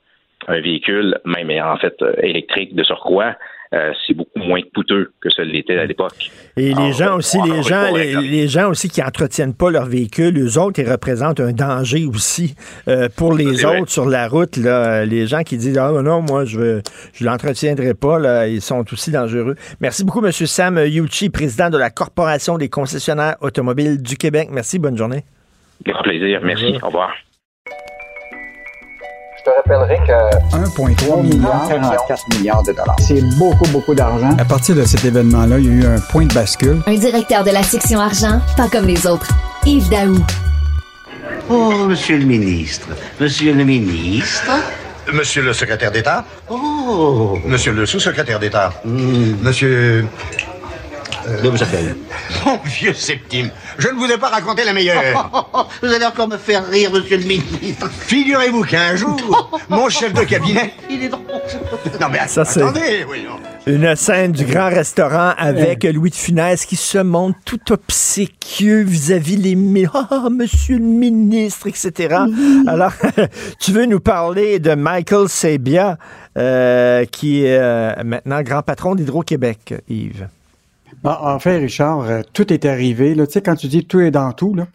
[0.49, 3.35] un véhicule, même en fait euh, électrique de surcroît,
[3.73, 6.31] euh, c'est beaucoup moins coûteux que ce l'était à l'époque.
[6.57, 10.59] Et les gens aussi, les gens, les, gens aussi qui entretiennent pas leur véhicule, eux
[10.59, 12.55] autres, ils représentent un danger aussi
[12.89, 13.81] euh, pour les vrai.
[13.81, 14.57] autres sur la route.
[14.57, 16.83] Là, les gens qui disent ah non, moi je veux,
[17.13, 19.57] je l'entretiendrai pas, là, ils sont aussi dangereux.
[19.81, 24.49] Merci beaucoup, Monsieur Sam Yuchi, président de la Corporation des concessionnaires automobiles du Québec.
[24.53, 25.25] Merci, bonne journée.
[25.85, 26.41] Grand plaisir.
[26.43, 26.79] Merci.
[26.83, 27.13] Au revoir.
[29.47, 31.69] Je te rappellerai que 1,3 milliard.
[31.69, 32.97] 44 milliards de dollars.
[32.99, 34.37] C'est beaucoup, beaucoup d'argent.
[34.39, 36.83] À partir de cet événement-là, il y a eu un point de bascule.
[36.85, 39.29] Un directeur de la section argent, pas comme les autres.
[39.65, 40.17] Yves Daou.
[41.49, 42.89] Oh, monsieur le ministre.
[43.21, 44.51] Monsieur le ministre.
[45.13, 47.39] Monsieur le secrétaire d'État Oh.
[47.45, 50.07] Monsieur le sous-secrétaire d'État Monsieur...
[51.43, 51.97] Vous appelle.
[52.47, 55.03] Mon vieux Septime, je ne vous ai pas raconté la meilleure.
[55.83, 57.91] Vous allez encore me faire rire, monsieur le ministre.
[58.01, 60.73] Figurez-vous qu'un jour, mon chef de cabinet...
[60.89, 61.23] Il est drôle.
[62.01, 63.31] Non mais Ça, c'est- attendez, voyons.
[63.67, 69.37] Une scène du grand restaurant avec Louis de Funès qui se montre tout obséquieux vis-à-vis
[69.37, 72.17] les mi- Ah, monsieur le ministre, etc.
[72.69, 72.93] Alors,
[73.61, 75.99] tu veux nous parler de Michael Sabia,
[76.39, 80.29] euh, qui est euh, maintenant grand patron d'Hydro-Québec, Yves?
[81.05, 83.15] En fait, Richard, euh, tout est arrivé.
[83.15, 83.27] Là.
[83.27, 84.67] Tu sais, quand tu dis tout est dans tout, là,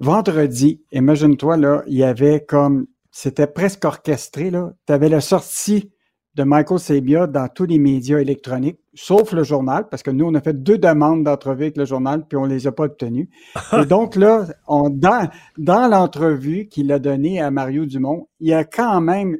[0.00, 4.72] vendredi, imagine-toi, là, il y avait comme, c'était presque orchestré, là.
[4.86, 5.90] Tu avais la sortie
[6.34, 10.34] de Michael Sabia dans tous les médias électroniques, sauf le journal, parce que nous, on
[10.34, 13.28] a fait deux demandes d'entrevue avec le journal, puis on les a pas obtenues.
[13.72, 18.54] Et donc là, on, dans, dans l'entrevue qu'il a donnée à Mario Dumont, il y
[18.54, 19.36] a quand même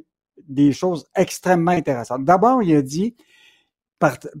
[0.49, 2.25] des choses extrêmement intéressantes.
[2.25, 3.15] D'abord, il a dit,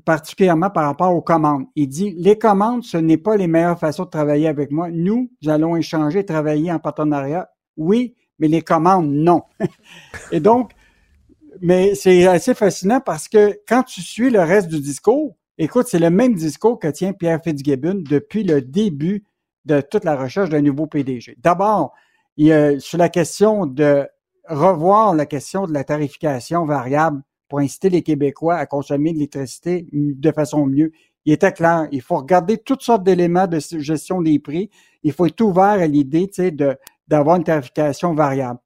[0.05, 1.65] particulièrement par rapport aux commandes.
[1.75, 4.89] Il dit, les commandes, ce n'est pas les meilleures façons de travailler avec moi.
[4.89, 7.49] Nous, nous allons échanger, travailler en partenariat.
[7.75, 9.43] Oui, mais les commandes, non.
[10.31, 10.71] Et donc,
[11.61, 15.99] mais c'est assez fascinant parce que quand tu suis le reste du discours, écoute, c'est
[15.99, 19.25] le même discours que tient Pierre Fitzgibbon depuis le début
[19.65, 21.35] de toute la recherche d'un nouveau PDG.
[21.39, 21.93] D'abord,
[22.37, 24.07] sur la question de
[24.47, 29.87] revoir la question de la tarification variable pour inciter les Québécois à consommer de l'électricité
[29.91, 30.91] de façon mieux.
[31.25, 34.69] Il était clair, il faut regarder toutes sortes d'éléments de gestion des prix.
[35.03, 36.77] Il faut être ouvert à l'idée, tu sais, de,
[37.07, 38.59] d'avoir une tarification variable.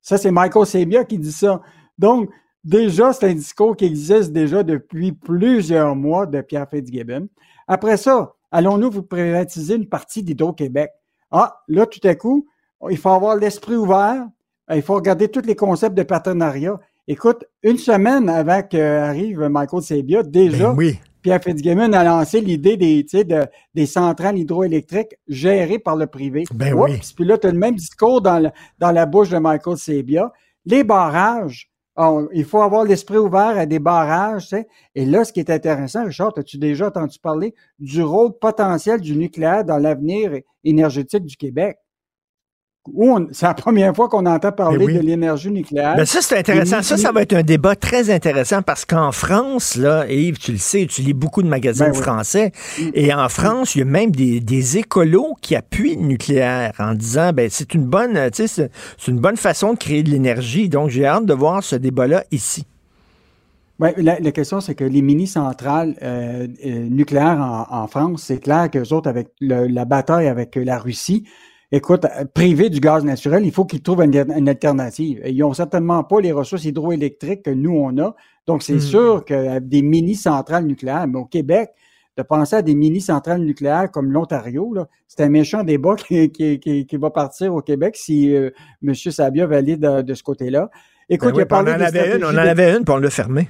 [0.00, 1.60] Ça, c'est Michael Sabia qui dit ça.
[1.98, 2.30] Donc,
[2.64, 7.28] déjà, c'est un discours qui existe déjà depuis plusieurs mois de Pierre Fitzgibbon.
[7.68, 10.90] Après ça, allons-nous vous privatiser une partie d'Hydro-Québec?
[11.30, 12.46] Ah, là, tout à coup,
[12.88, 14.26] il faut avoir l'esprit ouvert.
[14.72, 16.78] Il faut regarder tous les concepts de partenariat.
[17.12, 21.00] Écoute, une semaine avant qu'arrive Michael Sabia, déjà, Ben oui.
[21.22, 26.44] Pierre Fitzgibbon a lancé l'idée des, de, centrales hydroélectriques gérées par le privé.
[26.54, 27.00] Ben Oups, oui.
[27.16, 30.32] Puis là, tu as le même discours dans, le- dans la bouche de Michael Sabia.
[30.64, 34.54] Les barrages, on- il faut avoir l'esprit ouvert à des barrages.
[34.94, 39.16] Et là, ce qui est intéressant, Richard, as-tu déjà entendu parler du rôle potentiel du
[39.16, 40.30] nucléaire dans l'avenir
[40.62, 41.76] énergétique du Québec?
[43.32, 44.94] C'est la première fois qu'on entend parler Ben oui.
[44.94, 45.96] de l'énergie nucléaire.
[45.96, 46.82] Ben ça, c'est intéressant.
[46.82, 50.52] Ça, ça va être un débat très intéressant parce qu'en France, là, et Yves, tu
[50.52, 52.02] le sais, tu lis beaucoup de magazines Ben oui.
[52.02, 52.52] français,
[52.94, 56.94] et en France, il y a même des, des écolos qui appuient le nucléaire en
[56.94, 60.68] disant, ben c'est une bonne, tu sais, c'est- une bonne façon de créer de l'énergie.
[60.68, 62.64] Donc, j'ai hâte de voir ce débat-là ici.
[63.78, 68.38] Ouais, la, la question, c'est que les mini-centrales euh, euh, nucléaires en, en France, c'est
[68.38, 71.24] clair qu'eux autres, avec le- la bataille avec la Russie,
[71.72, 75.20] écoute, euh, privés du gaz naturel, il faut qu'ils trouvent une, une alternative.
[75.26, 78.14] Ils n'ont certainement pas les ressources hydroélectriques que nous, on a.
[78.46, 78.80] Donc, c'est Hmm.
[78.80, 81.70] sûr que euh, des mini-centrales nucléaires, mais au Québec,
[82.16, 84.74] de penser à des mini-centrales nucléaires comme l'Ontario,
[85.06, 88.50] c'est un méchant débat qui, qui, qui, qui va partir au Québec si euh,
[88.86, 88.94] M.
[88.94, 90.70] Sabia valide euh, de ce côté-là.
[91.08, 92.76] Écoute, Ben il oui, a puis on parlé en avait une, on en de- avait
[92.76, 93.48] une, puis on l'a fermée.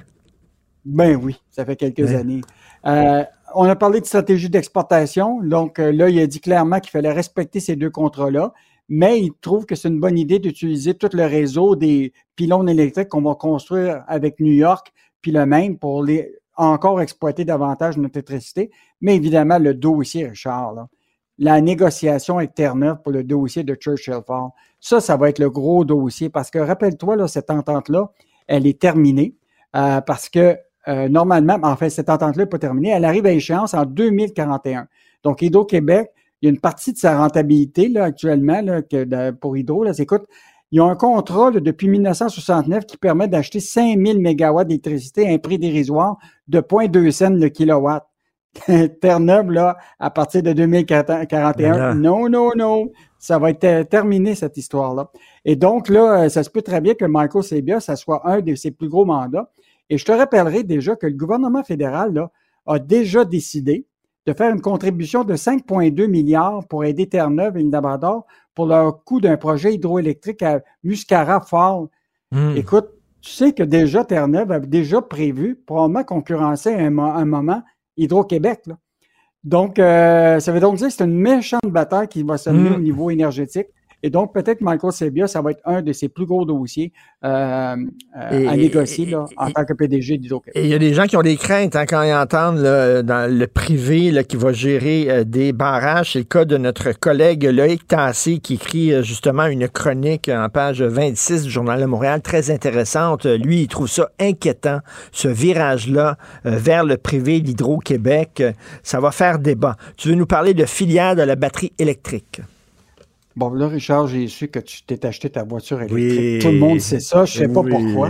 [0.85, 2.15] ben oui, ça fait quelques Ouais.
[2.15, 2.41] années.
[2.87, 3.23] Euh,
[3.55, 5.41] on a parlé de stratégie d'exportation.
[5.41, 8.53] Donc euh, là, il a dit clairement qu'il fallait respecter ces deux contrats-là,
[8.89, 13.09] mais il trouve que c'est une bonne idée d'utiliser tout le réseau des pylônes électriques
[13.09, 14.91] qu'on va construire avec New York,
[15.21, 18.71] puis le même pour les encore exploiter davantage notre électricité.
[18.99, 20.87] Mais évidemment, le dossier, Richard,
[21.37, 24.49] la négociation avec Terre-Neuve pour le dossier de Churchill Falls,
[24.79, 28.11] ça, ça va être le gros dossier parce que rappelle-toi, cette entente-là,
[28.47, 29.35] elle est terminée
[29.75, 30.57] euh, parce que
[30.87, 32.89] euh, normalement, en fait, cette entente-là n'est pas terminée.
[32.89, 34.87] Elle arrive à échéance en 2041.
[35.23, 39.57] Donc, Hydro-Québec, il y a une partie de sa rentabilité là, actuellement là, que pour
[39.57, 39.83] Hydro.
[39.83, 40.23] Là, c'est, écoute,
[40.71, 45.37] ils ont un contrat là, depuis 1969 qui permet d'acheter 5000 mégawatts d'électricité à un
[45.37, 46.17] prix dérisoire
[46.47, 48.07] de 0,2 cents le kilowatt.
[49.01, 53.83] Terre-Neuve, là, à partir de 2041, Mais là- non, non, non, ça va être euh,
[53.85, 55.09] terminé, cette histoire-là.
[55.45, 58.41] Et donc, là, euh, ça se peut très bien que Michael Sebia, ça soit un
[58.41, 59.49] de ses plus gros mandats.
[59.89, 62.31] Et je te rappellerai déjà que le gouvernement fédéral là,
[62.65, 63.85] a déjà décidé
[64.27, 69.03] de faire une contribution de 5,2 milliards pour aider Terre-Neuve et le Labrador pour leur
[69.03, 71.87] coût d'un projet hydroélectrique à Muscara Fall.
[72.31, 72.53] Hmm.
[72.55, 72.89] Écoute,
[73.21, 77.63] tu sais que déjà Terre-Neuve avait déjà prévu probablement concurrencer à un, mo- un moment
[77.97, 78.63] Hydro-Québec.
[79.43, 82.69] Donc, euh, ça veut donc dire que c'est une méchante bataille qui va se mener
[82.75, 83.67] au niveau énergétique.
[84.03, 86.91] Et donc, peut-être Michael Sebia, ça va être un de ses plus gros dossiers
[87.23, 87.75] euh,
[88.17, 90.53] euh, Et- à négocier et- là, en tant que PDG d'Hydro-Québec.
[90.59, 93.03] Et il y a des gens qui ont des craintes hein, quand ils entendent là,
[93.03, 96.13] dans le privé là, qui va gérer euh, des barrages.
[96.13, 100.49] C'est le cas de notre collègue Loïc Tassé qui écrit euh, justement une chronique en
[100.49, 103.25] page 26 du Journal de Montréal très intéressante.
[103.25, 104.79] Lui, il trouve ça inquiétant,
[105.11, 108.43] ce virage-là vers le privé, l'Hydro-Québec.
[108.83, 109.75] Ça va faire débat.
[109.97, 112.41] Tu veux nous parler de filière de la batterie électrique?
[113.35, 116.19] Bon, là, Richard, j'ai su que tu t'es acheté ta voiture électrique.
[116.19, 116.39] Oui.
[116.41, 118.09] Tout le monde sait ça, je sais pas pourquoi.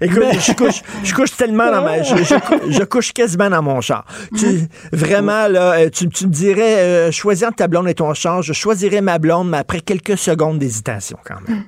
[0.00, 2.02] Écoute, Mais- je, couche, je couche tellement dans ma.
[2.02, 4.04] Je, je cou- je couche quasiment dans mon char.
[4.36, 8.12] Tu- vraiment, là, euh, tu, tu me dirais, euh, choisis entre ta blonde et ton
[8.12, 11.64] char, je choisirais ma blonde, mais après quelques secondes d'hésitation, quand même.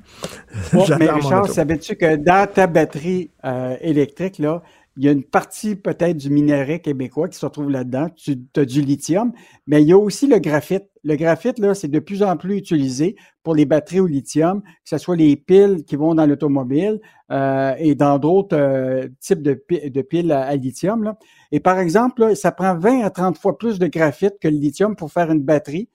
[0.73, 4.63] Bon, mais Richard, savais-tu que dans ta batterie euh, électrique, là,
[4.97, 8.09] il y a une partie peut-être du minerai québécois qui se retrouve là-dedans.
[8.17, 9.33] Tu as du lithium,
[9.67, 10.85] mais il y a aussi le graphite.
[11.05, 14.69] Le graphite, là, c'est de plus en plus utilisé pour les batteries au lithium, que
[14.85, 17.01] ce soit les piles qui vont dans l'automobile
[17.31, 21.05] euh, et dans d'autres euh, types de, pi- de piles à, lithium.
[21.05, 21.19] Là.
[21.53, 24.57] Et par exemple, là, ça prend 20 à 30 fois plus de graphite que le
[24.57, 25.89] lithium pour faire une batterie.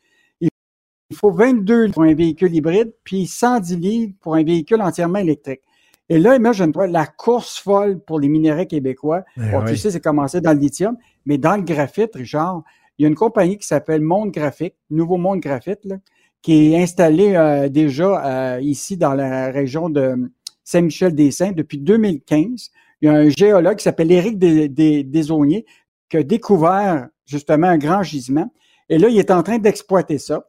[1.12, 5.20] Il faut 22 livres pour un véhicule hybride, puis 110 livres pour un véhicule entièrement
[5.20, 5.62] électrique.
[6.10, 9.24] Et là, imagine-toi, la course folle pour les minéraux québécois.
[9.38, 9.72] Eh Bon, oui.
[9.72, 12.64] Tu sais, c'est commencé dans le lithium, mais dans le graphite, Richard,
[12.98, 15.96] il y a une compagnie qui s'appelle Monde Graphique, Nouveau Monde Graphite, là,
[16.42, 20.32] qui est installée euh, déjà euh, ici dans la région de
[20.64, 22.70] Saint-Michel-des-Saints depuis 2015.
[23.02, 24.70] Il y a un géologue qui s'appelle Éric Des-
[26.10, 28.52] qui a découvert justement un grand gisement.
[28.90, 30.46] Et là, il est en train d'exploiter ça.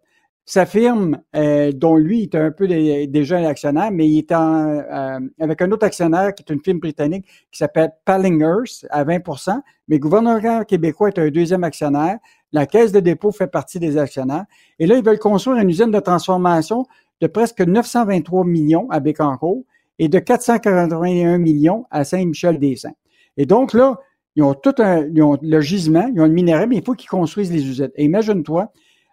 [0.49, 4.31] Sa firme, euh, dont lui est un peu dé- déjà un actionnaire, mais il est
[4.33, 9.03] en, euh, avec un autre actionnaire qui est une firme britannique qui s'appelle Pallinghurst à
[9.05, 12.19] 20% mais le gouvernement québécois est un deuxième actionnaire.
[12.53, 14.45] La Caisse de dépôt fait partie des actionnaires.
[14.79, 16.87] Et là, ils veulent construire une usine de transformation
[17.21, 19.65] de presque 923 millions à Bécancourt
[19.99, 22.95] et de 481 millions à Saint-Michel-des-Saints.
[23.37, 23.99] Et donc là,
[24.37, 26.95] ils ont tout un, ils ont le gisement, ils ont le minerai, mais il faut
[26.95, 27.91] qu'ils construisent les usines.
[27.97, 28.71] Et imagine-toi,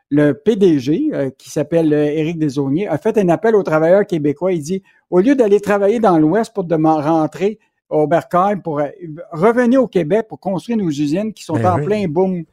[0.10, 4.54] le PDG, euh, qui s'appelle euh, Éric Desaulniers, a fait un appel aux travailleurs québécois.
[4.54, 7.60] Il dit, au lieu d'aller travailler dans l'Ouest pour rentrer
[7.90, 8.88] au Bercail, pour euh,
[9.32, 11.86] revenir au Québec pour construire nos usines qui sont Ben en oui.
[11.86, 12.44] plein boom.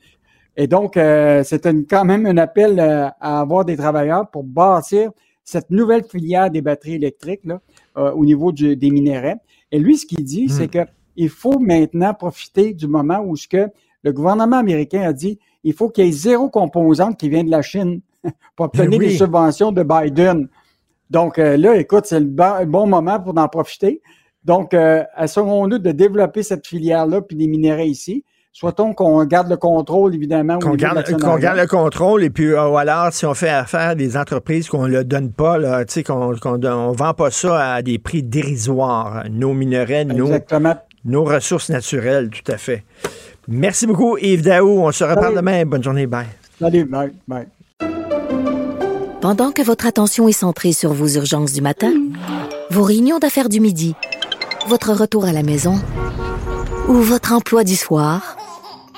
[0.57, 5.11] Et donc, euh, c'est quand même un appel à avoir des travailleurs pour bâtir
[5.45, 7.61] cette nouvelle filière des batteries électriques là,
[7.97, 9.39] au niveau du- des minéraux.
[9.73, 10.51] Et lui, ce qu'il dit, Hmm.
[10.51, 10.79] c'est que
[11.17, 13.69] il faut maintenant profiter du moment où ce que
[14.03, 17.51] le gouvernement américain a dit il faut qu'il y ait zéro composante qui vient de
[17.51, 18.01] la Chine
[18.57, 19.09] pour obtenir Ben oui.
[19.09, 20.49] les subventions de Biden.
[21.11, 24.01] Donc euh, là, écoute, c'est le bon, bon moment pour en profiter.
[24.45, 28.25] Donc, euh, assurons-nous de développer cette filière-là puis des minerais ici.
[28.53, 30.59] Soit-on qu'on garde le contrôle, évidemment.
[30.59, 33.91] Qu'on garde, qu'on garde le contrôle et puis euh, ou alors si on fait affaire
[33.91, 37.83] à des entreprises qu'on ne le donne pas, là, qu'on ne vend pas ça à
[37.83, 40.31] des prix dérisoires, nos minerais, nos,
[41.05, 42.83] nos ressources naturelles, tout à fait.
[43.49, 44.87] Merci beaucoup Yves Daou.
[44.87, 45.65] On se reparle demain.
[45.65, 46.07] Bonne journée.
[46.07, 46.27] Bye.
[46.59, 46.85] Salut.
[46.85, 47.13] Bye.
[47.27, 47.47] Bye.
[49.21, 51.93] Pendant que votre attention est centrée sur vos urgences du matin,
[52.71, 53.95] vos réunions d'affaires du midi,
[54.67, 55.75] votre retour à la maison
[56.89, 58.37] ou votre emploi du soir,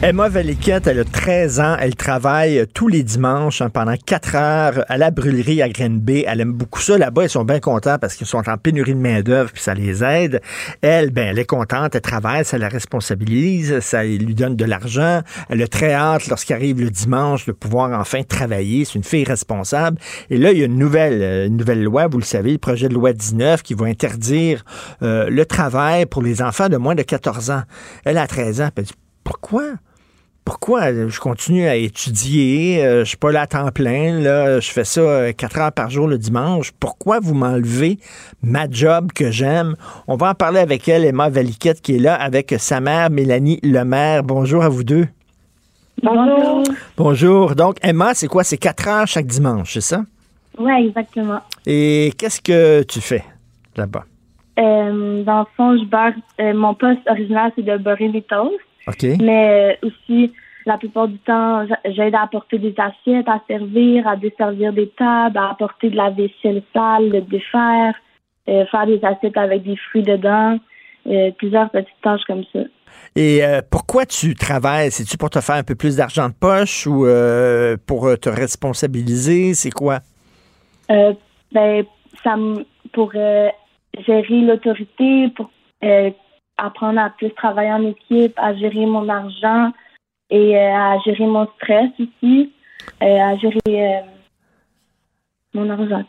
[0.00, 1.76] Emma Valiquette, elle a 13 ans.
[1.80, 6.22] Elle travaille tous les dimanches hein, pendant 4 heures à la brûlerie à Grenby.
[6.24, 6.96] Elle aime beaucoup ça.
[6.96, 10.04] Là-bas, ils sont bien contents parce qu'ils sont en pénurie de main-d'œuvre puis ça les
[10.04, 10.40] aide.
[10.82, 11.96] Elle, ben, elle est contente.
[11.96, 15.22] Elle travaille, ça la responsabilise, ça lui donne de l'argent.
[15.48, 18.84] Elle a très hâte, lorsqu'arrive le dimanche, de pouvoir enfin travailler.
[18.84, 19.98] C'est une fille responsable.
[20.30, 22.58] Et là, il y a une nouvelle, euh, une nouvelle loi, vous le savez, le
[22.58, 24.64] projet de loi 19 qui va interdire
[25.02, 27.62] euh, le travail pour les enfants de moins de 14 ans.
[28.04, 28.68] Elle a 13 ans.
[29.24, 29.64] Pourquoi?
[30.48, 34.70] Pourquoi je continue à étudier, euh, je suis pas là à temps plein, là, je
[34.70, 37.98] fais ça euh, quatre heures par jour le dimanche, pourquoi vous m'enlevez
[38.42, 39.74] ma job que j'aime?
[40.06, 43.60] On va en parler avec elle, Emma Valiquette, qui est là avec sa mère, Mélanie
[43.62, 44.22] Lemaire.
[44.22, 45.06] Bonjour à vous deux.
[46.02, 46.62] Bonjour.
[46.96, 47.54] Bonjour.
[47.54, 48.42] Donc, Emma, c'est quoi?
[48.42, 50.00] C'est quatre heures chaque dimanche, c'est ça?
[50.58, 51.40] Oui, exactement.
[51.66, 53.24] Et qu'est-ce que tu fais
[53.76, 54.06] là-bas?
[54.58, 56.54] Euh, dans le fond, je beurre.
[56.54, 58.54] mon poste original, c'est de beurrer les toasts.
[59.20, 60.32] Mais euh, aussi,
[60.66, 65.38] la plupart du temps, j'aide à apporter des assiettes à servir, à desservir des tables,
[65.38, 67.94] à apporter de la vaisselle sale, le défaire,
[68.48, 70.58] euh, faire des assiettes avec des fruits dedans,
[71.06, 72.60] euh, plusieurs petites tâches comme ça.
[73.14, 74.90] Et pourquoi tu travailles?
[74.90, 77.06] C'est-tu pour te faire un peu plus d'argent de poche ou
[77.86, 79.54] pour te responsabiliser?
[79.54, 80.00] C'est quoi?
[80.88, 81.84] ben,
[82.24, 82.36] ça
[82.92, 85.50] pour gérer l'autorité, pour
[86.58, 89.72] apprendre à plus travailler en équipe, à gérer mon argent
[90.30, 92.52] et euh, à gérer mon stress aussi,
[93.02, 94.00] euh, à gérer euh,
[95.54, 96.04] mon argent.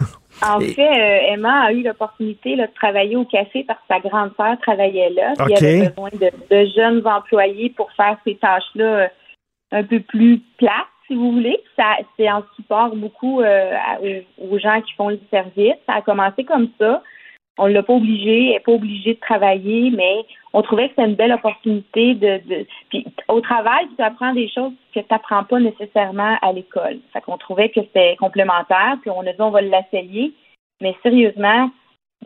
[0.40, 4.56] En fait, Emma a eu l'opportunité de travailler au café parce que sa grande sœur
[4.60, 5.32] travaillait là.
[5.40, 9.10] Il y avait besoin de, jeunes employés pour faire ces tâches-là
[9.72, 11.58] un peu plus plates, si vous voulez.
[11.74, 15.74] Ça, c'est en support beaucoup aux, gens qui font le service.
[15.86, 17.02] Ça a commencé comme ça
[17.58, 21.08] on l'a pas obligé, elle n'est pas obligée de travailler, mais on trouvait que c'était
[21.08, 25.44] une belle opportunité de, de puis au travail, tu apprends des choses que tu n'apprends
[25.44, 26.98] pas nécessairement à l'école.
[27.12, 30.32] Fait qu'on trouvait que c'était complémentaire, puis on a dit on va l'essayer.
[30.80, 31.70] Mais sérieusement,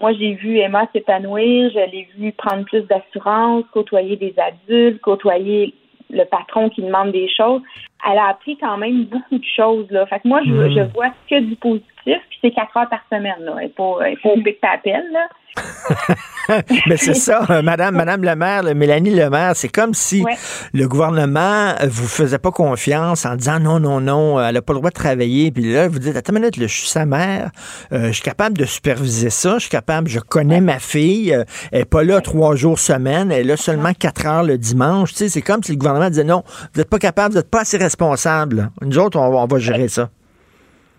[0.01, 5.75] moi j'ai vu Emma s'épanouir, je l'ai vu prendre plus d'assurance, côtoyer des adultes, côtoyer
[6.13, 7.63] le patron qui demande des choses.
[8.09, 9.91] Elle a appris quand même beaucoup de choses.
[9.91, 10.07] Là.
[10.07, 10.71] Fait que moi, je, mm.
[10.71, 13.41] je vois que du positif, puis c'est quatre heures par semaine.
[13.41, 13.55] Là.
[13.59, 15.29] Elle n'est pas, elle est pas au pic là.
[16.87, 20.25] Mais c'est ça, euh, Madame, Madame le maire, Mélanie le maire, c'est comme si
[20.73, 24.79] le gouvernement vous faisait pas confiance en disant non, non, non, elle n'a pas le
[24.79, 25.51] droit de travailler.
[25.53, 27.51] Puis là, vous dites, attends une minute, je suis sa mère,
[27.93, 31.45] euh, je suis capable de superviser ça, je suis capable, je connais ma fille, euh,
[31.71, 35.11] elle n'est pas là trois jours semaine, elle est là seulement quatre heures le dimanche.
[35.13, 36.43] Tu sais, c'est comme si le gouvernement disait non,
[36.75, 38.71] vous n'êtes pas capable, vous n'êtes pas assez responsable.
[38.81, 40.09] Nous autres, on, on va gérer ça.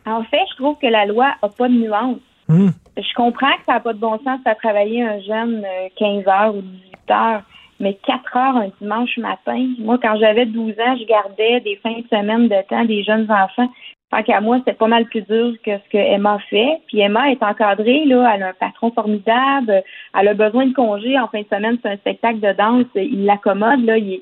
[0.05, 2.19] En fait, je trouve que la loi n'a pas de nuance.
[2.47, 2.69] Hmm.
[2.97, 5.65] Je comprends que ça n'a pas de bon sens de travailler un jeune
[5.97, 7.41] 15 euh, heures ou 18 heures,
[7.79, 9.67] mais 4 heures un dimanche matin.
[9.79, 13.29] Moi, quand j'avais 12 ans, je gardais des fins de semaine de temps des jeunes
[13.31, 13.69] enfants.
[14.11, 16.81] Tant qu'à moi, c'était pas mal plus dur que ce que Emma fait.
[16.87, 19.81] Puis Emma est encadrée, là, elle a un patron formidable,
[20.13, 23.25] elle a besoin de congés en fin de semaine, c'est un spectacle de danse, il
[23.25, 24.21] l'accommode, là, il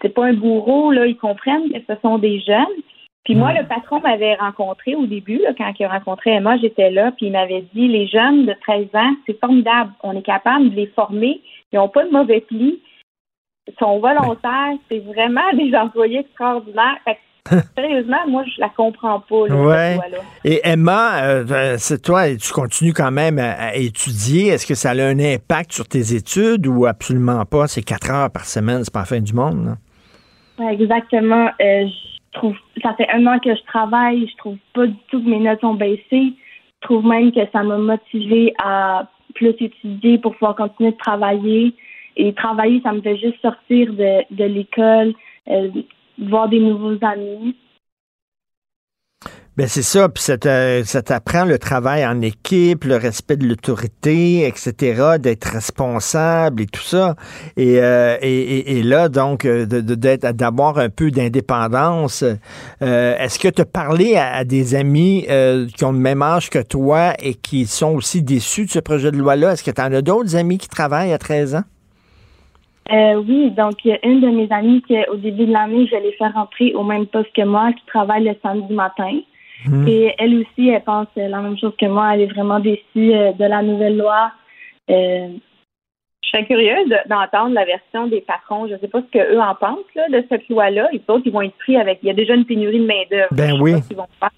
[0.00, 2.82] c'est pas un bourreau, là, ils comprennent que ce sont des jeunes.
[3.26, 3.56] Puis moi, mm.
[3.56, 7.32] le patron m'avait rencontré au début, quand il a rencontré Emma, j'étais là, puis il
[7.32, 9.90] m'avait dit les jeunes de 13 ans, c'est formidable.
[10.04, 11.40] On est capable de les former.
[11.72, 12.80] Ils n'ont pas de mauvais plis.
[13.66, 14.74] Ils sont volontaires.
[14.88, 16.98] C'est vraiment des employés extraordinaires.
[17.76, 19.98] Sérieusement, moi, je la comprends pas, là, Ouais.
[20.44, 24.48] Et Emma, euh, c'est toi, tu continues quand même à, à étudier.
[24.48, 27.66] Est-ce que ça a un impact sur tes études ou absolument pas?
[27.66, 29.64] C'est quatre heures par semaine, c'est pas la fin du monde.
[29.64, 29.76] là.
[30.70, 31.50] Exactement.
[31.60, 31.86] Euh,
[32.36, 34.28] trouve, ça fait un an que je travaille.
[34.28, 36.04] Je trouve pas du tout que mes notes ont baissé.
[36.10, 41.74] Je trouve même que ça m'a motivée à plus étudier pour pouvoir continuer de travailler.
[42.16, 45.12] Et travailler, ça me fait juste sortir de, de l'école,
[45.48, 45.68] euh,
[46.18, 47.54] voir des nouveaux amis.
[49.56, 55.16] Ben c'est ça, puis ça t'apprend le travail en équipe, le respect de l'autorité, etc.,
[55.18, 57.14] d'être responsable et tout ça.
[57.56, 62.22] Et, euh, et, et- là, donc, euh, d'être- d'avoir un peu d'indépendance.
[62.82, 66.50] euh, Est-ce que tu as parlé à, des amis euh, qui ont le même âge
[66.50, 69.52] que toi et qui sont aussi déçus de ce projet de loi-là?
[69.52, 71.64] Est-ce que tu en as d'autres amis qui travaillent à 13 ans?
[72.92, 76.28] Euh, oui, donc une de mes amies qui, au début de l'année, je l'ai fait
[76.28, 79.18] rentrer au même poste que moi, qui travaille le samedi matin.
[79.64, 79.88] Mhm.
[79.88, 82.14] Et elle aussi, elle pense la même chose que moi.
[82.14, 84.30] Elle est vraiment déçue euh, de la nouvelle loi.
[84.90, 85.28] Euh,
[86.22, 88.66] Je serais curieuse de- d'entendre la version des patrons.
[88.66, 90.88] Je ne sais pas ce qu'eux en pensent là, de cette loi-là.
[90.92, 92.00] Ils pensent qu'ils vont être pris avec.
[92.02, 93.28] Il y a déjà une pénurie de main-d'œuvre.
[93.32, 93.72] Ben Je oui.
[93.94, 94.30] vont faire.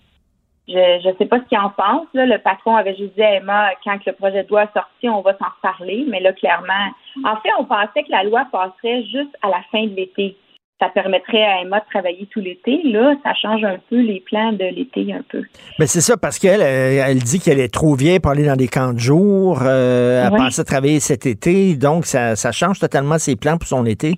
[0.68, 2.06] Je ne sais pas ce qu'ils en pensent.
[2.12, 2.26] Là.
[2.26, 5.22] Le patron avait juste dit à Emma, quand le projet de loi est sorti, on
[5.22, 6.04] va s'en reparler.
[6.08, 6.88] Mais là, clairement,
[7.24, 10.36] en fait, on pensait que la loi passerait juste à la fin de l'été.
[10.80, 12.80] Ça permettrait à Emma de travailler tout l'été.
[12.84, 15.42] Là, ça change un peu les plans de l'été un peu.
[15.78, 18.54] Ben c'est ça, parce qu'elle euh, elle dit qu'elle est trop vieille pour aller dans
[18.54, 19.60] des camps de jour.
[19.64, 20.38] euh, elle Oui.
[20.38, 24.14] pensait travailler cet été, donc ça, ça change totalement ses plans pour son été.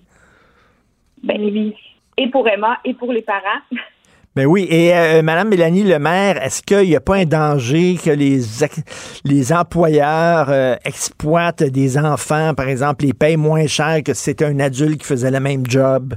[1.24, 1.74] Ben oui.
[2.18, 3.40] Et pour Emma et pour les parents.
[4.36, 8.10] Ben oui, et euh, Madame Mélanie Lemaire, est-ce qu'il n'y a pas un danger que
[8.10, 8.38] les,
[9.24, 14.44] les employeurs euh, exploitent des enfants, par exemple, les payent moins cher que si c'était
[14.44, 16.14] un adulte qui faisait le même job?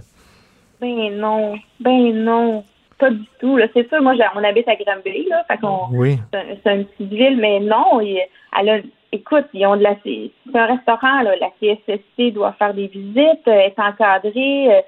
[0.84, 2.64] Ben non, ben non,
[3.00, 3.56] pas du tout.
[3.58, 6.18] Là, c'est sûr, moi, on habite à Granby, là, fait qu'on, Oui.
[6.34, 8.22] c'est, un- c'est une petite ville, mais non, il-
[8.60, 8.78] elle a,
[9.14, 13.48] écoute, ils ont de la, c'est un restaurant, là, la CSST doit faire des visites,
[13.48, 14.82] euh, est encadrée, euh,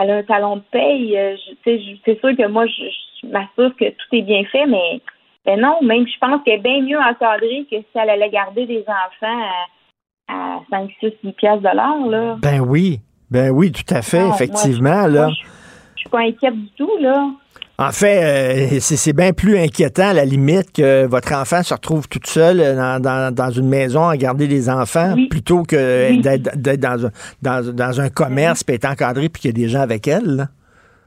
[0.00, 1.16] elle a un talon de paye.
[1.16, 2.84] euh, c'est sûr que moi, je,
[3.22, 5.00] je m'assure que tout est bien fait, mais
[5.44, 8.66] ben non, même je pense qu'elle est bien mieux encadrée que si elle allait garder
[8.66, 9.42] des enfants
[10.28, 12.36] à, à 5, 6, 8 piastres de l'heure, là.
[12.42, 12.98] Ben oui,
[13.30, 15.04] ben oui, tout à fait, Non, moi, effectivement.
[15.08, 15.26] je- là.
[15.26, 15.34] moi,
[15.94, 17.30] Je suis pas inquiète du tout, là.
[17.78, 22.08] En fait, euh, c'est bien plus inquiétant, à la limite, que votre enfant se retrouve
[22.08, 26.20] toute seule dans, dans- dans une maison à garder des enfants, plutôt que Oui.
[26.22, 27.10] d'être dans, un-
[27.42, 30.24] dans, dans un commerce, puis être encadré, puis qu'il y a des gens avec elle.
[30.36, 30.48] là.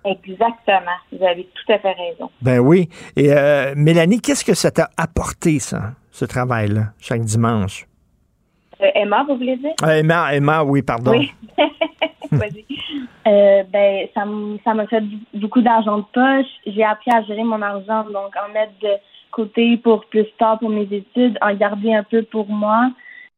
[0.06, 0.96] Exactement.
[1.12, 2.30] Vous avez tout à fait raison.
[2.42, 2.88] Ben oui.
[3.16, 7.86] Et euh, Mélanie, qu'est-ce que ça t'a apporté, ça, ce travail-là, chaque dimanche?
[8.82, 9.74] Euh, Emma, vous voulez dire?
[9.84, 11.12] Euh, Emma, Emma, oui, pardon.
[11.12, 11.32] Oui.
[13.28, 15.04] Euh, ben, ça m'a fait
[15.34, 16.50] beaucoup d'argent de poche.
[16.66, 18.90] J'ai appris à gérer mon argent, donc en mettre de
[19.32, 22.92] côté pour plus tard pour mes études, en garder un peu pour moi.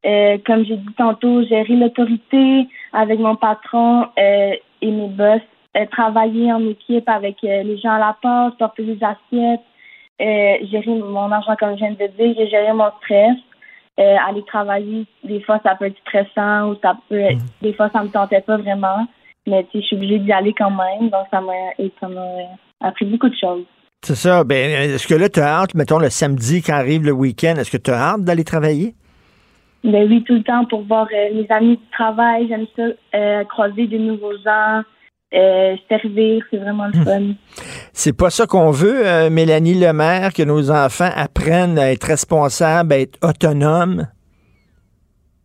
[0.06, 5.40] Euh, comme j'ai dit tantôt, gérer l'autorité avec mon patron euh, et mes boss,
[5.76, 9.60] euh, travailler en équipe avec les gens à la porte, porter les assiettes,
[10.20, 13.36] euh, gérer mon argent comme je viens de dire, géré mon stress.
[14.00, 17.90] Euh, aller travailler, des fois ça peut être stressant ou ça peut être- des fois
[17.92, 19.06] ça me tentait pas vraiment.
[19.46, 22.08] Mais tu sais, je suis obligée d'y aller quand même, donc ça m'a et ça
[22.08, 22.22] m'a
[22.80, 23.64] appris beaucoup de choses.
[24.02, 24.44] C'est ça.
[24.44, 27.70] Ben, est-ce que là, tu as hâte, mettons, le samedi, quand arrive le week-end, est-ce
[27.70, 28.94] que tu as hâte d'aller travailler?
[29.84, 32.82] Ben oui, tout le temps pour voir euh, mes amis du travail, j'aime ça,
[33.14, 34.82] euh, croiser de nouveaux gens,
[35.34, 37.22] euh, servir, c'est vraiment le fun.
[37.92, 42.92] C'est pas ça qu'on veut, euh, Mélanie Lemaire, que nos enfants apprennent à être responsables,
[42.92, 44.06] à être autonomes?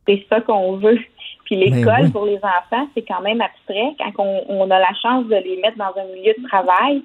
[0.07, 0.99] C'est ça qu'on veut.
[1.45, 2.11] Puis l'école, Ben oui.
[2.11, 3.93] pour les enfants, c'est quand même abstrait.
[3.99, 7.03] Quand on, on a la chance de les mettre dans un milieu de travail,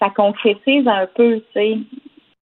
[0.00, 1.78] ça concrétise un peu, tu sais.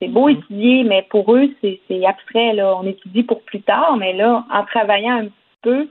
[0.03, 0.33] C'est beau Mm.
[0.33, 2.55] étudier, mais pour eux, c'est c'est abstrait.
[2.55, 2.75] Là.
[2.77, 5.89] On étudie pour plus tard, mais là, en travaillant un petit peu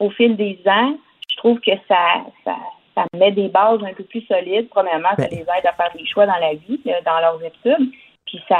[0.00, 0.96] au fil des ans,
[1.30, 1.96] je trouve que ça,
[2.44, 2.56] ça,
[2.94, 4.68] ça met des bases un peu plus solides.
[4.70, 7.90] Premièrement, ça Ben les aide à faire des choix dans la vie, dans leurs études.
[8.26, 8.58] Puis ça,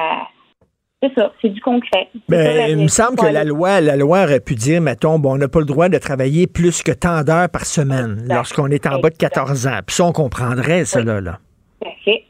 [1.03, 2.09] c'est ça, c'est du concret.
[2.29, 5.37] Ben, il me semble que la loi, la loi aurait pu dire, mettons, bon, on
[5.37, 8.99] n'a pas le droit de travailler plus que tant d'heures par semaine lorsqu'on est en
[9.01, 9.81] bas de 14 ans.
[9.87, 11.21] Puis ça, on comprendrait, ça, là.
[11.21, 11.39] là.
[11.83, 12.25] Tout à fait.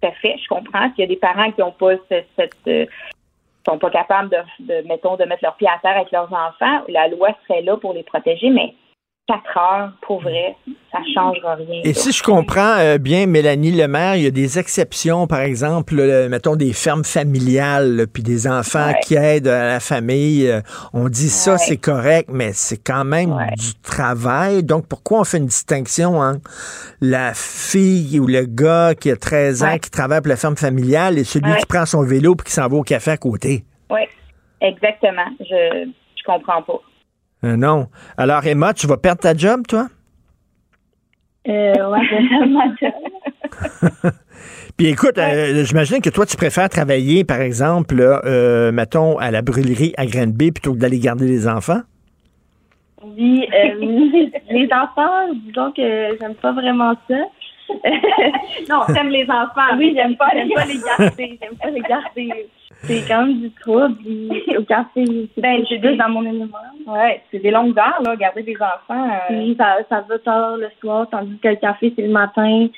[0.00, 0.34] Tout à fait.
[0.42, 2.52] Je comprends qu'il y a des parents qui n'ont pas ce- cette.
[2.68, 2.86] euh,
[3.68, 6.84] sont pas capables de, de, mettons, de mettre leurs pieds à terre avec leurs enfants.
[6.88, 8.72] La loi serait là pour les protéger, mais
[9.28, 10.56] quatre heures, pour vrai,
[10.90, 11.82] ça changera rien.
[11.84, 15.94] Et si je comprends euh, bien, Mélanie Lemaire, il y a des exceptions, par exemple,
[16.28, 20.48] mettons des fermes familiales, puis des enfants qui aident à la famille.
[20.48, 20.62] Euh,
[20.94, 24.62] on dit ça, c'est correct, mais c'est quand même du travail.
[24.62, 26.50] Donc, pourquoi on fait une distinction entre
[27.02, 31.18] la fille ou le gars qui a 13 ans, qui travaille pour la ferme familiale,
[31.18, 33.64] et celui qui prend son vélo puis qui s'en va au café à côté?
[33.90, 34.00] Oui,
[34.62, 35.28] exactement.
[35.40, 36.80] Je, je comprends pas.
[37.44, 37.88] Euh, non.
[38.16, 39.88] Alors, Emma, tu vas perdre ta job, toi?
[41.46, 44.12] Euh, ouais, je ma job.
[44.76, 49.42] Puis écoute, euh, j'imagine que toi, tu préfères travailler, par exemple, euh, mettons, à la
[49.42, 51.80] brûlerie à Granby plutôt que d'aller garder les enfants?
[53.02, 53.48] Oui,
[54.50, 57.16] les enfants, disons que j'aime pas vraiment ça.
[58.70, 59.76] non, j'aime les enfants.
[59.76, 61.38] Oui, j'aime pas, j'aime pas les garder.
[61.40, 62.48] J'aime pas les garder.
[62.84, 63.96] C'est quand même du trouble.
[64.56, 65.04] Au café,
[65.36, 66.46] ben, j'ai juste dans mon élément.
[66.86, 69.10] Ouais, c'est des longues heures, là, garder des enfants.
[69.30, 69.54] Euh...
[69.58, 72.68] ça, ça va tard le soir, tandis que le café, c'est le matin.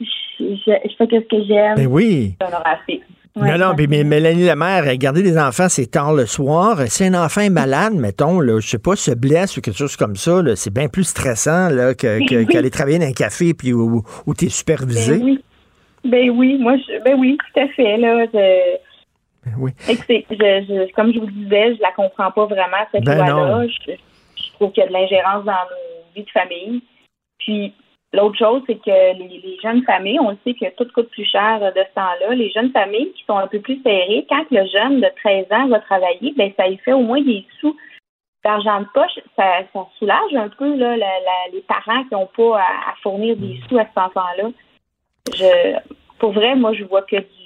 [0.00, 0.06] Je,
[0.38, 1.76] je, fais ce que j'aime.
[1.76, 2.34] Ben oui.
[3.36, 6.78] non, non, mais, Mélanie Lemaire, garder des enfants, c'est tard le soir.
[6.86, 9.96] Si un enfant est malade, mettons, là, je sais pas, se blesse ou quelque chose
[9.96, 13.74] comme ça, c'est bien plus stressant là, que, ben qu'aller travailler dans un café puis
[13.74, 15.18] où, où tu es supervisé.
[15.18, 15.44] Ben oui.
[16.02, 17.98] Ben oui, moi, je, ben oui, tout à fait.
[17.98, 18.78] Là, je,
[19.58, 19.72] oui.
[19.86, 23.66] Je, comme je vous disais, je la comprends pas vraiment, cette ben loi-là.
[23.66, 26.82] Je, trouve qu'il y a de l'ingérence dans nos vies de famille.
[27.38, 27.72] Puis,
[28.12, 31.60] l'autre chose, c'est que les, jeunes familles, on le sait que tout coûte plus cher
[31.60, 32.34] de ce temps-là.
[32.34, 35.68] Les jeunes familles qui sont un peu plus serrées, quand le jeune de 13 ans
[35.68, 37.76] va travailler, ben ça y fait au moins des sous
[38.44, 39.18] d'argent de poche.
[39.36, 40.96] Ça, ça, soulage un peu là,
[41.52, 44.50] les parents qui n'ont pas à, fournir des sous à cet enfant-là.
[45.34, 45.78] Je,
[46.18, 47.39] pour vrai, moi, je vois que du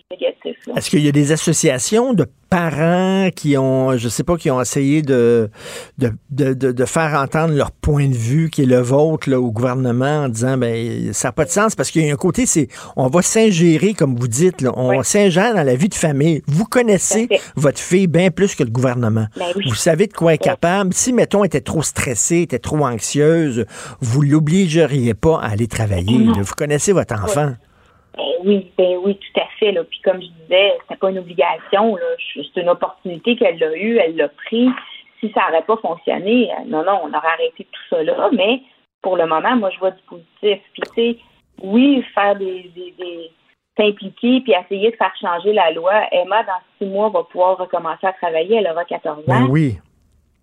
[0.77, 4.61] est-ce qu'il y a des associations de parents qui ont, je sais pas, qui ont
[4.61, 5.51] essayé de,
[5.99, 10.25] de, de, faire entendre leur point de vue, qui est le vôtre, là, au gouvernement,
[10.25, 12.69] en disant, ben, ça n'a pas de sens, parce qu'il y a un côté, c'est,
[12.97, 16.43] on va s'ingérer, comme vous dites, là, on s'ingère dans la vie de famille.
[16.47, 19.27] Vous connaissez votre fille bien plus que le gouvernement.
[19.37, 20.95] Ben vous savez de quoi elle est capable.
[20.95, 23.65] Si, mettons, elle était trop stressée, était trop anxieuse,
[24.01, 26.29] vous l'obligeriez pas à aller travailler.
[26.41, 27.55] Vous connaissez votre enfant.
[28.17, 29.73] Ben oui, ben oui, tout à fait.
[29.73, 29.85] Là.
[29.85, 31.97] Puis comme je disais, c'était pas une obligation.
[32.35, 34.69] C'est une opportunité qu'elle a eue, elle l'a pris.
[35.21, 38.31] Si ça n'aurait pas fonctionné, euh, non, non, on aurait arrêté tout ça là.
[38.33, 38.61] Mais
[39.03, 40.61] pour le moment, moi, je vois du positif.
[40.73, 41.17] Puis tu sais,
[41.63, 43.31] oui, faire des, des, des
[43.77, 45.93] s'impliquer puis essayer de faire changer la loi.
[46.13, 48.57] Emma, dans six mois, va pouvoir recommencer à travailler.
[48.57, 49.23] Elle aura 14 ans.
[49.27, 49.79] Ben oui.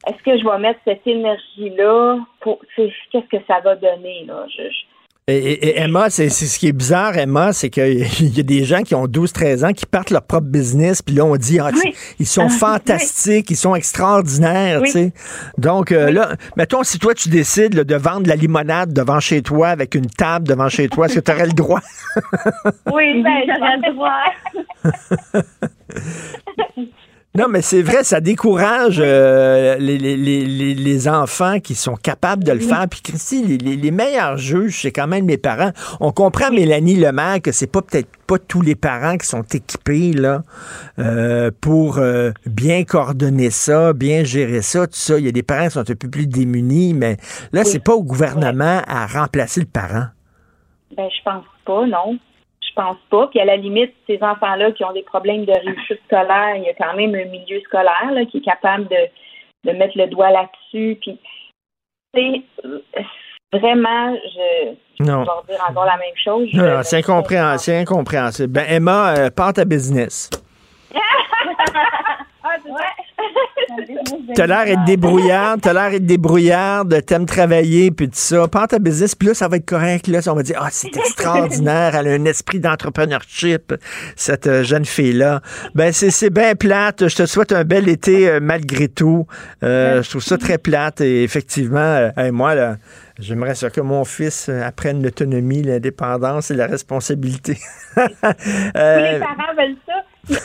[0.08, 4.26] Est-ce que je vais mettre cette énergie-là pour qu'est-ce que ça va donner?
[4.26, 4.46] Là?
[4.50, 4.64] Je,
[5.28, 8.00] et, Emma, c'est ce qui est bizarre, Emma, c'est qu'il
[8.36, 11.26] y a des gens qui ont 12-13 ans qui partent leur propre business, puis là,
[11.26, 11.70] on dit, ah,
[12.20, 15.14] ils sont ah, fantastiques, ils sont extraordinaires, tu sais.
[15.58, 19.70] Donc, euh, là, mettons, si toi, tu décides de vendre la limonade devant chez toi,
[19.70, 21.82] avec une table devant chez toi, est-ce que tu aurais le droit?
[22.92, 24.24] oui, ben, j'aurais le droit.
[27.34, 32.44] Non, mais c'est vrai, ça décourage euh, les, les, les, les, enfants qui sont capables
[32.44, 32.86] de le faire.
[32.90, 35.72] Puis Christy, les, meilleurs juges, c'est quand même les parents.
[36.02, 40.12] On comprend, Mélanie Lemaire, que c'est pas peut-être pas tous les parents qui sont équipés
[40.12, 40.44] là
[41.00, 45.18] euh, pour euh, bien coordonner ça, bien gérer ça, tout ça.
[45.18, 47.16] Il y a des parents qui sont un peu plus démunis, mais
[47.54, 50.08] là, c'est pas au gouvernement à remplacer le parent.
[50.98, 52.20] Ben, je pense pas, non.
[52.72, 53.28] Je pense pas.
[53.28, 56.70] Puis à la limite, ces enfants-là qui ont des problèmes de réussite scolaire, il y
[56.70, 60.98] a quand même un milieu scolaire là, qui est capable de, mettre le doigt là-dessus.
[61.02, 61.20] Puis,
[62.14, 62.44] c'est
[63.54, 65.24] vraiment, je, non.
[65.24, 66.48] vais dire encore la même chose.
[66.54, 68.54] Non, c'est incompréhensible, incompréhensible.
[68.54, 70.30] Ben, Emma, euh, part ta business.
[72.52, 73.76] ah,
[74.36, 78.48] T'as l'air d'être débrouillarde, t'as l'air d'être débrouillarde, t'aimes travailler, puis tout ça.
[78.48, 80.08] Prends ta business, puis là, ça va être correct.
[80.08, 83.74] Là, on va dire, ah, c'est extraordinaire, elle a un esprit d'entrepreneurship,
[84.16, 85.42] cette euh, jeune fille-là.
[85.76, 87.08] Ben, c'est bien plate.
[87.08, 89.26] Je te souhaite un bel été euh, malgré tout.
[89.64, 91.02] Euh, je trouve ça très plate.
[91.02, 92.78] Et effectivement, moi, là,
[93.20, 97.60] J'aimerais ça que mon fils apprenne l'autonomie, l'indépendance et la responsabilité.
[97.96, 100.01] Tous les parents veulent ça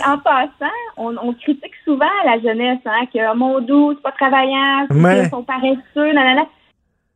[0.06, 4.86] en passant, on, critique souvent la jeunesse, hein, que oh, mon doux, c'est pas travaillant,
[4.88, 6.46] qu'ils sont paresseux, nanana.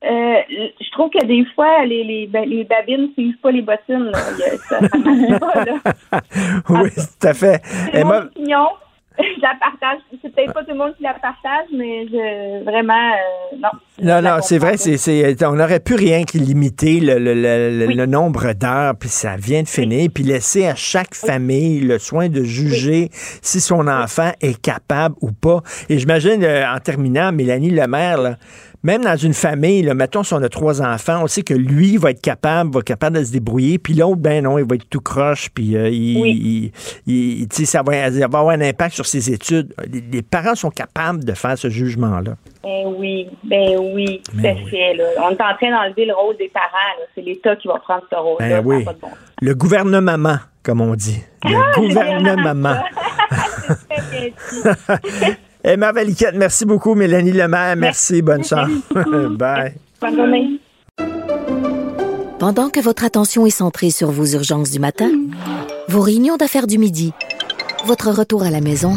[0.02, 0.40] Euh,
[0.80, 4.10] je trouve que des fois, les, les, ben, les babines suivent pas les bottines.
[4.10, 4.18] Là.
[4.68, 4.78] Ça,
[5.38, 5.74] pas, là.
[6.70, 7.60] oui, tout à fait.
[7.92, 8.66] C'est mon opinion.
[9.18, 9.98] Je la partage.
[10.22, 13.68] C'est peut-être pas tout le monde qui la partage, mais je, vraiment, euh, non.
[14.02, 17.86] Non, non, c'est vrai, c'est, c'est, on n'aurait pu rien que limiter le, le, le,
[17.86, 22.28] le nombre d'heures, puis ça vient de finir, puis laisser à chaque famille le soin
[22.28, 23.10] de juger
[23.42, 25.62] si son enfant est capable ou pas.
[25.88, 28.36] Et j'imagine, euh, en terminant, Mélanie Lemaire, là,
[28.82, 31.98] même dans une famille, là, mettons si on a trois enfants, on sait que lui
[31.98, 34.76] va être capable, va être capable de se débrouiller, puis l'autre, ben non, il va
[34.76, 36.72] être tout croche, puis euh, il,
[37.06, 39.74] il, ça, va, ça va avoir un impact sur ses études.
[40.12, 42.36] Les, parents sont capables de faire ce jugement-là.
[42.62, 44.94] Ben oui, ben oui, ben c'est fait.
[44.94, 45.04] Là.
[45.22, 46.68] On est en train d'enlever le rôle des parents.
[47.14, 48.60] C'est l'État qui va prendre ce rôle-là.
[48.60, 48.84] Ben oui.
[49.40, 51.22] Le gouvernement, comme on dit.
[51.44, 52.76] Le Ah, gouvernement.
[55.64, 56.94] Emma Valiquette, merci beaucoup.
[56.94, 58.22] Mélanie Lemaire, merci.
[58.22, 58.70] Bonne chance.
[59.30, 59.74] Bye.
[60.00, 60.60] Bonne journée.
[62.38, 65.10] Pendant que votre attention est centrée sur vos urgences du matin,
[65.88, 67.12] vos réunions d'affaires du midi,
[67.84, 68.92] votre retour à la maison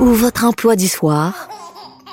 [0.00, 1.48] ou votre emploi du soir,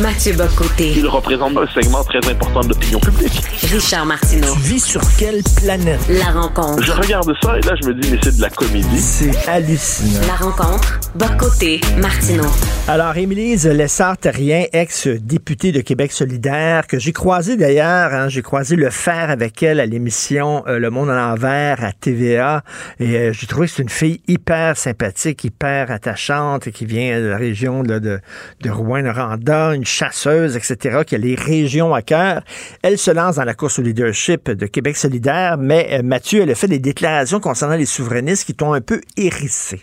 [0.00, 0.92] Mathieu Bocoté.
[0.94, 3.42] Il représente un segment très important de l'opinion publique.
[3.72, 4.52] Richard Martineau.
[4.52, 6.00] Tu vis sur quelle planète?
[6.10, 6.82] La rencontre.
[6.82, 8.98] Je regarde ça et là, je me dis, mais c'est de la comédie.
[8.98, 10.26] C'est hallucinant.
[10.26, 11.00] La rencontre.
[11.14, 11.80] Bocoté.
[11.96, 12.44] Martineau.
[12.88, 18.90] Alors, Émilise Lessard-Terrien, ex-députée de Québec solidaire, que j'ai croisé d'ailleurs, hein, j'ai croisé le
[18.90, 22.62] faire avec elle à l'émission euh, Le Monde à l'envers à TVA,
[23.00, 27.18] et euh, j'ai trouvé que c'est une fille hyper sympathique, hyper attachante, et qui vient
[27.20, 28.20] de la région là, de,
[28.60, 32.42] de Rouen-Noranda, une chasseuse, etc., qui a les régions à cœur.
[32.82, 36.50] Elle se lance dans la course au leadership de Québec solidaire, mais euh, Mathieu, elle
[36.50, 39.80] a fait des déclarations concernant les souverainistes qui t'ont un peu hérissé.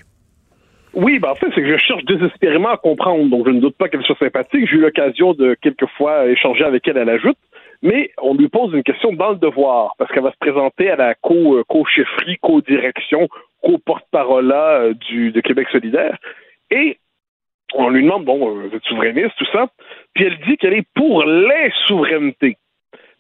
[0.94, 3.76] Oui, ben en fait, c'est que je cherche désespérément à comprendre, donc je ne doute
[3.78, 4.68] pas qu'elle soit sympathique.
[4.70, 7.38] J'ai eu l'occasion de quelquefois échanger avec elle à la joute,
[7.82, 10.96] mais on lui pose une question dans le devoir, parce qu'elle va se présenter à
[10.96, 13.28] la co- euh, co-chefferie, co-direction,
[13.64, 16.16] co-porte-parole euh, du de Québec solidaire,
[16.70, 17.00] et
[17.74, 19.66] on lui demande, bon, vous êtes souverainiste, tout ça,
[20.14, 22.58] puis elle dit qu'elle est pour les souverainetés.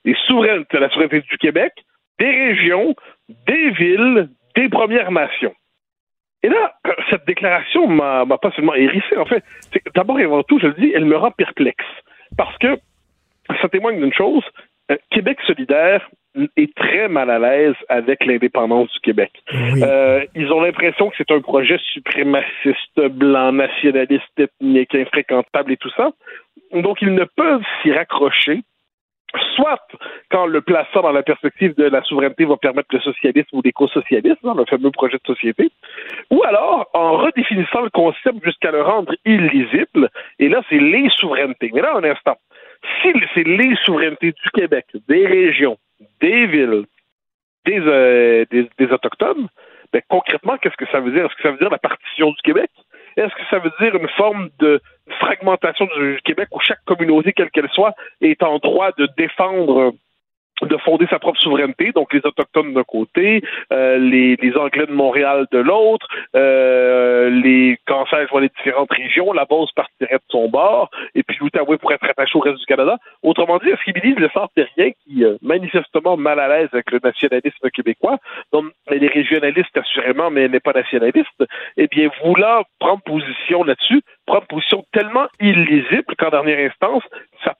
[0.06, 1.74] Les souverainetés, la souveraineté du Québec,
[2.20, 2.95] des régions,
[3.48, 5.56] des villes, des Premières Nations.
[6.44, 6.74] Et là,
[7.10, 9.44] cette déclaration m'a pas seulement hérissé, en fait.
[9.95, 11.86] D'abord et avant tout, je le dis, elle me rend perplexe.
[12.38, 12.78] Parce que
[13.61, 14.44] ça témoigne d'une chose,
[14.91, 16.10] euh, Québec solidaire
[16.57, 19.32] est très mal à l'aise avec l'indépendance du Québec.
[19.53, 25.91] Euh, ils ont l'impression que c'est un projet suprémaciste, blanc, nationaliste, ethnique, infréquentable et tout
[25.95, 26.11] ça.
[26.74, 28.64] Donc, ils ne peuvent s'y raccrocher
[29.56, 29.80] soit
[30.30, 34.40] quand le plaçant dans la perspective de la souveraineté va permettre le socialisme ou l'éco-socialisme,
[34.44, 35.72] dans le fameux projet de société,
[36.30, 40.10] ou alors en redéfinissant le concept jusqu'à le rendre illisible,
[40.40, 41.72] et là, c'est les souverainetés.
[41.74, 42.38] Mais là, un instant,
[43.02, 45.78] si c'est les souverainetés du Québec, des régions,
[46.22, 46.86] des villes,
[47.66, 48.45] des, euh,
[48.91, 49.48] Autochtones,
[49.91, 51.26] ben, concrètement, qu'est-ce que ça veut dire?
[51.26, 52.70] Est-ce que ça veut dire la partition du Québec?
[53.18, 54.81] Est-ce que ça veut dire une forme de
[55.19, 59.94] fragmentation du Québec où chaque communauté, quelle qu'elle soit, est en droit de défendre
[60.62, 64.92] de fonder sa propre souveraineté, donc les Autochtones d'un côté, euh, les, les Anglais de
[64.92, 70.50] Montréal de l'autre, euh, les cancers voient les différentes régions, la base partirait de son
[70.50, 72.98] bord, et puis l'Outaouais pourrait être attaché au reste du Canada.
[73.24, 76.92] Autrement dit, est-ce qu'ils disent le sort rien qui euh, manifestement mal à l'aise avec
[76.92, 78.18] le nationalisme québécois,
[78.52, 81.44] donc elle est régionaliste assurément, mais elle n'est pas nationaliste,
[81.78, 87.04] eh bien, voulant prendre position là-dessus, prendre position tellement illisible qu'en dernière instance,
[87.44, 87.54] ça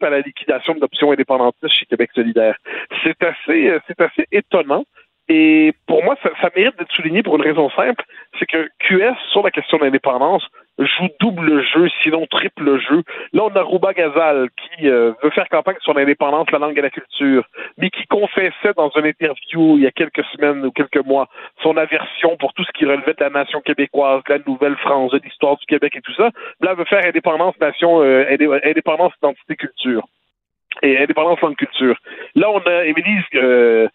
[0.00, 2.56] à la liquidation de l'option indépendantiste chez Québec solidaire.
[3.02, 4.84] C'est assez, euh, c'est assez étonnant.
[5.28, 8.02] Et pour moi, ça mérite d'être souligné pour une raison simple,
[8.38, 10.42] c'est que QS, sur la question de l'indépendance,
[10.78, 13.02] joue double jeu, sinon triple jeu.
[13.32, 16.82] Là, on a Rouba Gazal qui euh, veut faire campagne sur l'indépendance, la langue et
[16.82, 17.44] la culture,
[17.76, 21.28] mais qui confessait dans une interview il y a quelques semaines ou quelques mois
[21.62, 25.20] son aversion pour tout ce qui relevait de la nation québécoise, de la Nouvelle-France, de
[25.24, 26.30] l'histoire du Québec et tout ça.
[26.60, 30.06] Là, elle veut faire indépendance, nation, euh, indé- indépendance, identité, culture
[30.82, 31.98] et indépendance langue culture.
[32.34, 33.88] Là, on a Émilie euh,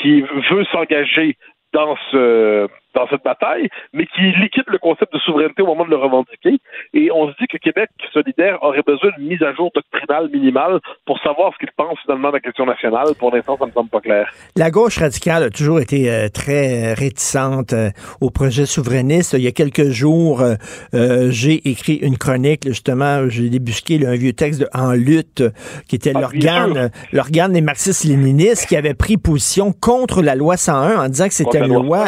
[0.00, 1.36] qui veut s'engager
[1.72, 2.68] dans ce
[2.98, 6.58] dans cette bataille, mais qui liquide le concept de souveraineté au moment de le revendiquer.
[6.94, 10.80] Et on se dit que Québec solidaire aurait besoin d'une mise à jour doctrinale minimale
[11.06, 13.08] pour savoir ce qu'il pense finalement de la question nationale.
[13.18, 14.32] Pour l'instant, ça ne me semble pas clair.
[14.56, 19.34] La gauche radicale a toujours été euh, très réticente euh, au projet souverainiste.
[19.34, 24.32] Il y a quelques jours, euh, j'ai écrit une chronique, justement, j'ai débusqué un vieux
[24.32, 25.42] texte de En lutte,
[25.88, 31.04] qui était ah, l'organe l'organe des marxistes-léninistes qui avait pris position contre la loi 101
[31.04, 32.06] en disant que c'était une loi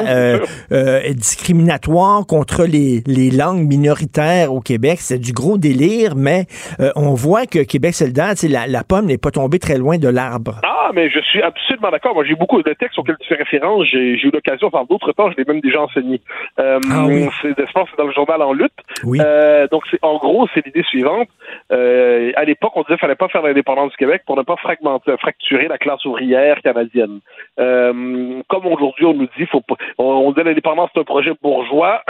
[0.81, 4.99] euh, discriminatoire contre les, les, langues minoritaires au Québec.
[5.01, 6.47] C'est du gros délire, mais
[6.81, 10.09] euh, on voit que Québec solidaire, la, la pomme n'est pas tombée très loin de
[10.09, 10.61] l'arbre.
[10.63, 12.15] Ah, mais je suis absolument d'accord.
[12.15, 13.87] Moi, j'ai beaucoup de textes auxquels tu fais référence.
[13.87, 16.21] J'ai eu l'occasion, par d'autres temps, je l'ai même déjà enseigné.
[16.59, 17.29] Euh, ah, oui.
[17.43, 17.55] C'est
[17.99, 18.73] dans le journal En lutte.
[19.05, 19.19] Oui.
[19.23, 21.29] Euh, donc, en gros, c'est l'idée suivante.
[21.71, 25.13] À l'époque, on disait qu'il fallait pas faire l'indépendance du Québec pour ne pas fragmenter,
[25.19, 27.21] fracturer la classe ouvrière canadienne.
[27.57, 32.03] Comme aujourd'hui, on nous dit, faut pas, on, on dit l'indépendance c'est un projet bourgeois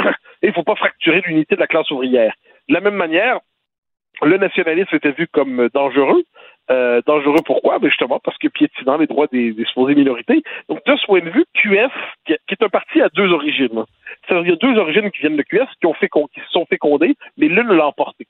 [0.43, 2.33] et il faut pas fracturer l'unité de la classe ouvrière.
[2.69, 3.41] De la même manière,
[4.23, 6.23] le nationalisme était vu comme dangereux.
[6.71, 7.79] Euh, dangereux pourquoi?
[7.79, 10.43] Ben justement parce que piétinant les droits des, des supposées minorités.
[10.69, 11.91] Donc, de ce point de vue, QS,
[12.27, 13.85] qui, est un parti à deux origines.
[14.31, 16.67] Il y a deux origines qui viennent de QS, qui ont fait qui se sont
[16.67, 18.27] fécondées, mais l'une l'a emporté.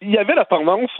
[0.00, 0.90] Il y avait la tendance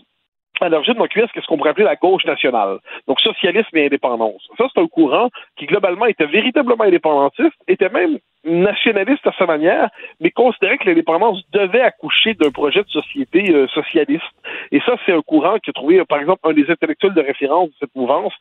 [0.60, 2.78] à l'origine de QS, qu'est-ce qu'on pourrait appeler la gauche nationale.
[3.06, 4.46] Donc, socialisme et indépendance.
[4.56, 9.88] Ça, c'est un courant qui, globalement, était véritablement indépendantiste, était même nationaliste à sa manière,
[10.20, 14.22] mais considérait que l'indépendance devait accoucher d'un projet de société euh, socialiste.
[14.70, 17.68] Et ça, c'est un courant qui a trouvé, par exemple, un des intellectuels de référence
[17.68, 18.32] de cette mouvance,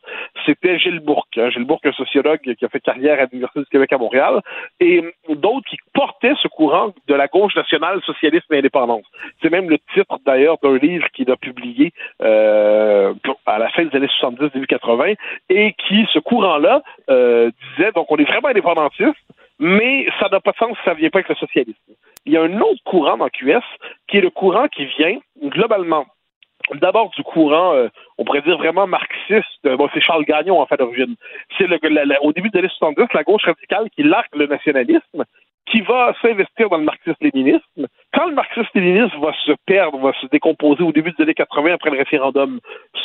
[0.44, 1.38] c'était Gilles Bourque.
[1.38, 1.50] Hein.
[1.50, 4.40] Gilles Bourque, un sociologue qui a fait carrière à l'Université du Québec à Montréal,
[4.80, 9.04] et d'autres qui portaient ce courant de la gauche nationale, socialisme et indépendance.
[9.40, 11.92] C'est même le titre, d'ailleurs, d'un livre qu'il a publié
[12.22, 13.14] euh,
[13.46, 15.14] à la fin des années 70, début 80,
[15.48, 19.16] et qui, ce courant-là, euh, disait, donc on est vraiment indépendantiste,
[19.62, 21.78] mais ça n'a pas de sens si ça ne vient pas avec le socialisme.
[22.26, 23.62] Il y a un autre courant dans QS
[24.08, 26.06] qui est le courant qui vient globalement
[26.74, 29.66] d'abord du courant, euh, on pourrait dire vraiment marxiste.
[29.66, 31.14] Euh, bon, c'est Charles Gagnon en fait d'origine.
[31.58, 31.66] C'est
[32.22, 35.24] au début des années 70, la gauche radicale qui largue le nationalisme,
[35.70, 37.86] qui va s'investir dans le marxisme-léninisme.
[38.12, 41.90] Quand le marxisme-léninisme va se perdre, va se décomposer au début des années 80 après
[41.90, 42.60] le référendum,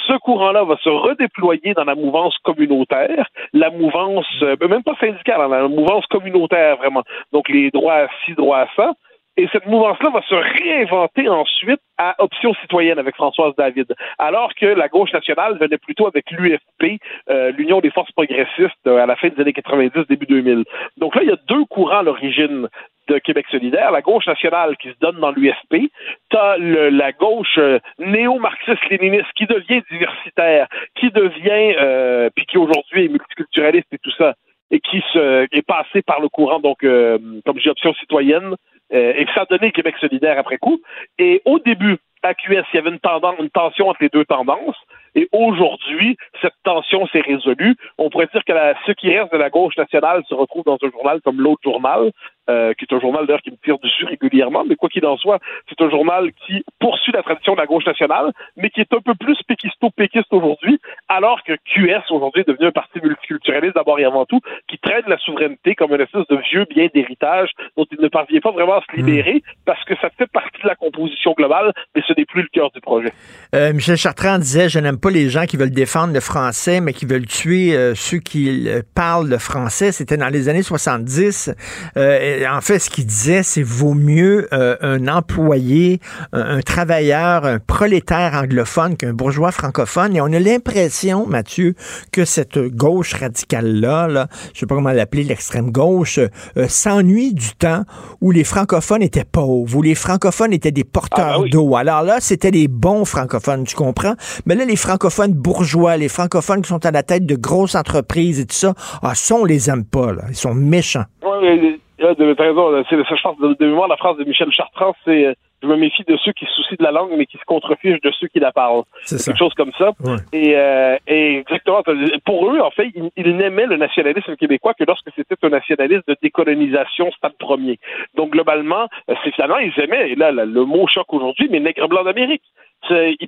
[0.08, 5.42] ce courant-là va se redéployer dans la mouvance communautaire, la mouvance, euh, même pas syndicale,
[5.42, 7.04] hein, la mouvance communautaire vraiment.
[7.32, 8.94] Donc les droits à ci, droits à ça.
[9.38, 14.66] Et cette mouvance-là va se réinventer ensuite à Option citoyenne avec Françoise David, alors que
[14.66, 17.00] la gauche nationale venait plutôt avec l'UFP,
[17.30, 20.64] euh, l'Union des forces progressistes, euh, à la fin des années 90, début 2000.
[20.98, 22.68] Donc là, il y a deux courants à l'origine
[23.08, 25.92] de Québec solidaire, la gauche nationale qui se donne dans l'UFP,
[26.30, 33.10] t'as la gauche euh, néo-marxiste-léniniste qui devient diversitaire, qui devient, euh, puis qui aujourd'hui est
[33.10, 34.34] multiculturaliste et tout ça,
[34.72, 38.56] et qui se, est passé par le courant, donc, comme j'ai option citoyenne,
[38.94, 40.80] euh, et ça a donné Québec solidaire après coup.
[41.18, 44.26] Et au début, à QS, il y avait une, tendance, une tension entre les deux
[44.26, 44.78] tendances.
[45.16, 47.76] Et aujourd'hui, cette tension s'est résolue.
[47.98, 50.78] On pourrait dire que la, ce qui reste de la gauche nationale se retrouve dans
[50.82, 52.12] un journal comme l'autre journal,
[52.50, 55.18] euh, qui est un journal d'ailleurs qui me tire dessus régulièrement, mais quoi qu'il en
[55.18, 58.94] soit, c'est un journal qui poursuit la tradition de la gauche nationale, mais qui est
[58.94, 60.80] un peu plus péquisto-péquiste aujourd'hui,
[61.10, 65.08] alors que QS aujourd'hui est devenu un parti multiculturaliste d'abord et avant tout, qui traite
[65.08, 68.76] la souveraineté comme une espèce de vieux bien d'héritage dont il ne parvient pas vraiment
[68.76, 72.26] à se libérer, parce que ça fait partie de la composition globale, mais ce n'est
[72.26, 73.12] plus le cœur du projet.
[73.56, 76.94] Euh, Michel Chartrand disait, je n'aime pas les gens qui veulent défendre le français, mais
[76.94, 79.92] qui veulent tuer euh, ceux qui parlent le français.
[79.92, 81.52] C'était dans les années 70.
[81.98, 86.00] Euh, en fait, ce qu'il disait, c'est vaut mieux euh, un employé,
[86.34, 90.16] un, travailleur, un prolétaire anglophone qu'un bourgeois francophone.
[90.16, 91.76] Et on a l'impression, Mathieu,
[92.12, 96.20] que cette gauche radicale-là, là, je sais pas comment l'appeler, l'extrême gauche,
[96.68, 97.84] s'ennuie du temps
[98.22, 101.76] où les francophones étaient pauvres, où les francophones étaient des porteurs ah, ben d'eau.
[101.76, 104.16] Alors là, c'était les bons francophones, tu comprends?
[104.46, 108.40] Mais là, les francophones bourgeois, les francophones qui sont à la tête de grosses entreprises
[108.40, 110.24] et tout ça, ah, ça, on les aime pas, là.
[110.30, 111.06] Ils sont méchants.
[111.24, 112.84] Oui, de.
[112.90, 115.76] C'est, je pense, de, de mémoire, la phrase de Michel Chartrand, c'est euh, je me
[115.76, 118.28] méfie de ceux qui se soucient de la langue, mais qui se contrefichent de ceux
[118.28, 118.84] qui la parlent.
[119.04, 119.92] C'est quelque chose comme ça.
[120.32, 121.82] Et, euh, et, exactement.
[122.26, 126.16] Pour eux, en fait, ils, n'aimaient le nationalisme québécois que lorsque c'était un nationalisme de
[126.22, 127.80] décolonisation stade premier.
[128.16, 131.88] Donc, globalement, euh, c'est finalement, ils aimaient, et là, le mot choque aujourd'hui, mais nègre
[131.88, 132.44] blanc d'Amérique.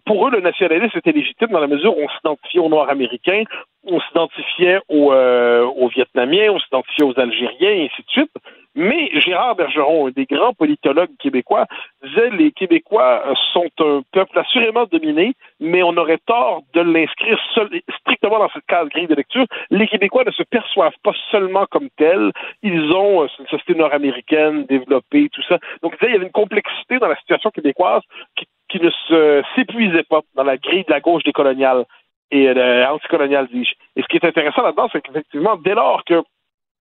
[0.06, 3.44] Pour eux, le nationalisme était légitime dans la mesure où on s'identifiait aux Noirs américains,
[3.86, 8.32] on s'identifiait aux, euh, aux Vietnamiens, on s'identifiait aux Algériens, et ainsi de suite.
[8.76, 11.66] Mais Gérard Bergeron, un des grands politologues québécois,
[12.04, 17.40] disait les Québécois sont un peuple assurément dominé, mais on aurait tort de l'inscrire
[18.00, 19.46] strictement dans cette case grille de lecture.
[19.72, 22.32] Les Québécois ne se perçoivent pas seulement comme tels,
[22.62, 25.58] ils ont une société nord-américaine développée, tout ça.
[25.82, 28.04] Donc, il y avait une complexité dans la situation québécoise
[28.38, 28.92] qui, qui ne
[29.56, 31.86] s'épuisait pas dans la grille de la gauche décoloniale
[32.32, 33.74] et euh, anticoloniale, dis-je.
[33.96, 36.24] Et ce qui est intéressant là-dedans, c'est qu'effectivement, dès lors que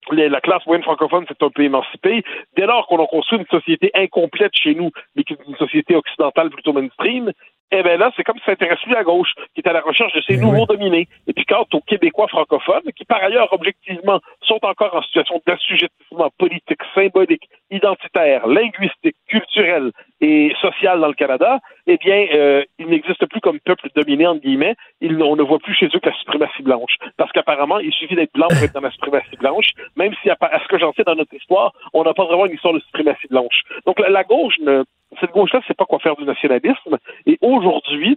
[0.10, 2.24] la classe moyenne francophone s'est un peu émancipée.
[2.56, 6.74] Dès lors qu'on a construit une société incomplète chez nous, mais une société occidentale plutôt
[6.74, 7.32] mainstream,
[7.72, 9.81] eh bien là, c'est comme si ça intéresse lui à gauche, qui est à la
[9.81, 11.07] recherche de ces eh nouveaux dominés.
[11.27, 16.30] Et puis quant aux Québécois francophones, qui par ailleurs, objectivement, sont encore en situation d'assujettissement
[16.38, 23.26] politique, symbolique, identitaire, linguistique, culturel et social dans le Canada, eh bien, euh, ils n'existent
[23.27, 24.76] plus comme peuple dominé, entre guillemets.
[24.99, 26.95] Ils, on ne voit plus chez eux que la suprématie blanche.
[27.18, 30.38] Parce qu'apparemment, il suffit d'être blanc pour être dans la suprématie blanche, même si, à,
[30.61, 33.27] ce que j'en sais dans notre histoire, on n'a pas vraiment une histoire de suprématie
[33.30, 33.64] blanche.
[33.85, 34.84] Donc, la, la gauche ne
[35.19, 36.98] cette gauche-là ne sait pas quoi faire du nationalisme.
[37.26, 37.61] Et aujourd'hui,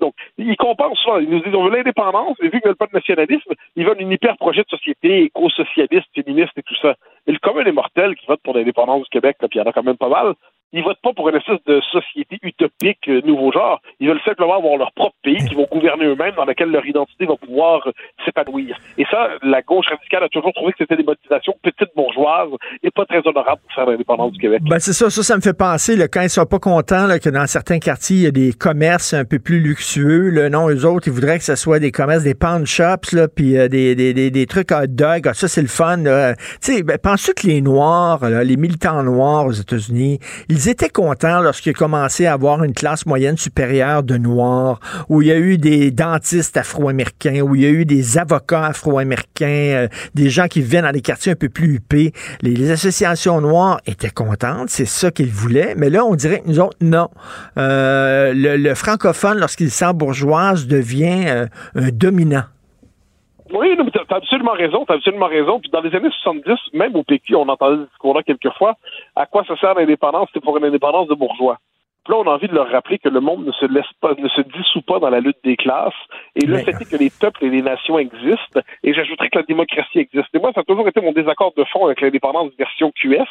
[0.00, 1.18] donc, ils compensent souvent.
[1.18, 4.00] Ils nous disent on veut l'indépendance, mais vu qu'ils veulent pas de nationalisme, ils veulent
[4.00, 6.94] une hyper projet de société éco-socialiste, féministe et tout ça.
[7.26, 9.66] Et le commun des mortels qui vote pour l'indépendance du Québec, puis il y en
[9.66, 10.34] a quand même pas mal,
[10.74, 13.80] ils votent pas pour une espèce de société utopique euh, nouveau genre.
[14.00, 17.26] Ils veulent simplement avoir leur propre pays qui vont gouverner eux-mêmes, dans lequel leur identité
[17.26, 17.92] va pouvoir euh,
[18.24, 18.76] s'épanouir.
[18.98, 22.50] Et ça, la gauche radicale a toujours trouvé que c'était des motivations petites bourgeoises
[22.82, 24.62] et pas très honorables pour faire l'indépendance du Québec.
[24.68, 27.46] Ben c'est ça, ça, me fait penser, là, quand ils sont pas contents que dans
[27.46, 30.30] certains quartiers, il y a des commerces un peu plus luxueux.
[30.30, 33.28] Là, non, eux autres, ils voudraient que ce soit des commerces, des pawn shops, là,
[33.28, 35.28] puis euh, des, des, des, des, trucs hot dog.
[35.28, 35.98] Ah, ça, c'est le fun.
[35.98, 40.18] Tu sais, ben, penses-tu que les Noirs, les militants noirs aux États-Unis,
[40.64, 45.20] ils étaient contents lorsqu'il a commencé à avoir une classe moyenne supérieure de Noirs, où
[45.20, 49.46] il y a eu des dentistes afro-américains, où il y a eu des avocats afro-américains,
[49.46, 52.12] euh, des gens qui viennent dans des quartiers un peu plus huppés.
[52.40, 56.60] Les, associations noires étaient contentes, c'est ça qu'ils voulaient, mais là, on dirait que nous
[56.60, 57.10] autres, non.
[57.58, 62.44] Euh, le, francophone, lorsqu'il s'embourgeoise, devient euh, un dominant.
[63.54, 65.60] Oui, tu as absolument raison, tu as absolument raison.
[65.60, 68.74] Puis dans les années 70, même au PQ, on entendait ce discours-là quelquefois.
[69.14, 70.28] À quoi ça sert l'indépendance?
[70.34, 71.58] C'est pour une indépendance de bourgeois.
[72.04, 74.12] Puis là, on a envie de leur rappeler que le monde ne se laisse pas,
[74.18, 75.94] ne se dissout pas dans la lutte des classes.
[76.36, 78.60] Et le fait est que les peuples et les nations existent.
[78.82, 80.28] Et j'ajouterais que la démocratie existe.
[80.34, 83.24] Et moi, ça a toujours été mon désaccord de fond avec l'indépendance version QS.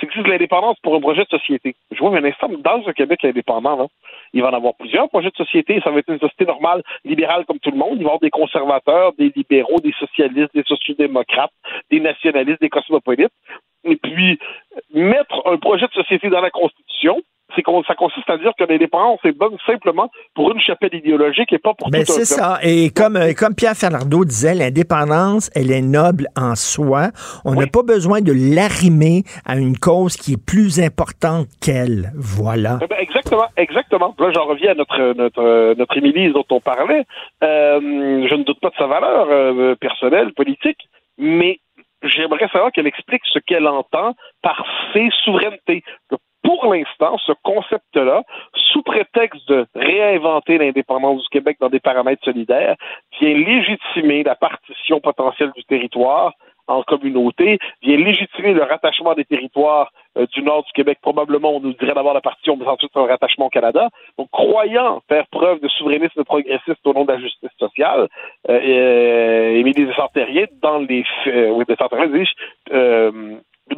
[0.00, 1.76] C'est que c'est de l'indépendance pour un projet de société.
[1.92, 3.86] Je vois un instant, dans un Québec indépendant, là,
[4.32, 5.80] il va en avoir plusieurs projets de société.
[5.84, 7.98] Ça va être une société normale, libérale comme tout le monde.
[7.98, 11.52] Il va y avoir des conservateurs, des libéraux, des socialistes, des sociodémocrates,
[11.90, 13.32] des nationalistes, des cosmopolites.
[13.84, 14.38] Et puis,
[14.92, 17.22] mettre un projet de société dans la Constitution,
[17.54, 21.58] c'est ça consiste à dire que l'indépendance est bonne simplement pour une chapelle idéologique et
[21.58, 22.58] pas pour ben, c'est ça.
[22.62, 27.08] Et comme, euh, comme Pierre Fernando disait, l'indépendance, elle est noble en soi.
[27.44, 32.12] On n'a pas besoin de l'arrimer à une cause qui est plus importante qu'elle.
[32.14, 32.78] Voilà.
[32.82, 34.14] Eh ben, exactement, exactement.
[34.18, 37.04] Là, j'en reviens à notre notre notre Émilie dont on parlait.
[37.42, 37.80] Euh,
[38.28, 41.60] je ne doute pas de sa valeur euh, personnelle, politique, mais
[42.02, 45.82] j'aimerais savoir qu'elle explique ce qu'elle entend par ses souverainetés
[46.42, 48.22] pour l'instant, ce concept-là,
[48.72, 52.76] sous prétexte de réinventer l'indépendance du Québec dans des paramètres solidaires,
[53.20, 56.32] vient légitimer la partition potentielle du territoire
[56.68, 60.98] en communauté, vient légitimer le rattachement des territoires euh, du nord du Québec.
[61.00, 63.88] Probablement, on nous dirait d'abord la partition, mais ensuite un rattachement au Canada.
[64.18, 68.08] Donc, croyant faire preuve de souverainisme progressiste au nom de la justice sociale,
[68.48, 71.04] euh, euh, Émilie Desartériens, dans les...
[71.26, 71.64] Euh, oui,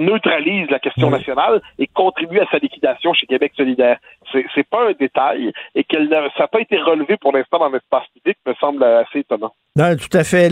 [0.01, 3.99] neutralise la question nationale et contribue à sa liquidation chez Québec solidaire.
[4.33, 7.69] C'est, c'est pas un détail et qu'elle ça n'a pas été relevé pour l'instant dans
[7.69, 9.53] l'espace public me semble assez étonnant.
[9.77, 10.51] Non, tout à fait.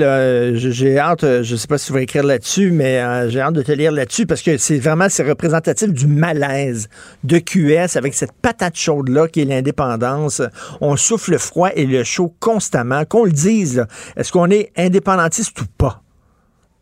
[0.56, 3.62] J'ai hâte, je sais pas si tu vas écrire là-dessus, mais euh, j'ai hâte de
[3.62, 6.88] te lire là-dessus parce que c'est vraiment c'est représentatif du malaise
[7.24, 10.42] de QS avec cette patate chaude-là qui est l'indépendance.
[10.80, 13.04] On souffle le froid et le chaud constamment.
[13.04, 16.02] Qu'on le dise, est-ce qu'on est indépendantiste ou pas?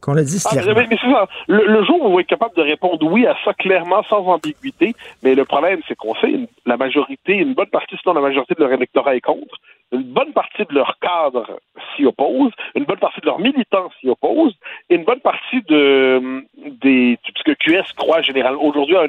[0.09, 4.95] Ah, Le, jour où vous êtes capable de répondre oui à ça clairement, sans ambiguïté,
[5.23, 6.33] mais le problème, c'est qu'on sait,
[6.65, 9.57] la majorité, une bonne partie, sinon la majorité de leur électorat est contre,
[9.93, 11.61] une bonne partie de leur cadre
[11.95, 14.55] s'y oppose, une bonne partie de leurs militants s'y oppose,
[14.91, 19.07] et une bonne partie de des puisque QS croit généralement aujourd'hui un,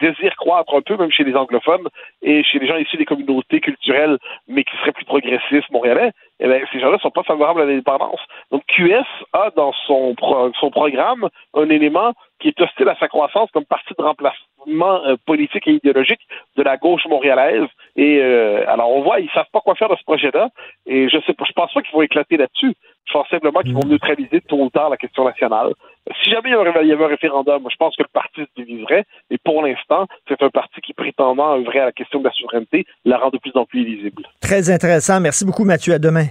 [0.00, 1.88] désir croître un peu même chez les anglophones
[2.22, 4.18] et chez les gens issus des communautés culturelles
[4.48, 8.20] mais qui seraient plus progressistes montréalais, eh bien, ces gens-là sont pas favorables à l'indépendance.
[8.50, 10.14] Donc QS a dans son
[10.58, 15.16] son programme un élément qui est hostile à sa croissance comme parti de remplacement euh,
[15.26, 16.20] politique et idéologique
[16.56, 17.68] de la gauche montréalaise.
[17.96, 20.48] Et euh, alors on voit, ils savent pas quoi faire de ce projet-là.
[20.86, 22.74] Et je sais pas, je pense pas qu'ils vont éclater là-dessus.
[23.04, 25.74] Je pense simplement qu'ils vont neutraliser tôt ou tard la question nationale.
[26.22, 29.04] Si jamais il y avait un référendum, je pense que le parti se diviserait.
[29.30, 32.86] Et pour l'instant, c'est un parti qui prétendant œuvrer à la question de la souveraineté
[33.04, 34.22] la rend de plus en plus illisible.
[34.40, 35.20] Très intéressant.
[35.20, 35.94] Merci beaucoup, Mathieu.
[35.94, 36.26] À demain.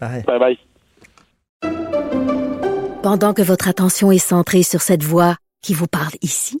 [0.00, 0.58] Bye bye.
[3.02, 6.60] Pendant que votre attention est centrée sur cette voix qui vous parle ici,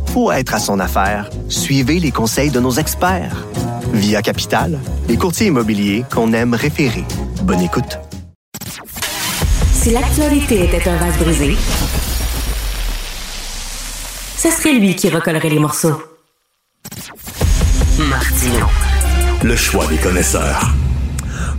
[0.11, 1.29] faut être à son affaire.
[1.47, 3.47] Suivez les conseils de nos experts.
[3.93, 4.77] Via Capital,
[5.07, 7.05] les courtiers immobiliers qu'on aime référer.
[7.43, 7.97] Bonne écoute.
[9.73, 11.55] Si l'actualité était un vase brisé,
[14.37, 16.01] ce serait lui qui recollerait les morceaux.
[17.97, 18.67] Martino.
[19.43, 20.73] Le choix des connaisseurs.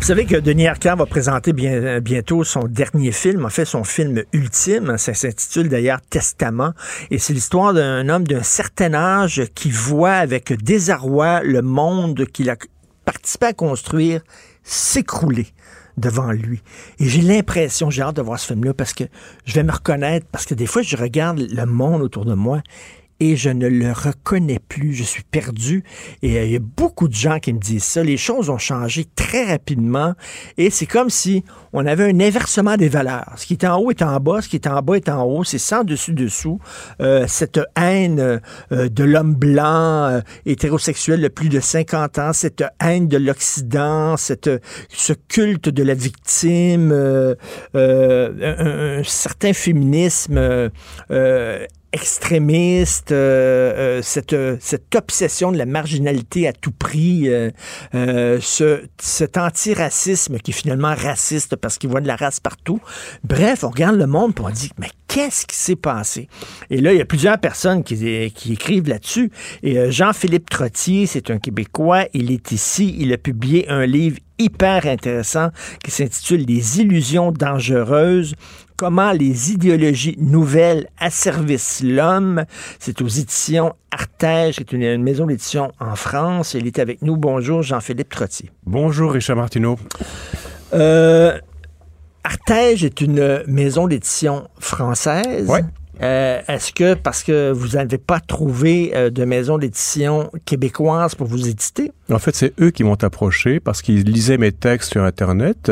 [0.03, 3.85] Vous savez que Denis Arcand va présenter bien, bientôt son dernier film, en fait son
[3.85, 4.99] film ultime.
[4.99, 6.73] Ça s'intitule d'ailleurs Testament.
[7.13, 12.51] Et c'est l'histoire d'un homme d'un certain âge qui voit avec désarroi le monde qu'il
[12.51, 12.57] a
[13.05, 14.23] participé à construire
[14.65, 15.47] s'écrouler
[15.97, 16.63] devant lui.
[16.99, 19.05] Et j'ai l'impression, j'ai hâte de voir ce film-là parce que
[19.45, 22.61] je vais me reconnaître, parce que des fois, je regarde le monde autour de moi
[23.23, 24.95] et je ne le reconnais plus.
[24.95, 25.85] Je suis perdu.
[26.23, 28.03] Et euh, il y a beaucoup de gens qui me disent ça.
[28.03, 30.15] Les choses ont changé très rapidement
[30.59, 33.33] et c'est comme si on avait un inversement des valeurs.
[33.37, 35.23] Ce qui est en haut est en bas, ce qui est en bas est en
[35.23, 35.45] haut.
[35.45, 36.59] C'est sans dessus-dessous.
[37.01, 38.19] Euh, cette haine
[38.73, 44.51] euh, de l'homme blanc hétérosexuel de plus de 50 ans, cette haine de l'Occident, cette,
[44.89, 46.93] ce culte de la victime,
[47.73, 50.71] un, certain féminisme
[51.93, 57.51] extrémiste, euh, euh, cette, cette obsession de la marginalité à tout prix, euh,
[57.95, 62.81] euh, ce, cet antiracisme qui est finalement raciste parce qu'il voit de la race partout.
[63.25, 66.29] Bref, on regarde le monde et on dit, mais qu'est-ce qui s'est passé?
[66.71, 69.31] Et là, il y a plusieurs personnes qui, qui écrivent là-dessus.
[69.63, 74.17] Et euh, Jean-Philippe Trottier, c'est un Québécois, il est ici, il a publié un livre
[74.39, 75.51] hyper intéressant
[75.85, 78.35] qui s'intitule Les illusions dangereuses
[78.83, 82.45] comment les idéologies nouvelles asservissent l'homme.
[82.81, 86.55] C'est aux éditions Artege, qui est une, une maison d'édition en France.
[86.55, 87.17] Il est avec nous.
[87.17, 88.51] Bonjour, Jean-Philippe Trottier.
[88.67, 89.79] Bonjour, Richard Martineau.
[90.75, 91.39] Euh,
[92.25, 95.47] Artege est une maison d'édition française.
[95.49, 95.61] Oui.
[96.01, 101.29] Euh, Est-ce que parce que vous n'avez pas trouvé euh, de maison d'édition québécoise pour
[101.29, 101.93] vous éditer?
[102.11, 105.71] En fait, c'est eux qui m'ont approché parce qu'ils lisaient mes textes sur Internet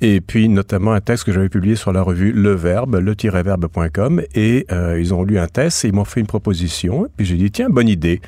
[0.00, 4.66] et puis notamment un texte que j'avais publié sur la revue Le Verbe, le-verbe.com et
[4.70, 7.06] euh, ils ont lu un test et ils m'ont fait une proposition.
[7.06, 8.20] Et puis j'ai dit, tiens, bonne idée.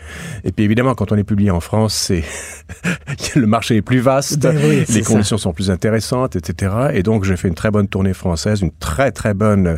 [0.45, 2.25] Et puis évidemment, quand on est publié en France, c'est
[3.37, 5.13] le marché est plus vaste, Ben oui, les ça.
[5.13, 6.73] conditions sont plus intéressantes, etc.
[6.95, 9.77] Et donc j'ai fait une très bonne tournée française, une très très bonne euh,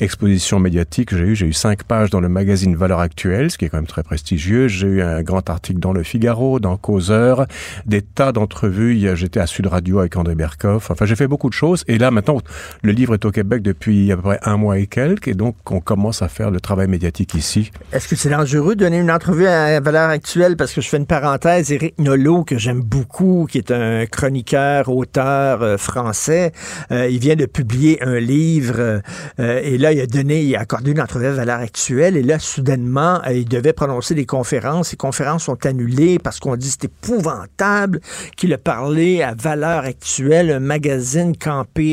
[0.00, 1.34] exposition médiatique que j'ai eue.
[1.34, 4.02] J'ai eu cinq pages dans le magazine Valeurs Actuelles, ce qui est quand même très
[4.02, 4.68] prestigieux.
[4.68, 7.46] J'ai eu un grand article dans Le Figaro, dans Causeur,
[7.86, 9.00] des tas d'entrevues.
[9.14, 10.90] J'étais à Sud Radio avec André Berkoff.
[10.90, 11.84] Enfin, j'ai fait beaucoup de choses.
[11.88, 12.38] Et là, maintenant,
[12.82, 15.28] le livre est au Québec depuis à peu près un mois et quelques.
[15.28, 17.70] Et donc, on commence à faire le travail médiatique ici.
[17.92, 20.56] Est-ce que c'est dangereux de donner une entrevue à Valeur Actuelle?
[20.56, 24.88] Parce que je fais une parenthèse, Éric Nolot, que j'aime beaucoup, qui est un chroniqueur,
[24.88, 26.52] auteur euh, français,
[26.90, 29.00] euh, il vient de publier un livre
[29.38, 32.22] euh, et là, il a donné, il a accordé une entrevue à Valeur Actuelle et
[32.22, 34.88] là, soudainement, il devait prononcer des conférences.
[34.88, 38.00] Ces conférences sont annulées parce qu'on dit c'est épouvantable
[38.36, 41.19] qu'il a parlé à Valeur Actuelle, un magazine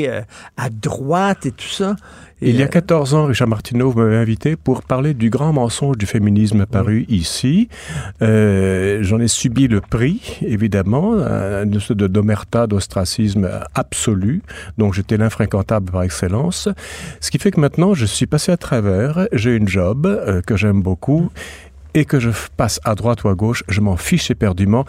[0.07, 0.21] euh,
[0.57, 1.95] à droite et tout ça.
[2.41, 5.29] Et, Il y a euh, 14 ans, Richard Martineau vous m'avez invité pour parler du
[5.29, 7.67] grand mensonge du féminisme paru ici.
[8.21, 14.43] Euh, J'en ai subi le prix, évidemment, euh, de d'omerta, d'ostracisme absolu.
[14.77, 16.69] Donc j'étais l'infréquentable par excellence.
[17.21, 19.27] Ce qui fait que maintenant, je suis passé à travers.
[19.33, 21.31] J'ai une job euh, que j'aime beaucoup
[21.95, 24.85] et que je passe à droite ou à gauche, je m'en fiche éperdument.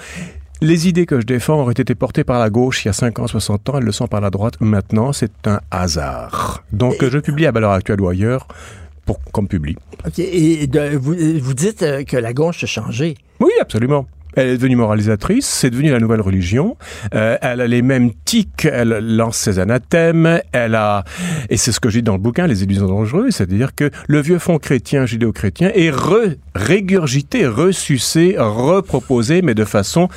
[0.60, 3.18] Les idées que je défends auraient été portées par la gauche il y a 5
[3.20, 6.64] ans, 60 ans, elles le sont par la droite maintenant, c'est un hasard.
[6.72, 8.48] Donc je publie à valeur actuelle ou ailleurs
[9.06, 9.76] pour qu'on me publie.
[10.04, 10.18] OK.
[10.18, 13.16] Et de- vous, vous dites euh, que la gauche a changé.
[13.40, 14.06] Oui, absolument.
[14.34, 16.76] Elle est devenue moralisatrice, c'est devenu la nouvelle religion.
[17.14, 21.04] Euh, elle a les mêmes tics, elle lance ses anathèmes, elle a,
[21.48, 24.20] et c'est ce que j'ai dit dans le bouquin, les illusions dangereuses, c'est-à-dire que le
[24.20, 30.08] vieux fond chrétien, judéo-chrétien est re, régurgité, ressucé, reproposé, mais de façon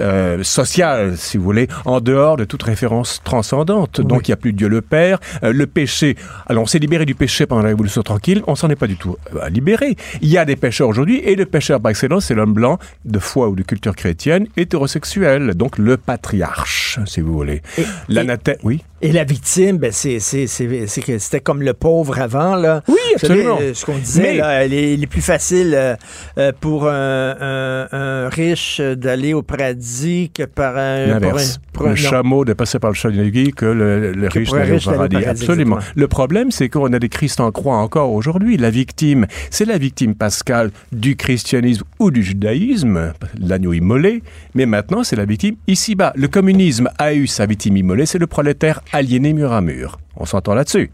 [0.00, 4.00] euh, sociale, si vous voulez, en dehors de toute référence transcendante.
[4.00, 5.18] Donc il n'y a plus Dieu le Père.
[5.42, 6.16] Euh, le péché,
[6.46, 8.96] alors on s'est libéré du péché pendant la Révolution tranquille, on s'en est pas du
[8.96, 9.96] tout euh, libéré.
[10.20, 13.18] Il y a des pécheurs aujourd'hui, et le pécheur par excellence, c'est l'homme blanc de
[13.18, 17.62] foi ou de culture chrétienne, hétérosexuel, donc le patriarche, si vous voulez.
[18.08, 18.82] L'anathème, oui?
[19.00, 22.56] et la victime, ben c'est, c'était comme le pauvre avant.
[22.56, 22.82] Là.
[22.88, 23.58] Oui, absolument.
[23.58, 25.94] Savez, ce qu'on disait, là, il, est, il est plus facile euh,
[26.38, 29.87] euh, pour un, un, un riche d'aller au paradis
[30.34, 31.18] que par un...
[31.20, 31.42] Pour un,
[31.72, 31.96] pour le un- non.
[31.96, 35.16] chameau de passer par le que le, le Que riche d'aller au paradis.
[35.16, 35.76] Absolument.
[35.76, 36.00] exactement.
[36.00, 38.56] Le problème, c'est qu'on a des Christ en croix encore aujourd'hui.
[38.56, 44.22] La victime, c'est la victime pascale du christianisme ou du judaïsme, l'agneau immolé,
[44.54, 46.12] mais maintenant, c'est la victime ici-bas.
[46.16, 49.98] Le communisme a eu sa victime immolée, c'est le prolétaire aliéné mur à mur.
[50.16, 50.90] On s'entend là-dessus.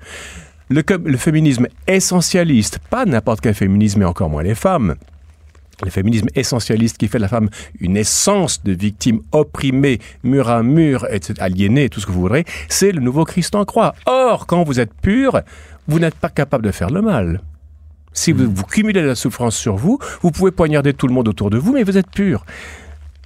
[0.70, 0.82] Le,
[1.18, 4.94] féminisme essentialiste, pas n'importe quel féminisme, et encore moins les femmes,
[5.84, 7.48] le féminisme essentialiste qui fait de la femme
[7.80, 12.44] une essence de victime opprimée, mur à mur, etc., aliénée, tout ce que vous voudrez,
[12.68, 13.94] c'est le nouveau Christ en croix.
[14.06, 15.40] Or, quand vous êtes pur,
[15.86, 17.40] vous n'êtes pas capable de faire le mal.
[18.12, 21.50] Si vous, vous cumulez la souffrance sur vous, vous pouvez poignarder tout le monde autour
[21.50, 22.44] de vous, mais vous êtes pur.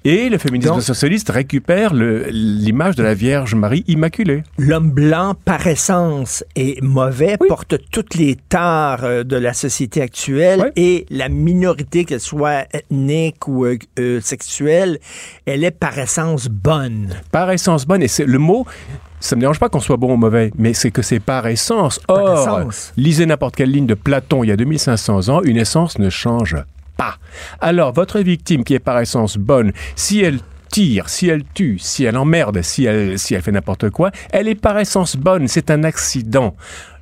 [0.05, 4.43] Et le féminisme Donc- socialiste récupère l'image de la Vierge Marie immaculée.
[4.59, 10.73] L'homme blanc, par essence, est mauvais, porte toutes les tares euh, de la société actuelle
[10.77, 14.99] et la minorité, qu'elle soit ethnique ou euh, euh, sexuelle,
[15.47, 17.09] elle est par essence bonne.
[17.33, 18.67] Par essence bonne, et c'est le mot,
[19.21, 21.99] ça me dérange pas qu'on soit bon ou mauvais, mais c'est que c'est par essence.
[21.99, 22.93] Par Or, essence.
[22.97, 26.57] lisez n'importe quelle ligne de Platon il y a 2500 ans, une essence ne change
[27.61, 30.39] Alors, votre victime qui est par essence bonne, si elle
[30.71, 34.49] tire, si elle tue, si elle emmerde, si elle, si elle fait n'importe quoi, elle
[34.49, 36.55] est par essence bonne, c'est un accident.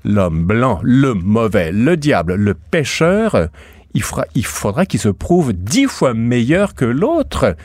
[0.04, 3.48] L'homme blanc, le mauvais, le diable, le pécheur,
[3.94, 4.02] il,
[4.34, 7.56] il faudra qu'il se prouve dix fois meilleur que l'autre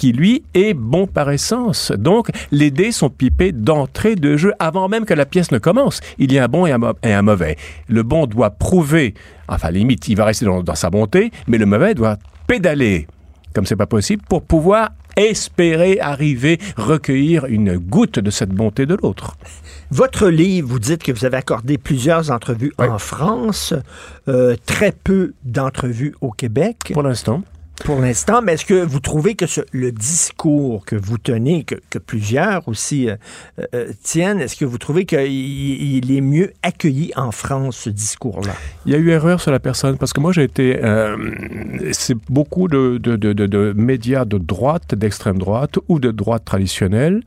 [0.00, 1.92] qui lui est bon par essence.
[1.92, 6.00] Donc, les dés sont pipés d'entrée de jeu avant même que la pièce ne commence.
[6.16, 7.56] Il y a un bon et un, mo- et un mauvais.
[7.86, 9.12] Le bon doit prouver,
[9.46, 12.16] enfin limite, il va rester dans, dans sa bonté, mais le mauvais doit
[12.46, 13.08] pédaler,
[13.54, 18.96] comme c'est pas possible, pour pouvoir espérer arriver, recueillir une goutte de cette bonté de
[19.02, 19.36] l'autre.
[19.90, 23.74] Votre livre, vous dites que vous avez accordé plusieurs entrevues en France,
[24.28, 26.92] euh, très peu d'entrevues au Québec.
[26.94, 27.42] Pour l'instant.
[27.84, 32.68] Pour l'instant, mais est-ce que vous trouvez que le discours que vous tenez, que, plusieurs
[32.68, 33.16] aussi euh,
[33.74, 38.54] euh, tiennent, est-ce que vous trouvez qu'il il est mieux accueilli en France, ce discours-là?
[38.84, 40.78] Il y a eu erreur sur la personne parce que moi j'ai été.
[40.84, 41.16] euh,
[41.92, 47.22] c'est beaucoup de, de, médias de droite, d'extrême droite ou de droite traditionnelle.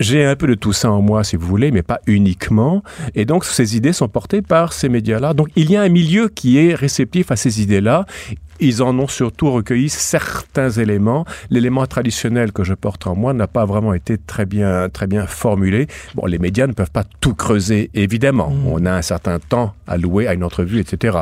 [0.00, 2.82] J'ai un peu de tout ça en moi, si vous voulez, mais pas uniquement.
[3.14, 5.32] Et donc ces idées sont portées par ces médias-là.
[5.32, 8.04] Donc il y a un milieu qui est réceptif à ces idées-là.
[8.60, 11.24] Ils en ont surtout recueilli certains éléments.
[11.50, 15.26] L'élément traditionnel que je porte en moi n'a pas vraiment été très bien, très bien
[15.26, 15.86] formulé.
[16.14, 18.52] Bon, les médias ne peuvent pas tout creuser, évidemment.
[18.66, 21.18] On a un certain temps alloué à une entrevue, etc.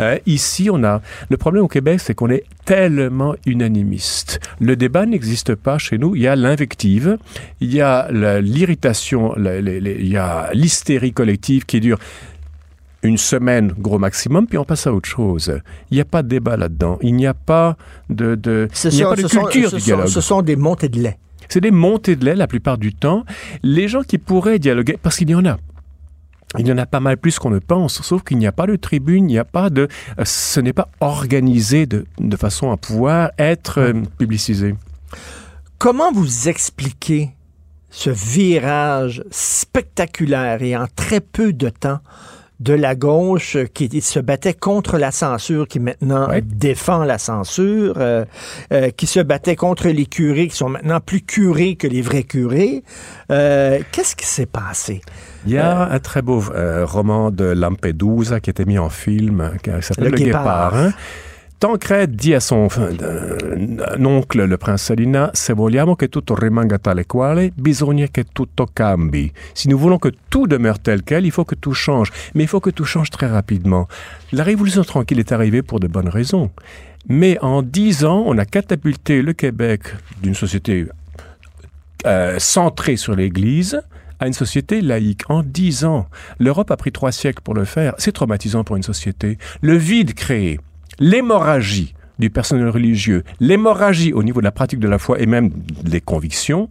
[0.00, 4.40] Euh, ici, on a le problème au Québec, c'est qu'on est tellement unanimiste.
[4.60, 6.16] Le débat n'existe pas chez nous.
[6.16, 7.18] Il y a l'invective,
[7.60, 8.08] il y a
[8.40, 11.98] l'irritation, il y a l'hystérie collective qui dure
[13.02, 15.52] une semaine, gros maximum, puis on passe à autre chose.
[15.90, 16.98] Il n'y a pas de débat là-dedans.
[17.02, 17.76] Il n'y a pas
[18.10, 20.06] de, de Ce il a sont- pas de sont- culture du sont- dialogue.
[20.08, 21.18] ce sont des montées de lait.
[21.48, 23.24] C'est des montées de lait la plupart du temps.
[23.62, 25.56] Les gens qui pourraient dialoguer, parce qu'il y en a.
[26.58, 28.66] Il y en a pas mal plus qu'on ne pense, sauf qu'il n'y a pas
[28.66, 29.88] de tribune, il n'y a pas de...
[30.18, 34.74] euh, Ce n'est pas organisé de, de façon à pouvoir être euh, publicisé.
[35.78, 37.30] Comment vous expliquez
[37.88, 42.00] ce virage spectaculaire et en très peu de temps
[42.60, 48.24] de la gauche qui se battait contre la censure, qui maintenant défend la censure, euh,
[48.72, 52.22] euh, qui se battait contre les curés, qui sont maintenant plus curés que les vrais
[52.22, 52.84] curés.
[53.32, 55.00] Euh, Qu'est-ce qui s'est passé?
[55.46, 56.42] Il y a un très beau
[56.84, 60.72] roman de Lampedusa qui a été mis en film, euh, qui s'appelle Le Le, Guépard.
[60.72, 60.76] Guépard.
[60.76, 60.92] hein.
[61.60, 67.04] Tancred dit à son euh, oncle, le prince Salina, se vogliamo che tutto rimanga tale
[67.04, 69.30] quale, bisogna che tutto cambi.
[69.52, 72.10] Si nous voulons que tout demeure tel quel, il faut que tout change.
[72.34, 73.88] Mais il faut que tout change très rapidement.
[74.32, 76.50] La révolution tranquille est arrivée pour de bonnes raisons.
[77.10, 79.82] Mais en dix ans, on a catapulté le Québec
[80.22, 80.86] d'une société
[82.06, 83.82] euh, centrée sur l'Église
[84.18, 85.28] à une société laïque.
[85.28, 86.08] En dix ans,
[86.38, 87.92] l'Europe a pris trois siècles pour le faire.
[87.98, 89.36] C'est traumatisant pour une société.
[89.60, 90.58] Le vide créé,
[91.00, 95.50] l'hémorragie du personnel religieux, l'hémorragie au niveau de la pratique de la foi et même
[95.82, 96.70] des convictions,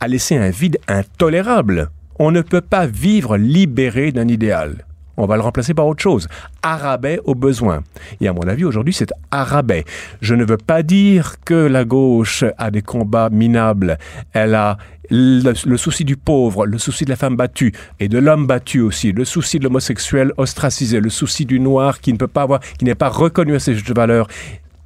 [0.00, 1.90] a laissé un vide intolérable.
[2.18, 4.84] On ne peut pas vivre libéré d'un idéal.
[5.16, 6.28] On va le remplacer par autre chose.
[6.62, 7.82] Arabais au besoin.
[8.20, 9.84] Et à mon avis, aujourd'hui, c'est arabais.
[10.20, 13.98] Je ne veux pas dire que la gauche a des combats minables.
[14.32, 14.78] Elle a
[15.10, 19.12] le, souci du pauvre, le souci de la femme battue et de l'homme battu aussi,
[19.12, 22.84] le souci de l'homosexuel ostracisé, le souci du noir qui ne peut pas avoir, qui
[22.84, 24.28] n'est pas reconnu à ses valeurs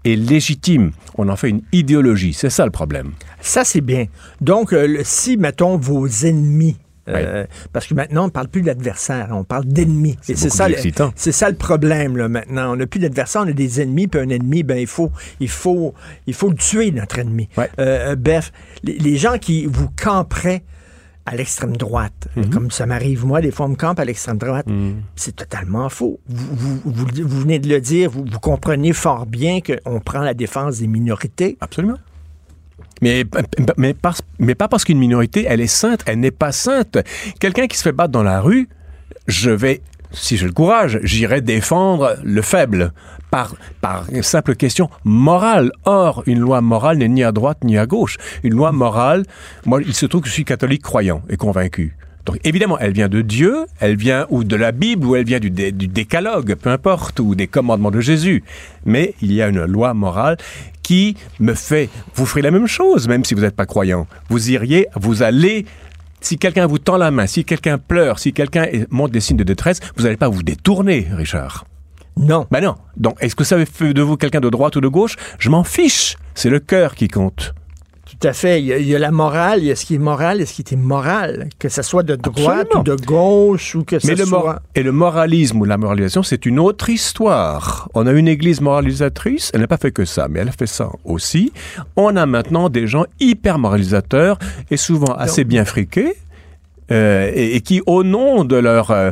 [0.04, 0.92] est légitime.
[1.16, 2.32] On en fait une idéologie.
[2.32, 3.12] C'est ça le problème.
[3.40, 4.06] Ça, c'est bien.
[4.40, 6.76] Donc, euh, si, mettons, vos ennemis
[7.08, 10.16] euh, parce que maintenant, on ne parle plus d'adversaire, on parle d'ennemis.
[10.22, 10.68] C'est ça,
[11.14, 12.72] c'est ça le problème là, maintenant.
[12.72, 15.10] On n'a plus d'adversaire, on a des ennemis, puis un ennemi, ben il faut,
[15.40, 15.94] il faut,
[16.26, 17.48] il faut tuer notre ennemi.
[17.78, 18.52] Euh, bref,
[18.82, 20.62] les, gens qui vous camperaient
[21.24, 22.50] à l'extrême droite, mhm.
[22.50, 25.02] comme ça m'arrive moi, des fois on me campe à l'extrême droite, mhm.
[25.16, 26.20] c'est totalement faux.
[26.28, 30.34] Vous, vous, vous, venez de le dire, vous, vous comprenez fort bien qu'on prend la
[30.34, 31.56] défense des minorités.
[31.60, 31.98] Absolument.
[33.02, 33.24] Mais,
[33.76, 33.94] mais,
[34.54, 36.98] pas parce qu'une minorité, elle est sainte, elle n'est pas sainte.
[37.40, 38.68] Quelqu'un qui se fait battre dans la rue,
[39.26, 39.82] je vais,
[40.12, 42.92] si j'ai le courage, j'irai défendre le faible
[43.30, 45.72] par, par une simple question morale.
[45.84, 48.16] Or, une loi morale n'est ni à droite ni à gauche.
[48.42, 49.24] Une loi morale,
[49.66, 51.96] moi, il se trouve que je suis catholique croyant et convaincu.
[52.26, 55.38] Donc évidemment, elle vient de Dieu, elle vient ou de la Bible, ou elle vient
[55.38, 58.42] du, décalogue, peu importe, ou des commandements de Jésus.
[58.84, 60.36] Mais il y a une loi morale
[60.86, 64.06] qui me fait, vous ferez la même chose, même si vous n'êtes pas croyant.
[64.28, 65.66] Vous iriez, vous allez
[66.20, 69.42] si quelqu'un vous tend la main, si quelqu'un pleure, si quelqu'un montre des signes de
[69.42, 71.64] détresse, vous n'allez pas vous détourner, Richard.
[72.16, 72.46] Non.
[72.52, 72.76] Ben non.
[72.96, 75.16] Donc, est-ce que ça fait de vous quelqu'un de droite ou de gauche?
[75.40, 76.16] Je m'en fiche.
[76.36, 77.52] C'est le cœur qui compte.
[78.06, 78.62] Tout à fait.
[78.62, 80.62] Il y, a, la morale, il y a ce qui est moral et ce qui
[80.62, 81.48] est immoral.
[81.58, 84.62] Que ce soit de droite ou de gauche ou que ce soit...
[84.76, 87.88] Et le moralisme ou la moralisation, c'est une autre histoire.
[87.94, 90.68] On a une église moralisatrice, elle n'a pas fait que ça, mais elle a fait
[90.68, 91.52] ça aussi.
[91.96, 94.38] On a maintenant des gens hyper moralisateurs
[94.70, 96.14] et souvent assez bien friqués
[96.92, 98.92] euh, et, qui, au nom de leur...
[98.92, 99.10] Euh,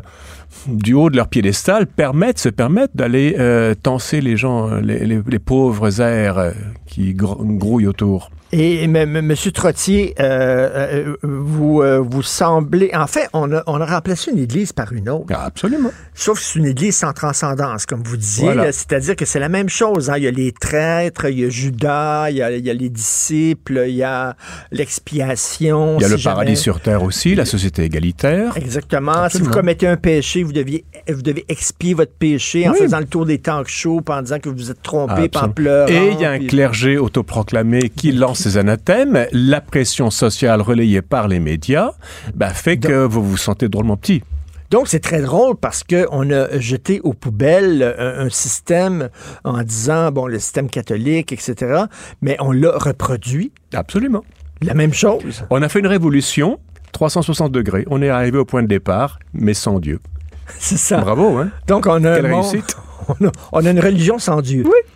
[0.69, 6.01] du haut de leur piédestal, permettent, se permettent d'aller euh, tenser les gens, les, pauvres
[6.01, 6.55] airs
[6.87, 8.31] qui grouillent autour.
[8.57, 9.35] Et M.
[9.53, 12.91] Trottier, euh, euh, vous, euh, vous semblez...
[12.95, 15.27] En fait, on a, on a remplacé une église par une autre.
[15.31, 15.91] Ah, absolument.
[16.15, 18.53] Sauf que c'est une église sans transcendance, comme vous disiez.
[18.71, 20.09] C'est-à-dire que c'est la même chose.
[20.09, 20.19] Hein.
[20.19, 22.75] Il y a les traîtres, il y a Judas, il y a, il y a
[22.75, 24.37] les disciples, il y a
[24.71, 25.97] l'expiation.
[25.99, 28.57] Il y a le paradis sur terre aussi, la société égalitaire.
[28.57, 29.29] Exactement.
[29.31, 33.07] Si vous commettez un péché, vous, deviez, vous devez expier votre péché en faisant le
[33.07, 35.89] tour des talk shows, en disant que vous êtes trompé, en pleurant.
[35.89, 41.01] Et il y a un clergé autoproclamé qui lance ces anathèmes, la pression sociale relayée
[41.01, 41.93] par les médias
[42.35, 44.23] bah, fait que vous vous sentez drôlement petit.
[44.71, 49.09] Donc, c'est très drôle parce qu'on a jeté aux poubelles un, système
[49.45, 51.85] en disant, bon, le système catholique, etc.,
[52.21, 53.51] mais on l'a reproduit.
[53.73, 54.25] Absolument.
[54.61, 55.47] La même chose.
[55.49, 56.59] On a fait une révolution,
[56.93, 57.87] 360 degrés.
[57.89, 60.01] On est arrivé au point de départ, mais sans Dieu.
[60.59, 60.99] C'est ça.
[60.99, 61.49] Bravo, hein?
[61.67, 62.77] Donc, on a, Quelle réussite.
[63.53, 64.65] on a une religion sans Dieu.
[64.67, 64.94] Oui.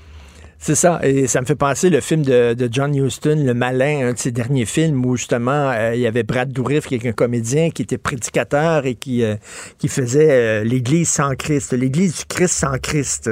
[0.61, 0.99] C'est ça.
[1.05, 4.33] Et ça me fait penser le film de, John Huston, Le Malin, un de ses
[4.33, 7.83] derniers films où justement euh, il y avait Brad Dourif, qui est un comédien, qui
[7.83, 9.37] était prédicateur et qui, euh,
[9.79, 13.31] qui faisait euh, l'Église sans Christ, l'Église du Christ sans Christ.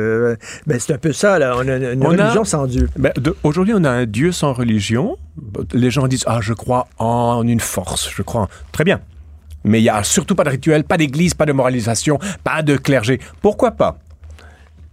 [0.66, 1.56] ben, c'est un peu ça, là.
[1.56, 2.88] On a une religion sans Dieu.
[2.96, 3.12] Ben,
[3.42, 5.16] aujourd'hui, on a un Dieu sans religion.
[5.72, 8.48] Les gens disent Ah, je crois en une force, je crois.
[8.70, 9.00] Très bien.
[9.64, 12.76] Mais il n'y a surtout pas de rituel, pas d'église, pas de moralisation, pas de
[12.76, 13.18] clergé.
[13.42, 13.98] Pourquoi pas?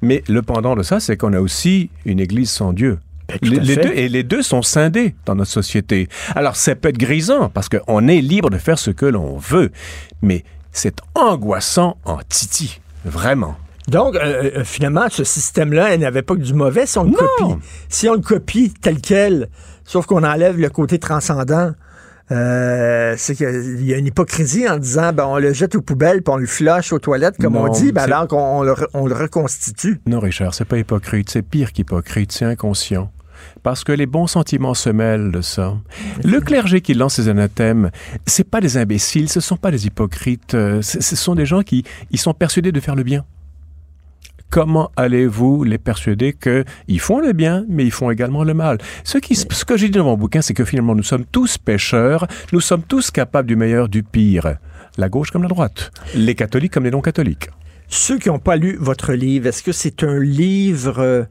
[0.03, 2.99] Mais le pendant de ça, c'est qu'on a aussi une Église sans Dieu.
[3.29, 6.09] Ben, les, deux, et les deux sont scindés dans notre société.
[6.35, 9.71] Alors, ça peut être grisant parce qu'on est libre de faire ce que l'on veut,
[10.21, 13.55] mais c'est angoissant en titi, vraiment.
[13.87, 17.11] Donc, euh, euh, finalement, ce système-là, il n'avait pas que du mauvais si on le
[17.11, 17.55] copie.
[17.89, 19.49] Si on le copie tel quel,
[19.85, 21.71] sauf qu'on enlève le côté transcendant,
[22.31, 26.21] euh, c'est qu'il y a une hypocrisie en disant ben, on le jette aux poubelles
[26.21, 29.15] puis on le flush aux toilettes, comme on dit, ben, alors qu'on le, on le
[29.15, 29.99] reconstitue.
[30.07, 33.11] Non, Richard, c'est pas hypocrite, c'est pire qu'hypocrite, c'est inconscient
[33.61, 35.75] parce que les bons sentiments se mêlent de ça.
[36.23, 37.91] Le clergé qui lance ces anathèmes,
[38.25, 41.83] c'est pas des imbéciles, ce sont pas des hypocrites, euh, ce sont des gens qui
[42.11, 43.25] ils sont persuadés de faire le bien
[44.53, 48.77] comment allez-vous les persuader qu'ils font le bien, mais ils font également le mal?
[49.03, 51.57] Ce, qui, ce que j'ai dit dans mon bouquin, c'est que finalement, nous sommes tous
[51.57, 54.57] pécheurs, nous sommes tous capables du meilleur, du pire.
[54.95, 57.49] La gauche comme la droite, les catholiques comme les non-catholiques.
[57.87, 61.23] Ceux qui n'ont pas lu votre livre, est-ce que c'est un livre euh,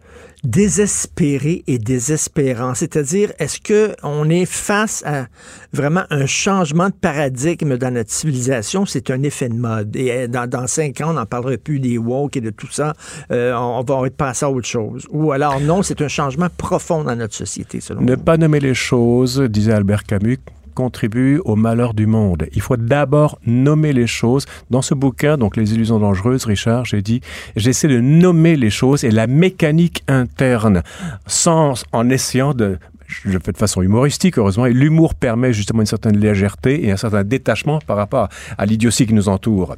[0.44, 2.74] désespéré et désespérant?
[2.74, 5.26] C'est-à-dire, est-ce que on est face à
[5.72, 8.86] vraiment un changement de paradigme dans notre civilisation?
[8.86, 9.94] C'est un effet de mode.
[9.96, 12.94] Et euh, dans, cinq ans, on n'en parlera plus des woke et de tout ça.
[13.30, 15.06] Euh, on, va être passé à autre chose.
[15.10, 18.74] Ou alors, non, c'est un changement profond dans notre société, selon Ne pas nommer les
[18.74, 20.38] choses, disait Albert Camus,
[20.74, 22.46] contribue au malheur du monde.
[22.54, 24.46] Il faut d'abord nommer les choses.
[24.70, 27.20] Dans ce bouquin, donc Les illusions dangereuses, Richard, j'ai dit,
[27.56, 30.82] j'essaie de nommer les choses et la mécanique interne,
[31.26, 35.80] sans, en essayant de je le fais de façon humoristique, heureusement, et l'humour permet justement
[35.80, 39.76] une certaine légèreté et un certain détachement par rapport à l'idiotie qui nous entoure.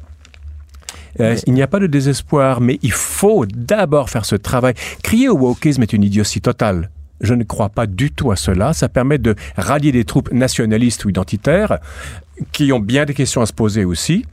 [1.19, 4.73] Euh, il n'y a pas de désespoir, mais il faut d'abord faire ce travail.
[5.03, 6.89] Crier au wokisme est une idiotie totale.
[7.21, 8.73] Je ne crois pas du tout à cela.
[8.73, 11.79] Ça permet de rallier des troupes nationalistes ou identitaires
[12.51, 14.25] qui ont bien des questions à se poser aussi.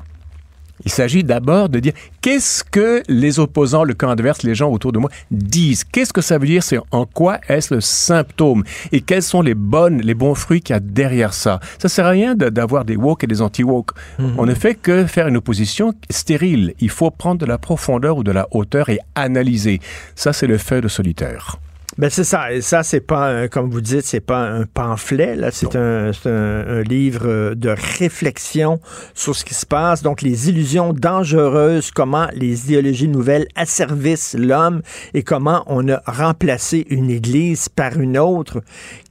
[0.85, 4.93] Il s'agit d'abord de dire qu'est-ce que les opposants, le camp adverse, les gens autour
[4.93, 5.85] de moi disent?
[5.85, 6.65] Qu'est-ce que ça veut dire?
[6.65, 8.65] C'est en quoi est-ce le symptôme?
[8.91, 11.61] Et quels sont les bonnes, les bons fruits qu'il y a derrière ça?
[11.79, 13.93] Ça sert à rien d'avoir des woke et des anti-woke.
[14.19, 14.35] Mhm.
[14.39, 16.75] On ne fait que faire une opposition stérile.
[16.81, 19.81] Il faut prendre de la profondeur ou de la hauteur et analyser.
[20.17, 21.59] Ça, c'est le fait de solitaire.
[21.99, 22.53] Ben c'est ça.
[22.53, 25.37] Et ça, c'est pas, comme vous dites, c'est pas un pamphlet.
[25.37, 28.81] Là, c'est un, un, livre euh, de réflexion
[29.15, 30.03] sur ce qui se passe.
[30.03, 34.81] Donc, les illusions dangereuses, comment les idéologies nouvelles asservissent l'homme
[35.13, 38.63] et comment on a remplacé une Église par une autre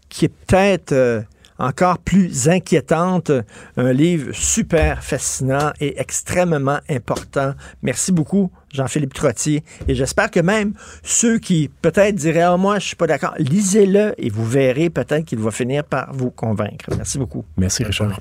[0.10, 1.22] qui est peut-être euh,
[1.62, 3.32] encore plus inquiétante.
[3.78, 7.54] Un livre super fascinant et extrêmement important.
[7.82, 9.64] Merci beaucoup, Jean-Philippe Trottier.
[9.88, 10.74] Et j'espère que même
[11.04, 15.26] ceux qui peut-être diraient, oh, moi, je suis pas d'accord, lisez-le et vous verrez peut-être
[15.26, 16.90] qu'il va finir par vous convaincre.
[16.98, 17.46] Merci beaucoup.
[17.58, 18.20] Merci, Richard.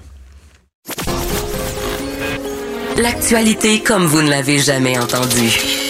[2.97, 5.90] L'actualité comme vous ne l'avez jamais entendue.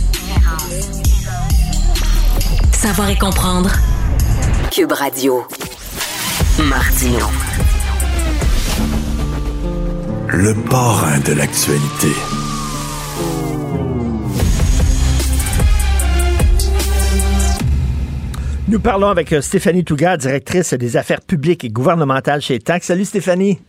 [2.81, 3.69] Savoir et comprendre.
[4.71, 5.45] Cube Radio.
[6.63, 7.27] Martino.
[10.29, 12.07] Le parrain de l'actualité.
[18.67, 22.83] Nous parlons avec euh, Stéphanie Touga, directrice des affaires publiques et gouvernementales chez TAC.
[22.83, 23.59] Salut Stéphanie.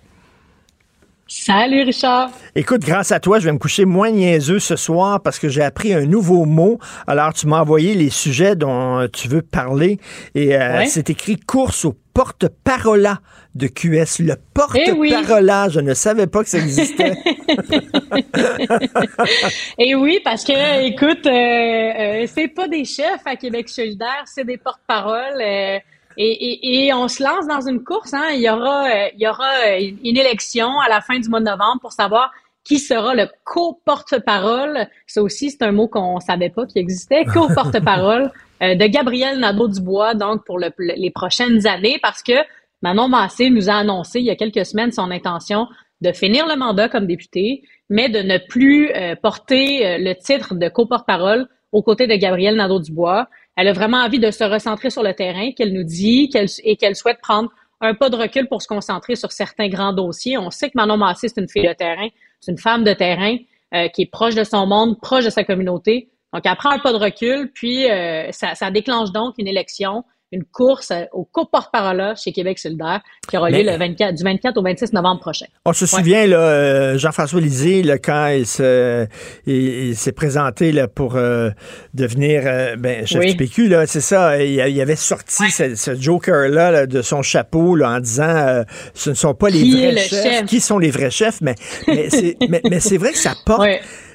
[1.34, 2.30] Salut Richard.
[2.54, 5.62] Écoute, grâce à toi, je vais me coucher moins niaiseux ce soir parce que j'ai
[5.62, 6.78] appris un nouveau mot.
[7.06, 9.98] Alors, tu m'as envoyé les sujets dont euh, tu veux parler
[10.34, 13.20] et euh, c'est écrit course au porte-parola
[13.54, 14.18] de QS.
[14.18, 17.14] Le porte-parola, je ne savais pas que ça existait.
[19.78, 24.58] et oui, parce que, écoute, euh, c'est pas des chefs à Québec solidaire, c'est des
[24.58, 25.80] porte-paroles.
[26.16, 28.14] Et, et, on se lance dans une course.
[28.14, 28.30] Hein.
[28.34, 31.40] Il y aura, euh, il y aura euh, une élection à la fin du mois
[31.40, 32.32] de novembre pour savoir
[32.64, 34.86] qui sera le co-porte-parole.
[35.06, 37.24] Ça aussi, c'est un mot qu'on savait pas qu'il existait.
[37.24, 38.30] Co-porte-parole
[38.62, 42.34] euh, de Gabriel Nadeau-Dubois, donc pour les prochaines années, parce que
[42.82, 45.66] Manon Massé nous a annoncé il y a quelques semaines son intention
[46.00, 48.90] de finir le mandat comme député, mais de ne plus
[49.22, 53.28] porter le titre de co-porte-parole aux côtés de Gabriel Nadeau-Dubois.
[53.56, 56.30] Elle a vraiment envie de se recentrer sur le terrain, qu'elle nous dit,
[56.64, 57.50] et qu'elle souhaite prendre
[57.80, 60.38] un pas de recul pour se concentrer sur certains grands dossiers.
[60.38, 62.08] On sait que Manon Massé, c'est une fille de terrain,
[62.40, 63.36] c'est une femme de terrain
[63.74, 66.08] euh, qui est proche de son monde, proche de sa communauté.
[66.32, 70.44] Donc, elle prend un pas de recul, puis euh, ça déclenche donc une élection une
[70.44, 74.62] course euh, au co-porte-parole chez Québec solidaire qui aura lieu le 24, du 24 au
[74.62, 75.46] 26 novembre prochain.
[75.66, 79.06] On se souvient, là, euh, Jean-François Lisée, là, quand il, se,
[79.46, 81.50] il, s'est présenté là, pour euh,
[81.94, 82.42] devenir
[82.78, 87.22] ben, chef du PQ, là, c'est ça, il, il, avait sorti ce, joker-là de son
[87.22, 88.64] chapeau là, en disant
[88.94, 90.46] ce ne sont pas les vrais chefs.
[90.46, 91.40] Qui sont les vrais chefs?
[91.40, 91.54] Mais,
[91.86, 93.68] mais, c'est, mais, mais c'est vrai que ça porte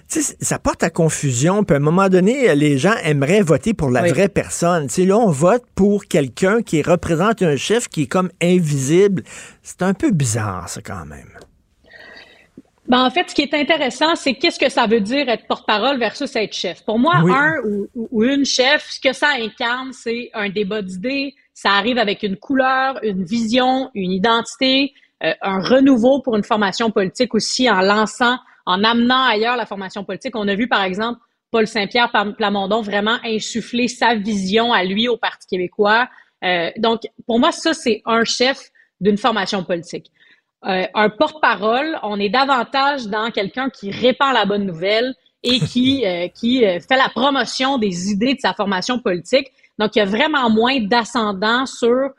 [0.07, 1.63] ça porte à confusion.
[1.63, 4.87] Puis à un moment donné, les gens aimeraient voter pour la vraie personne.
[4.97, 9.23] là, on vote pour quelqu'un qui représente un chef qui est comme invisible.
[9.61, 11.29] C'est un peu bizarre, ça, quand même.
[12.87, 15.99] Ben, en fait, ce qui est intéressant, c'est qu'est-ce que ça veut dire être porte-parole
[15.99, 16.85] versus être chef?
[16.85, 17.55] Pour moi, un
[17.95, 21.35] ou, une chef, ce que ça incarne, c'est un débat d'idées.
[21.53, 24.93] Ça arrive avec une couleur, une vision, une identité,
[25.23, 28.37] euh, un renouveau pour une formation politique aussi en lançant
[28.67, 30.35] en amenant ailleurs la formation politique.
[30.35, 31.19] On a vu, par exemple,
[31.51, 36.09] Paul Saint-Pierre Plamondon vraiment insuffler sa vision à lui au Parti québécois.
[36.43, 38.69] Euh, donc, pour moi, ça, c'est un chef
[38.99, 40.11] d'une formation politique.
[40.65, 46.05] Euh, un porte-parole, on est davantage dans quelqu'un qui répand la bonne nouvelle et qui,
[46.05, 49.47] euh, qui fait la promotion des idées de sa formation politique.
[49.79, 52.09] Donc, il y a vraiment moins d'ascendant sur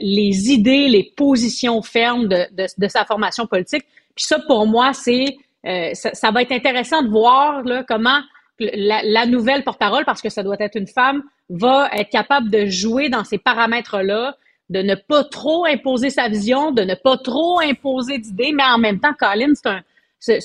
[0.00, 3.82] les idées, les positions fermes de, de, sa formation politique.
[4.14, 8.20] Puis ça, pour moi, c'est ça, ça, va être intéressant de voir là, comment
[8.58, 12.66] la, la nouvelle porte-parole, parce que ça doit être une femme, va être capable de
[12.66, 14.36] jouer dans ces paramètres-là,
[14.70, 18.78] de ne pas trop imposer sa vision, de ne pas trop imposer d'idées, mais en
[18.78, 19.82] même temps, Colin, c'est un
[20.22, 20.36] c'est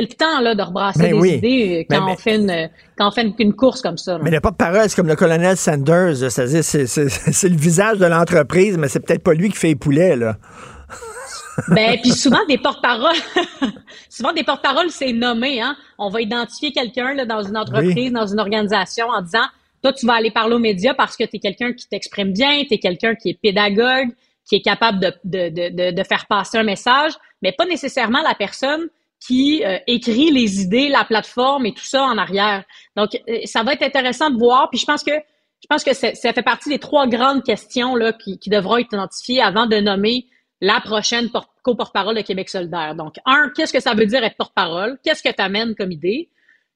[0.00, 2.68] le temps là de rebrasser ben des idées quand, on fait une,
[2.98, 4.18] quand on fait une, course comme ça.
[4.20, 8.88] Mais le porte-parole, c'est comme le colonel Sanders, c'est-à-dire c'est le visage de l'entreprise, mais
[8.88, 10.36] c'est peut-être pas lui qui fait les poulets là.
[11.68, 13.16] Ben puis souvent des porte-paroles,
[14.10, 15.76] souvent des porte-paroles c'est nommé hein.
[15.98, 19.46] On va identifier quelqu'un là dans une entreprise, dans une organisation en disant
[19.82, 22.64] toi, tu vas aller parler aux médias parce que tu es quelqu'un qui t'exprime bien,
[22.64, 24.08] tu es quelqu'un qui est pédagogue,
[24.44, 27.12] qui est capable de, de, de, de, faire passer un message,
[27.42, 28.88] mais pas nécessairement la personne
[29.20, 32.64] qui euh, écrit les idées, la plateforme et tout ça en arrière.
[32.96, 34.70] Donc, euh, ça va être intéressant de voir.
[34.70, 38.12] Puis je pense que je pense que ça fait partie des trois grandes questions là,
[38.12, 40.26] qui, qui devront être identifiées avant de nommer
[40.60, 41.28] la prochaine
[41.62, 42.94] co-porte-parole de Québec solidaire.
[42.94, 44.98] Donc, un, qu'est-ce que ça veut dire être porte-parole?
[45.02, 46.30] Qu'est-ce que tu amènes comme idée?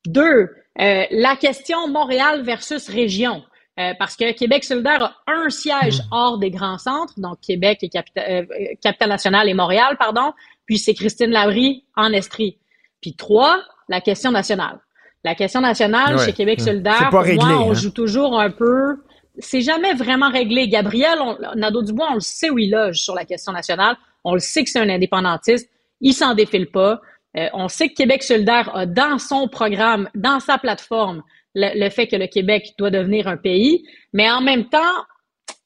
[0.07, 0.51] Deux,
[0.81, 3.43] euh, la question Montréal versus région.
[3.79, 6.09] Euh, parce que Québec solidaire a un siège hmm.
[6.11, 10.33] hors des grands centres, donc Québec et Capitale, euh, nationale et Montréal, pardon,
[10.67, 12.59] puis c'est Christine Labrie en Estrie.
[13.01, 14.81] Puis trois, la question nationale.
[15.25, 17.75] La question nationale chez Québec solidaire, pour moi, on hein.
[17.75, 18.97] joue toujours un peu...
[19.41, 20.69] C'est jamais vraiment réglé.
[20.69, 21.19] Gabriel
[21.57, 23.97] Nadeau-Dubois, on le sait où il loge sur la question nationale.
[24.25, 25.69] On le sait que c'est un indépendantiste.
[26.01, 27.01] Il s'en défile pas.
[27.37, 31.23] Euh, on sait que Québec solidaire a dans son programme, dans sa plateforme,
[31.55, 34.79] le, fait que le Québec doit devenir un pays, mais en même temps,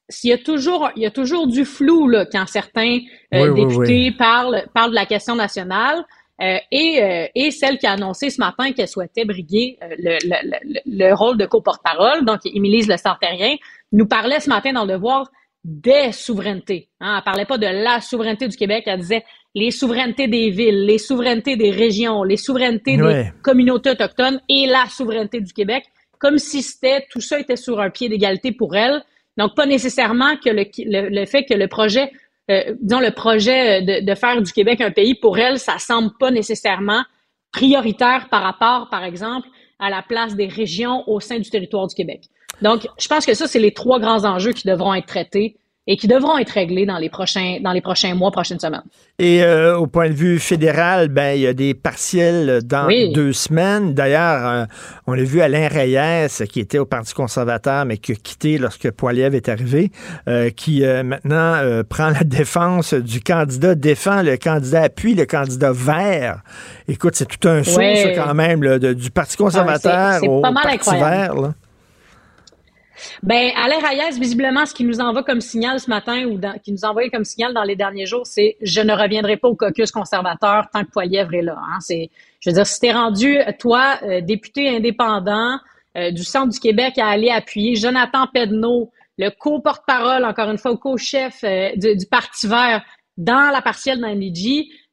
[0.08, 3.00] s'il y a toujours, il y a toujours du flou là, quand certains
[3.34, 6.04] euh, députés Parlent, parlent de la question nationale.
[6.42, 11.14] Euh, et, et celle qui a annoncé ce matin qu'elle souhaitait briguer le, le, le,
[11.14, 13.54] rôle de co-porte-parole, donc Émilise Le Santérien,
[13.92, 15.30] nous parlait ce matin dans le devoir
[15.64, 16.88] des souverainetés.
[17.00, 17.16] Hein.
[17.18, 19.24] Elle parlait pas de la souveraineté du Québec, elle disait
[19.54, 24.86] les souverainetés des villes, les souverainetés des régions, les souverainetés des communautés autochtones et la
[24.86, 25.84] souveraineté du Québec,
[26.18, 29.02] comme si c'était tout ça était sur un pied d'égalité pour elle.
[29.36, 30.64] Donc pas nécessairement que le,
[31.08, 32.12] le, fait que le projet,
[32.50, 36.10] euh, disons le projet de, de, faire du Québec un pays pour elle, ça semble
[36.18, 37.04] pas nécessairement
[37.52, 39.48] prioritaire par rapport, par exemple,
[39.78, 42.24] à la place des régions au sein du territoire du Québec.
[42.62, 45.96] Donc, je pense que ça, c'est les trois grands enjeux qui devront être traités et
[45.96, 48.84] qui devront être réglés dans les prochains, dans les prochains mois, prochaines semaines.
[49.18, 53.34] Et euh, au point de vue fédéral, ben il y a des partiels dans deux
[53.34, 53.92] semaines.
[53.92, 54.64] D'ailleurs, euh,
[55.06, 58.90] on l'a vu Alain Reyes, qui était au Parti conservateur, mais qui a quitté lorsque
[58.92, 59.90] Poiliev est arrivé,
[60.26, 66.40] euh, qui maintenant prend la défense du candidat, défend le candidat appui, le candidat vert.
[66.88, 67.80] Écoute, c'est tout un saut,
[68.14, 71.34] quand même, du Parti conservateur au Parti vert.
[71.34, 71.54] Là.
[73.22, 76.84] Ben, Alain Reyes, visiblement, ce qui nous envoie comme signal ce matin ou qui nous
[76.84, 80.68] envoyé comme signal dans les derniers jours, c'est je ne reviendrai pas au caucus conservateur
[80.72, 81.56] tant que Poilièvre est là.
[81.58, 81.78] Hein.
[81.80, 82.10] C'est,
[82.40, 85.58] je veux dire, si t'es rendu, toi, euh, député indépendant
[85.96, 90.72] euh, du Centre du Québec, à aller appuyer Jonathan Pedneau, le co-porte-parole, encore une fois,
[90.72, 92.82] au co-chef euh, du, Parti vert
[93.16, 94.08] dans la partielle dans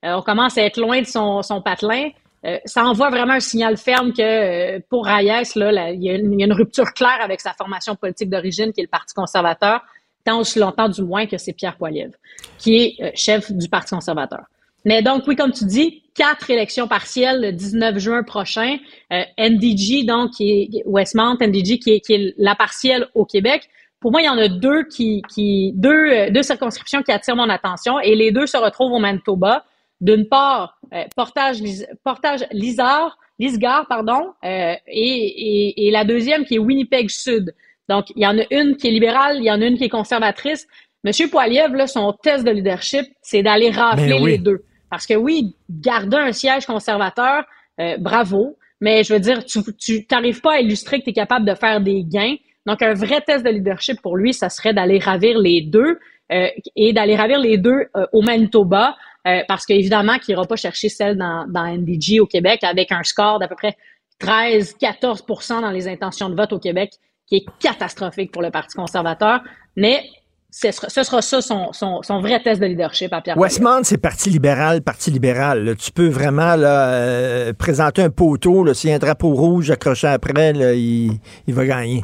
[0.03, 2.09] on commence à être loin de son, son patelin.
[2.45, 6.15] Euh, ça envoie vraiment un signal ferme que euh, pour Reyes, là, il, y a
[6.15, 9.81] une, rupture claire avec sa formation politique d'origine, qui est le Parti conservateur,
[10.25, 12.15] tant aussi longtemps du moins que c'est Pierre Poilievre,
[12.57, 14.41] qui est euh, chef du Parti conservateur.
[14.85, 18.77] Mais donc, oui, comme tu dis, quatre élections partielles le 19 juin prochain.
[19.11, 23.69] NDG, donc, qui est Westmount, NDG, qui est, qui est la partielle au Québec.
[23.99, 27.49] Pour moi, il y en a deux qui, qui deux, deux circonscriptions qui attirent mon
[27.49, 29.65] attention et les deux se retrouvent au Manitoba.
[30.01, 31.59] D'une part, euh, portage,
[32.03, 37.53] portage Lisard, Lisgar, pardon, euh, et, et, la deuxième qui est Winnipeg Sud.
[37.87, 39.85] Donc, il y en a une qui est libérale, il y en a une qui
[39.85, 40.67] est conservatrice.
[41.03, 44.63] Monsieur Poiliev, là, son test de leadership, c'est d'aller rafler ben les deux.
[44.89, 47.43] Parce que oui, garder un siège conservateur,
[47.79, 51.45] euh, bravo, mais je veux dire, tu n'arrives pas à illustrer que tu es capable
[51.45, 52.35] de faire des gains.
[52.65, 55.99] Donc, un vrai test de leadership pour lui, ça serait d'aller ravir les deux
[56.31, 58.95] euh, et d'aller ravir les deux au Manitoba.
[59.27, 63.03] Euh, parce qu'évidemment qu'il n'ira pas chercher celle dans, dans NDG au Québec avec un
[63.03, 63.77] score d'à peu près
[64.19, 66.93] 13-14% dans les intentions de vote au Québec,
[67.27, 69.41] qui est catastrophique pour le Parti conservateur.
[69.75, 70.03] Mais
[70.49, 73.83] ce sera, ce sera ça son, son, son, vrai test de leadership à Pierre Westmount,
[73.83, 75.75] c'est Parti libéral, Parti libéral.
[75.77, 78.73] Tu peux vraiment là, euh, présenter un poteau.
[78.73, 82.01] S'il y a un drapeau rouge accroché après, là, il, il va gagner.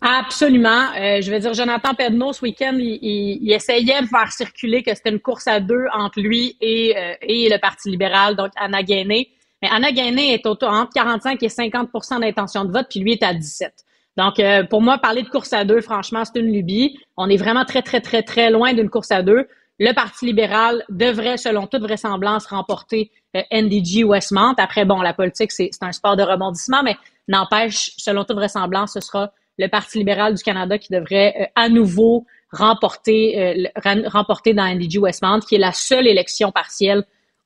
[0.00, 0.92] Absolument.
[0.98, 5.10] Euh, je veux dire, Jonathan Pedneau, ce week-end, il, essayait de faire circuler que c'était
[5.10, 9.30] une course à deux entre lui et, euh, et le Parti libéral, donc Anna Gainé.
[9.62, 13.22] Mais Anna Gainé est autour, entre 45 et 50% d'intention de vote, puis lui est
[13.22, 13.72] à 17.
[14.16, 16.98] Donc, euh, pour moi, parler de course à deux, franchement, c'est une lubie.
[17.16, 19.46] On est vraiment très, très, très, très loin d'une course à deux.
[19.78, 24.54] Le Parti libéral devrait, selon toute vraisemblance, remporter euh, NDG Westmont.
[24.56, 26.96] Après, bon, la politique, c'est un sport de rebondissement, mais
[27.28, 31.68] n'empêche, selon toute vraisemblance, ce sera le Parti libéral du Canada qui devrait euh, à
[31.68, 33.68] nouveau remporter,
[34.06, 37.04] remporter dans NDG Westmont, qui est la seule élection partielle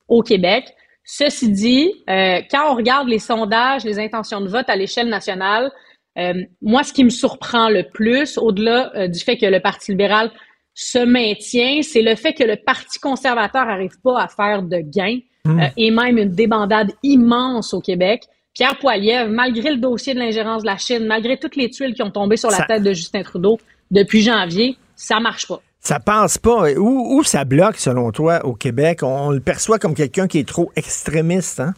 [0.09, 0.75] au Québec.
[1.05, 5.73] Ceci dit, quand on regarde les sondages, les intentions de vote à l'échelle nationale,
[6.19, 9.93] euh, moi, ce qui me surprend le plus, au-delà euh, du fait que le Parti
[9.93, 10.31] libéral
[10.75, 15.19] se maintient, c'est le fait que le Parti conservateur n'arrive pas à faire de gains
[15.45, 15.61] mmh.
[15.61, 18.25] euh, et même une débandade immense au Québec.
[18.55, 22.03] Pierre Poilievre, malgré le dossier de l'ingérence de la Chine, malgré toutes les tuiles qui
[22.03, 23.59] ont tombé sur la tête de Justin Trudeau
[23.91, 25.61] depuis janvier, ça marche pas.
[25.81, 26.71] Ça passe pas.
[26.73, 29.03] Où, où ça bloque, selon toi, au Québec?
[29.03, 31.75] On le perçoit comme quelqu'un qui est trop extrémiste, hein?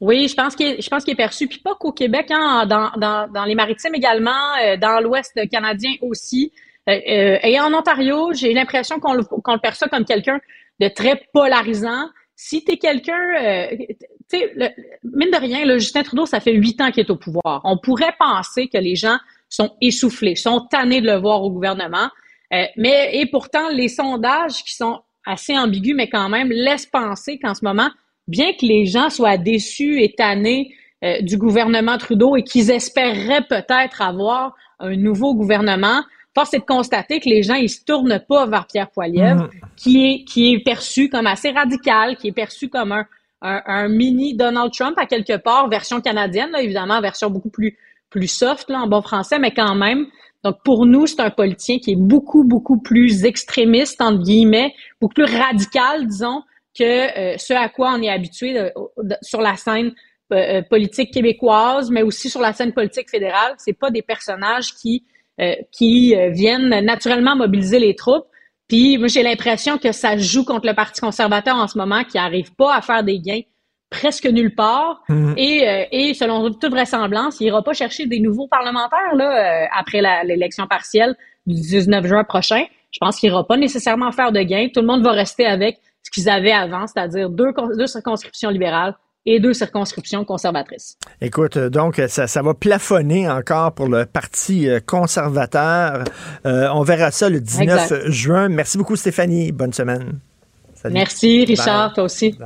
[0.00, 2.66] Oui, je pense qu'il est, je pense qu'il est perçu, puis pas qu'au Québec, hein,
[2.66, 4.30] dans, dans, dans les maritimes également,
[4.60, 6.52] euh, dans l'Ouest canadien aussi.
[6.88, 10.40] Euh, euh, et en Ontario, j'ai l'impression qu'on le, qu'on le perçoit comme quelqu'un
[10.80, 12.08] de très polarisant.
[12.34, 13.16] Si tu es quelqu'un,
[14.32, 17.16] tu sais, mine de rien, le Justin Trudeau, ça fait huit ans qu'il est au
[17.16, 17.60] pouvoir.
[17.64, 19.18] On pourrait penser que les gens
[19.48, 22.08] sont essoufflés, sont tannés de le voir au gouvernement.
[22.50, 27.54] mais et pourtant, les sondages qui sont assez ambigus, mais quand même laissent penser qu'en
[27.54, 27.90] ce moment,
[28.28, 33.46] bien que les gens soient déçus et tannés euh, du gouvernement Trudeau et qu'ils espéreraient
[33.48, 36.02] peut-être avoir un nouveau gouvernement,
[36.34, 39.50] force est de constater que les gens ils se tournent pas vers Pierre Poilievre, mm.
[39.76, 43.04] qui est qui est perçu comme assez radical, qui est perçu comme un,
[43.42, 47.76] un, mini Donald Trump à quelque part, version canadienne, là, évidemment, version beaucoup plus
[48.10, 50.06] plus soft là, en bon français, mais quand même.
[50.44, 55.14] Donc pour nous, c'est un politicien qui est beaucoup beaucoup plus extrémiste entre guillemets, beaucoup
[55.14, 56.42] plus radical, disons,
[56.78, 58.70] que euh, ce à quoi on est habitué euh,
[59.22, 59.92] sur la scène
[60.32, 63.54] euh, politique québécoise, mais aussi sur la scène politique fédérale.
[63.58, 65.04] C'est pas des personnages qui
[65.72, 68.26] qui viennent naturellement mobiliser les troupes.
[68.72, 72.54] Puis j'ai l'impression que ça joue contre le Parti conservateur en ce moment, qui arrive
[72.54, 73.42] pas à faire des gains
[73.90, 75.02] presque nulle part.
[75.10, 75.34] Mhm.
[75.36, 80.66] Et, et selon toute vraisemblance, il ira pas chercher des nouveaux parlementaires là après l'élection
[80.66, 82.64] partielle du 19 juin prochain.
[82.90, 84.68] Je pense qu'il ira pas nécessairement faire de gains.
[84.72, 88.94] Tout le monde va rester avec ce qu'ils avaient avant, c'est-à-dire deux, deux circonscriptions libérales
[89.26, 90.96] et deux circonscriptions conservatrices.
[91.20, 96.04] Écoute, euh, donc ça, ça va plafonner encore pour le Parti euh, conservateur.
[96.44, 98.48] Euh, on verra ça le 19 juin.
[98.48, 99.52] Merci beaucoup, Stéphanie.
[99.52, 100.18] Bonne semaine.
[100.90, 102.36] Merci, Richard, toi aussi.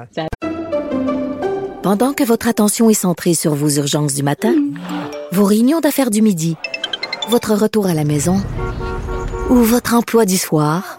[1.82, 4.54] Pendant que votre attention est centrée sur vos urgences du matin,
[5.32, 6.56] vos réunions d'affaires du midi,
[7.30, 8.42] votre retour à la maison
[9.48, 10.98] ou votre emploi du soir,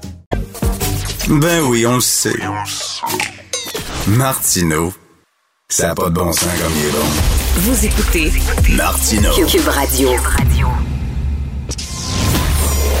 [1.31, 2.35] Ben oui, on le sait.
[4.05, 4.91] Martineau,
[5.69, 7.05] ça n'a pas de bon sens comme il est bon.
[7.55, 8.33] Vous écoutez
[8.75, 9.31] Martineau.
[9.47, 10.09] Cube Radio.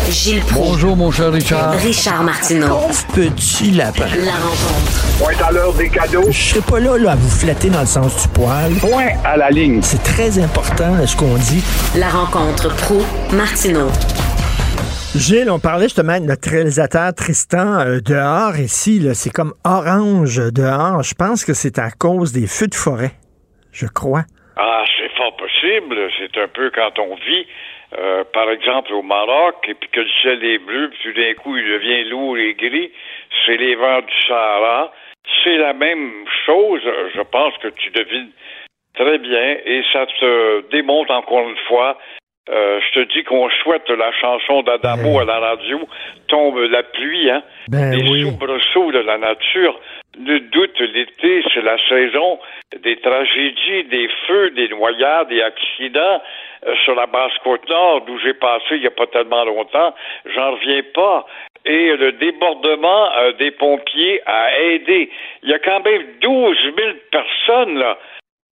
[0.09, 1.73] Gilles Bonjour, mon cher Richard.
[1.73, 2.67] Richard Martineau.
[2.69, 4.05] Pauvre petit lapin.
[4.23, 5.05] La rencontre.
[5.19, 6.23] Point à l'heure des cadeaux.
[6.29, 8.71] Je serai pas là, là à vous flatter dans le sens du poil.
[8.75, 9.81] Point à la ligne.
[9.83, 11.61] C'est très important ce qu'on dit.
[11.97, 13.01] La rencontre pro
[13.33, 13.89] martineau
[15.13, 19.03] Gilles, on parlait justement de notre réalisateur Tristan euh, dehors ici.
[19.13, 21.03] C'est comme orange dehors.
[21.03, 23.11] Je pense que c'est à cause des feux de forêt.
[23.73, 24.23] Je crois.
[24.55, 25.99] Ah, c'est fort possible.
[26.17, 27.45] C'est un peu quand on vit,
[27.99, 31.33] euh, par exemple, au Maroc, et puis que le ciel est bleu, puis tout d'un
[31.33, 32.91] coup, il devient lourd et gris.
[33.45, 34.93] C'est les vents du Sahara.
[35.43, 36.81] C'est la même chose.
[37.13, 38.31] Je pense que tu devines
[38.95, 39.57] très bien.
[39.65, 41.97] Et ça te démontre encore une fois
[42.49, 45.79] euh, je te dis qu'on souhaite la chanson d'Adamo à la radio,
[46.27, 47.43] tombe la pluie, hein.
[47.67, 49.79] Ben Les soubresauts de la nature.
[50.17, 52.39] Ne doute, l'été, c'est la saison
[52.83, 56.21] des tragédies, des feux, des noyades, des accidents.
[56.67, 59.95] Euh, sur la basse côte nord, d'où j'ai passé il n'y a pas tellement longtemps,
[60.25, 61.25] j'en reviens pas.
[61.65, 65.09] Et le débordement euh, des pompiers a aidé.
[65.41, 66.75] Il y a quand même 12 000
[67.11, 67.97] personnes là,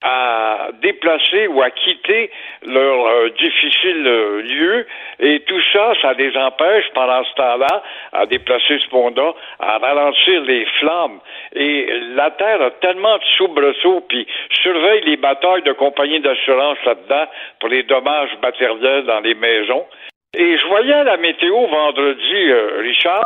[0.03, 2.31] à déplacer ou à quitter
[2.65, 4.87] leur euh, difficile euh, lieu.
[5.19, 10.43] Et tout ça, ça les empêche pendant ce temps-là à déplacer ce pont-là, à ralentir
[10.43, 11.19] les flammes.
[11.55, 14.27] Et la Terre a tellement de soubresauts, puis
[14.63, 17.27] surveille les batailles de compagnies d'assurance là-dedans
[17.59, 19.87] pour les dommages matériels dans les maisons.
[20.35, 23.25] Et je voyais la météo vendredi, euh, Richard.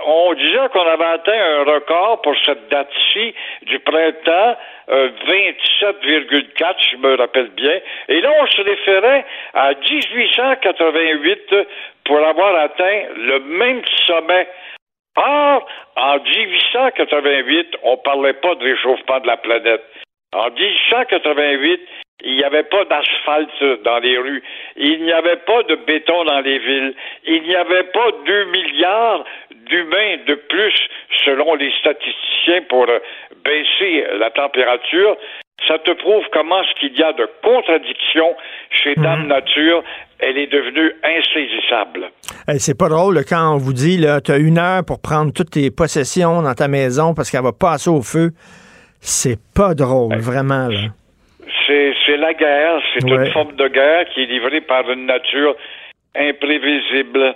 [0.00, 4.56] Euh, on disait qu'on avait atteint un record pour cette date-ci du printemps,
[4.88, 7.80] 27,4, je me rappelle bien.
[8.08, 11.54] Et là, on se référait à 1888
[12.04, 14.48] pour avoir atteint le même sommet.
[15.16, 15.66] Or,
[15.96, 19.82] en 1888, on parlait pas de réchauffement de la planète.
[20.34, 21.80] En 1888,
[22.24, 24.42] il n'y avait pas d'asphalte dans les rues.
[24.76, 26.94] Il n'y avait pas de béton dans les villes.
[27.24, 29.24] Il n'y avait pas 2 milliards
[29.68, 30.74] d'humains de plus,
[31.24, 32.98] selon les statisticiens, pour euh,
[33.44, 35.16] baisser la température.
[35.66, 38.36] Ça te prouve comment ce qu'il y a de contradiction
[38.70, 39.02] chez mhm.
[39.02, 39.82] Dame Nature.
[40.18, 42.10] Elle est devenue insaisissable.
[42.58, 45.70] c'est pas drôle quand on vous dit, tu as une heure pour prendre toutes tes
[45.70, 48.30] possessions dans ta maison parce qu'elle va passer au feu.
[49.00, 50.68] C'est pas drôle, vraiment.
[50.68, 50.88] Là.
[51.66, 55.54] C'est la guerre, c'est une forme de guerre qui est livrée par une nature
[56.18, 57.34] imprévisible.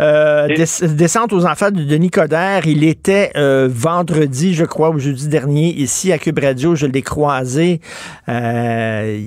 [0.00, 5.28] Euh, descente aux enfants de Denis Coderre, il était euh, vendredi, je crois, ou jeudi
[5.28, 7.80] dernier, ici à Cube Radio, je l'ai croisé.
[8.28, 9.18] Euh,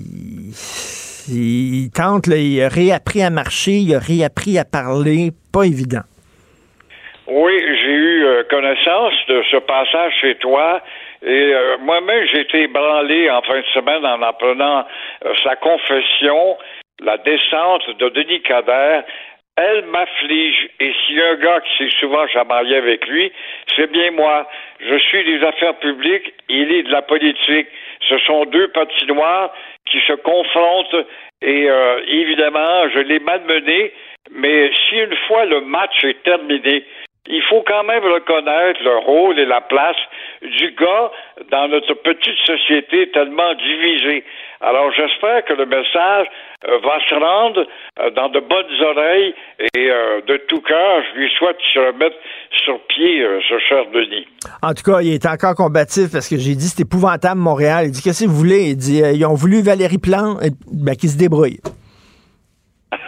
[1.32, 6.04] il, tente, il a réappris à marcher, il a réappris à parler, pas évident.
[7.28, 10.82] Oui, j'ai eu connaissance de ce passage chez toi
[11.22, 14.86] et euh, moi-même, j'ai été ébranlé en fin de semaine en apprenant
[15.26, 16.58] euh, sa confession,
[17.00, 19.04] la descente de Denis Coderre.
[19.56, 20.70] Elle m'afflige.
[20.80, 23.32] Et s'il y a un gars qui s'est souvent chamaillé avec lui,
[23.76, 24.48] c'est bien moi.
[24.80, 27.68] Je suis des affaires publiques, il est de la politique.
[28.08, 29.54] Ce sont deux patinoires
[29.86, 31.06] qui se confrontent
[31.42, 33.94] et euh, évidemment, je l'ai malmené,
[34.32, 36.86] mais si une fois le match est terminé,
[37.28, 39.98] il faut quand même reconnaître le rôle et la place
[40.42, 41.12] du gars
[41.52, 44.24] dans notre petite société tellement divisée.
[44.62, 46.28] Alors j'espère que le message
[46.68, 47.66] euh, va se rendre
[48.00, 49.34] euh, dans de bonnes oreilles
[49.74, 52.16] et euh, de tout cœur, je lui souhaite qu'il se remette
[52.52, 54.28] sur pied, ce cher Denis.
[54.62, 57.86] En tout cas, il est encore combatif parce que j'ai dit c'est épouvantable Montréal.
[57.86, 58.72] Il dit qu'est-ce que vous voulez?
[58.72, 60.40] Il dit ils ont voulu Valérie Plante,
[60.72, 61.60] ben, qui se débrouille.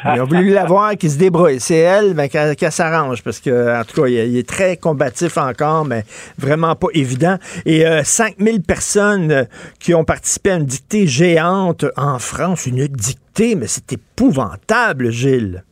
[0.05, 1.59] Ils ont voulu la voir qui se débrouille.
[1.59, 5.85] C'est elle, mais qu'elle s'arrange, parce que, en tout cas, il, est très combatif encore,
[5.85, 6.05] mais
[6.37, 7.37] vraiment pas évident.
[7.65, 9.43] Et 5000 euh, personnes euh,
[9.79, 15.63] qui ont participé à une dictée géante en France, une dictée, mais c'est épouvantable, Gilles.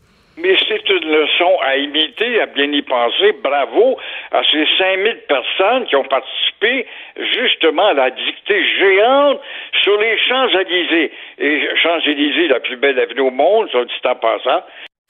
[0.70, 3.34] C'est une leçon à imiter, à bien y penser.
[3.44, 3.98] Bravo
[4.32, 6.86] à ces 5000 personnes qui ont participé
[7.18, 9.42] justement à la dictée géante
[9.82, 11.12] sur les Champs-Élysées.
[11.40, 14.64] Et Champs-Élysées, la plus belle avenue au monde, le dit en passant.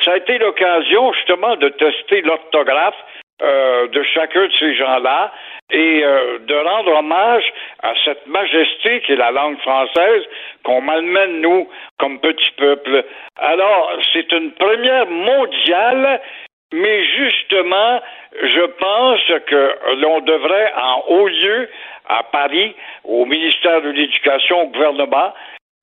[0.05, 2.95] Ça a été l'occasion justement de tester l'orthographe
[3.41, 5.33] euh, de chacun de ces gens-là
[5.71, 7.45] et euh, de rendre hommage
[7.83, 10.23] à cette majesté qui est la langue française
[10.63, 11.67] qu'on malmène, nous,
[11.97, 13.05] comme petit peuple.
[13.37, 16.21] Alors, c'est une première mondiale,
[16.73, 18.01] mais justement,
[18.41, 21.69] je pense que l'on devrait, en haut lieu,
[22.07, 25.33] à Paris, au ministère de l'Éducation, au gouvernement,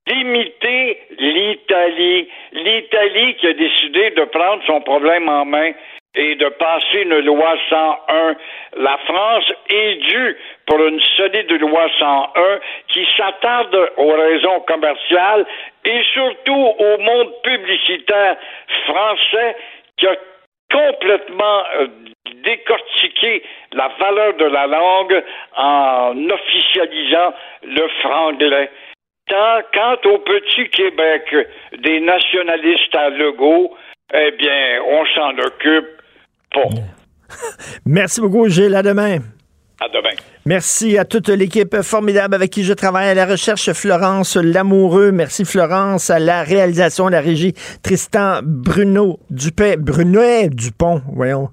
[0.09, 2.29] limiter l'Italie.
[2.53, 5.73] L'Italie qui a décidé de prendre son problème en main
[6.17, 8.35] et de passer une loi 101.
[8.79, 10.37] La France est due
[10.67, 15.47] pour une solide loi 101 qui s'attarde aux raisons commerciales
[15.85, 18.37] et surtout au monde publicitaire
[18.87, 19.57] français
[19.99, 20.17] qui a
[20.73, 21.87] complètement euh,
[22.43, 25.23] décortiqué la valeur de la langue
[25.57, 28.71] en officialisant le franglais.
[29.29, 31.35] quant au petit Québec
[31.79, 33.77] des nationalistes à Legault,
[34.15, 35.96] eh bien, on s'en occupe
[37.87, 38.75] Merci beaucoup, Gilles.
[38.75, 39.19] À demain.
[39.79, 40.17] À demain.
[40.47, 45.11] Merci à toute l'équipe formidable avec qui je travaille à la recherche, Florence Lamoureux.
[45.11, 47.53] Merci Florence à la réalisation, la régie,
[47.83, 51.51] Tristan Bruno Dupé, Brunet Dupont, voyons.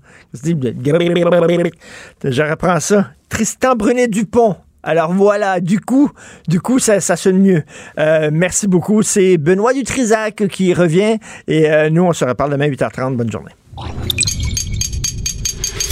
[2.23, 3.07] Je reprends ça.
[3.29, 4.55] Tristan Brunet Dupont.
[4.83, 6.11] Alors voilà, du coup,
[6.47, 7.63] du coup, ça, ça sonne mieux.
[7.97, 9.01] Euh, merci beaucoup.
[9.01, 11.17] C'est Benoît Dutrisac qui revient
[11.47, 13.15] et euh, nous, on se reparle demain 8h30.
[13.15, 13.51] Bonne journée.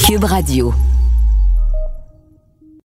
[0.04, 0.74] Cube Radio.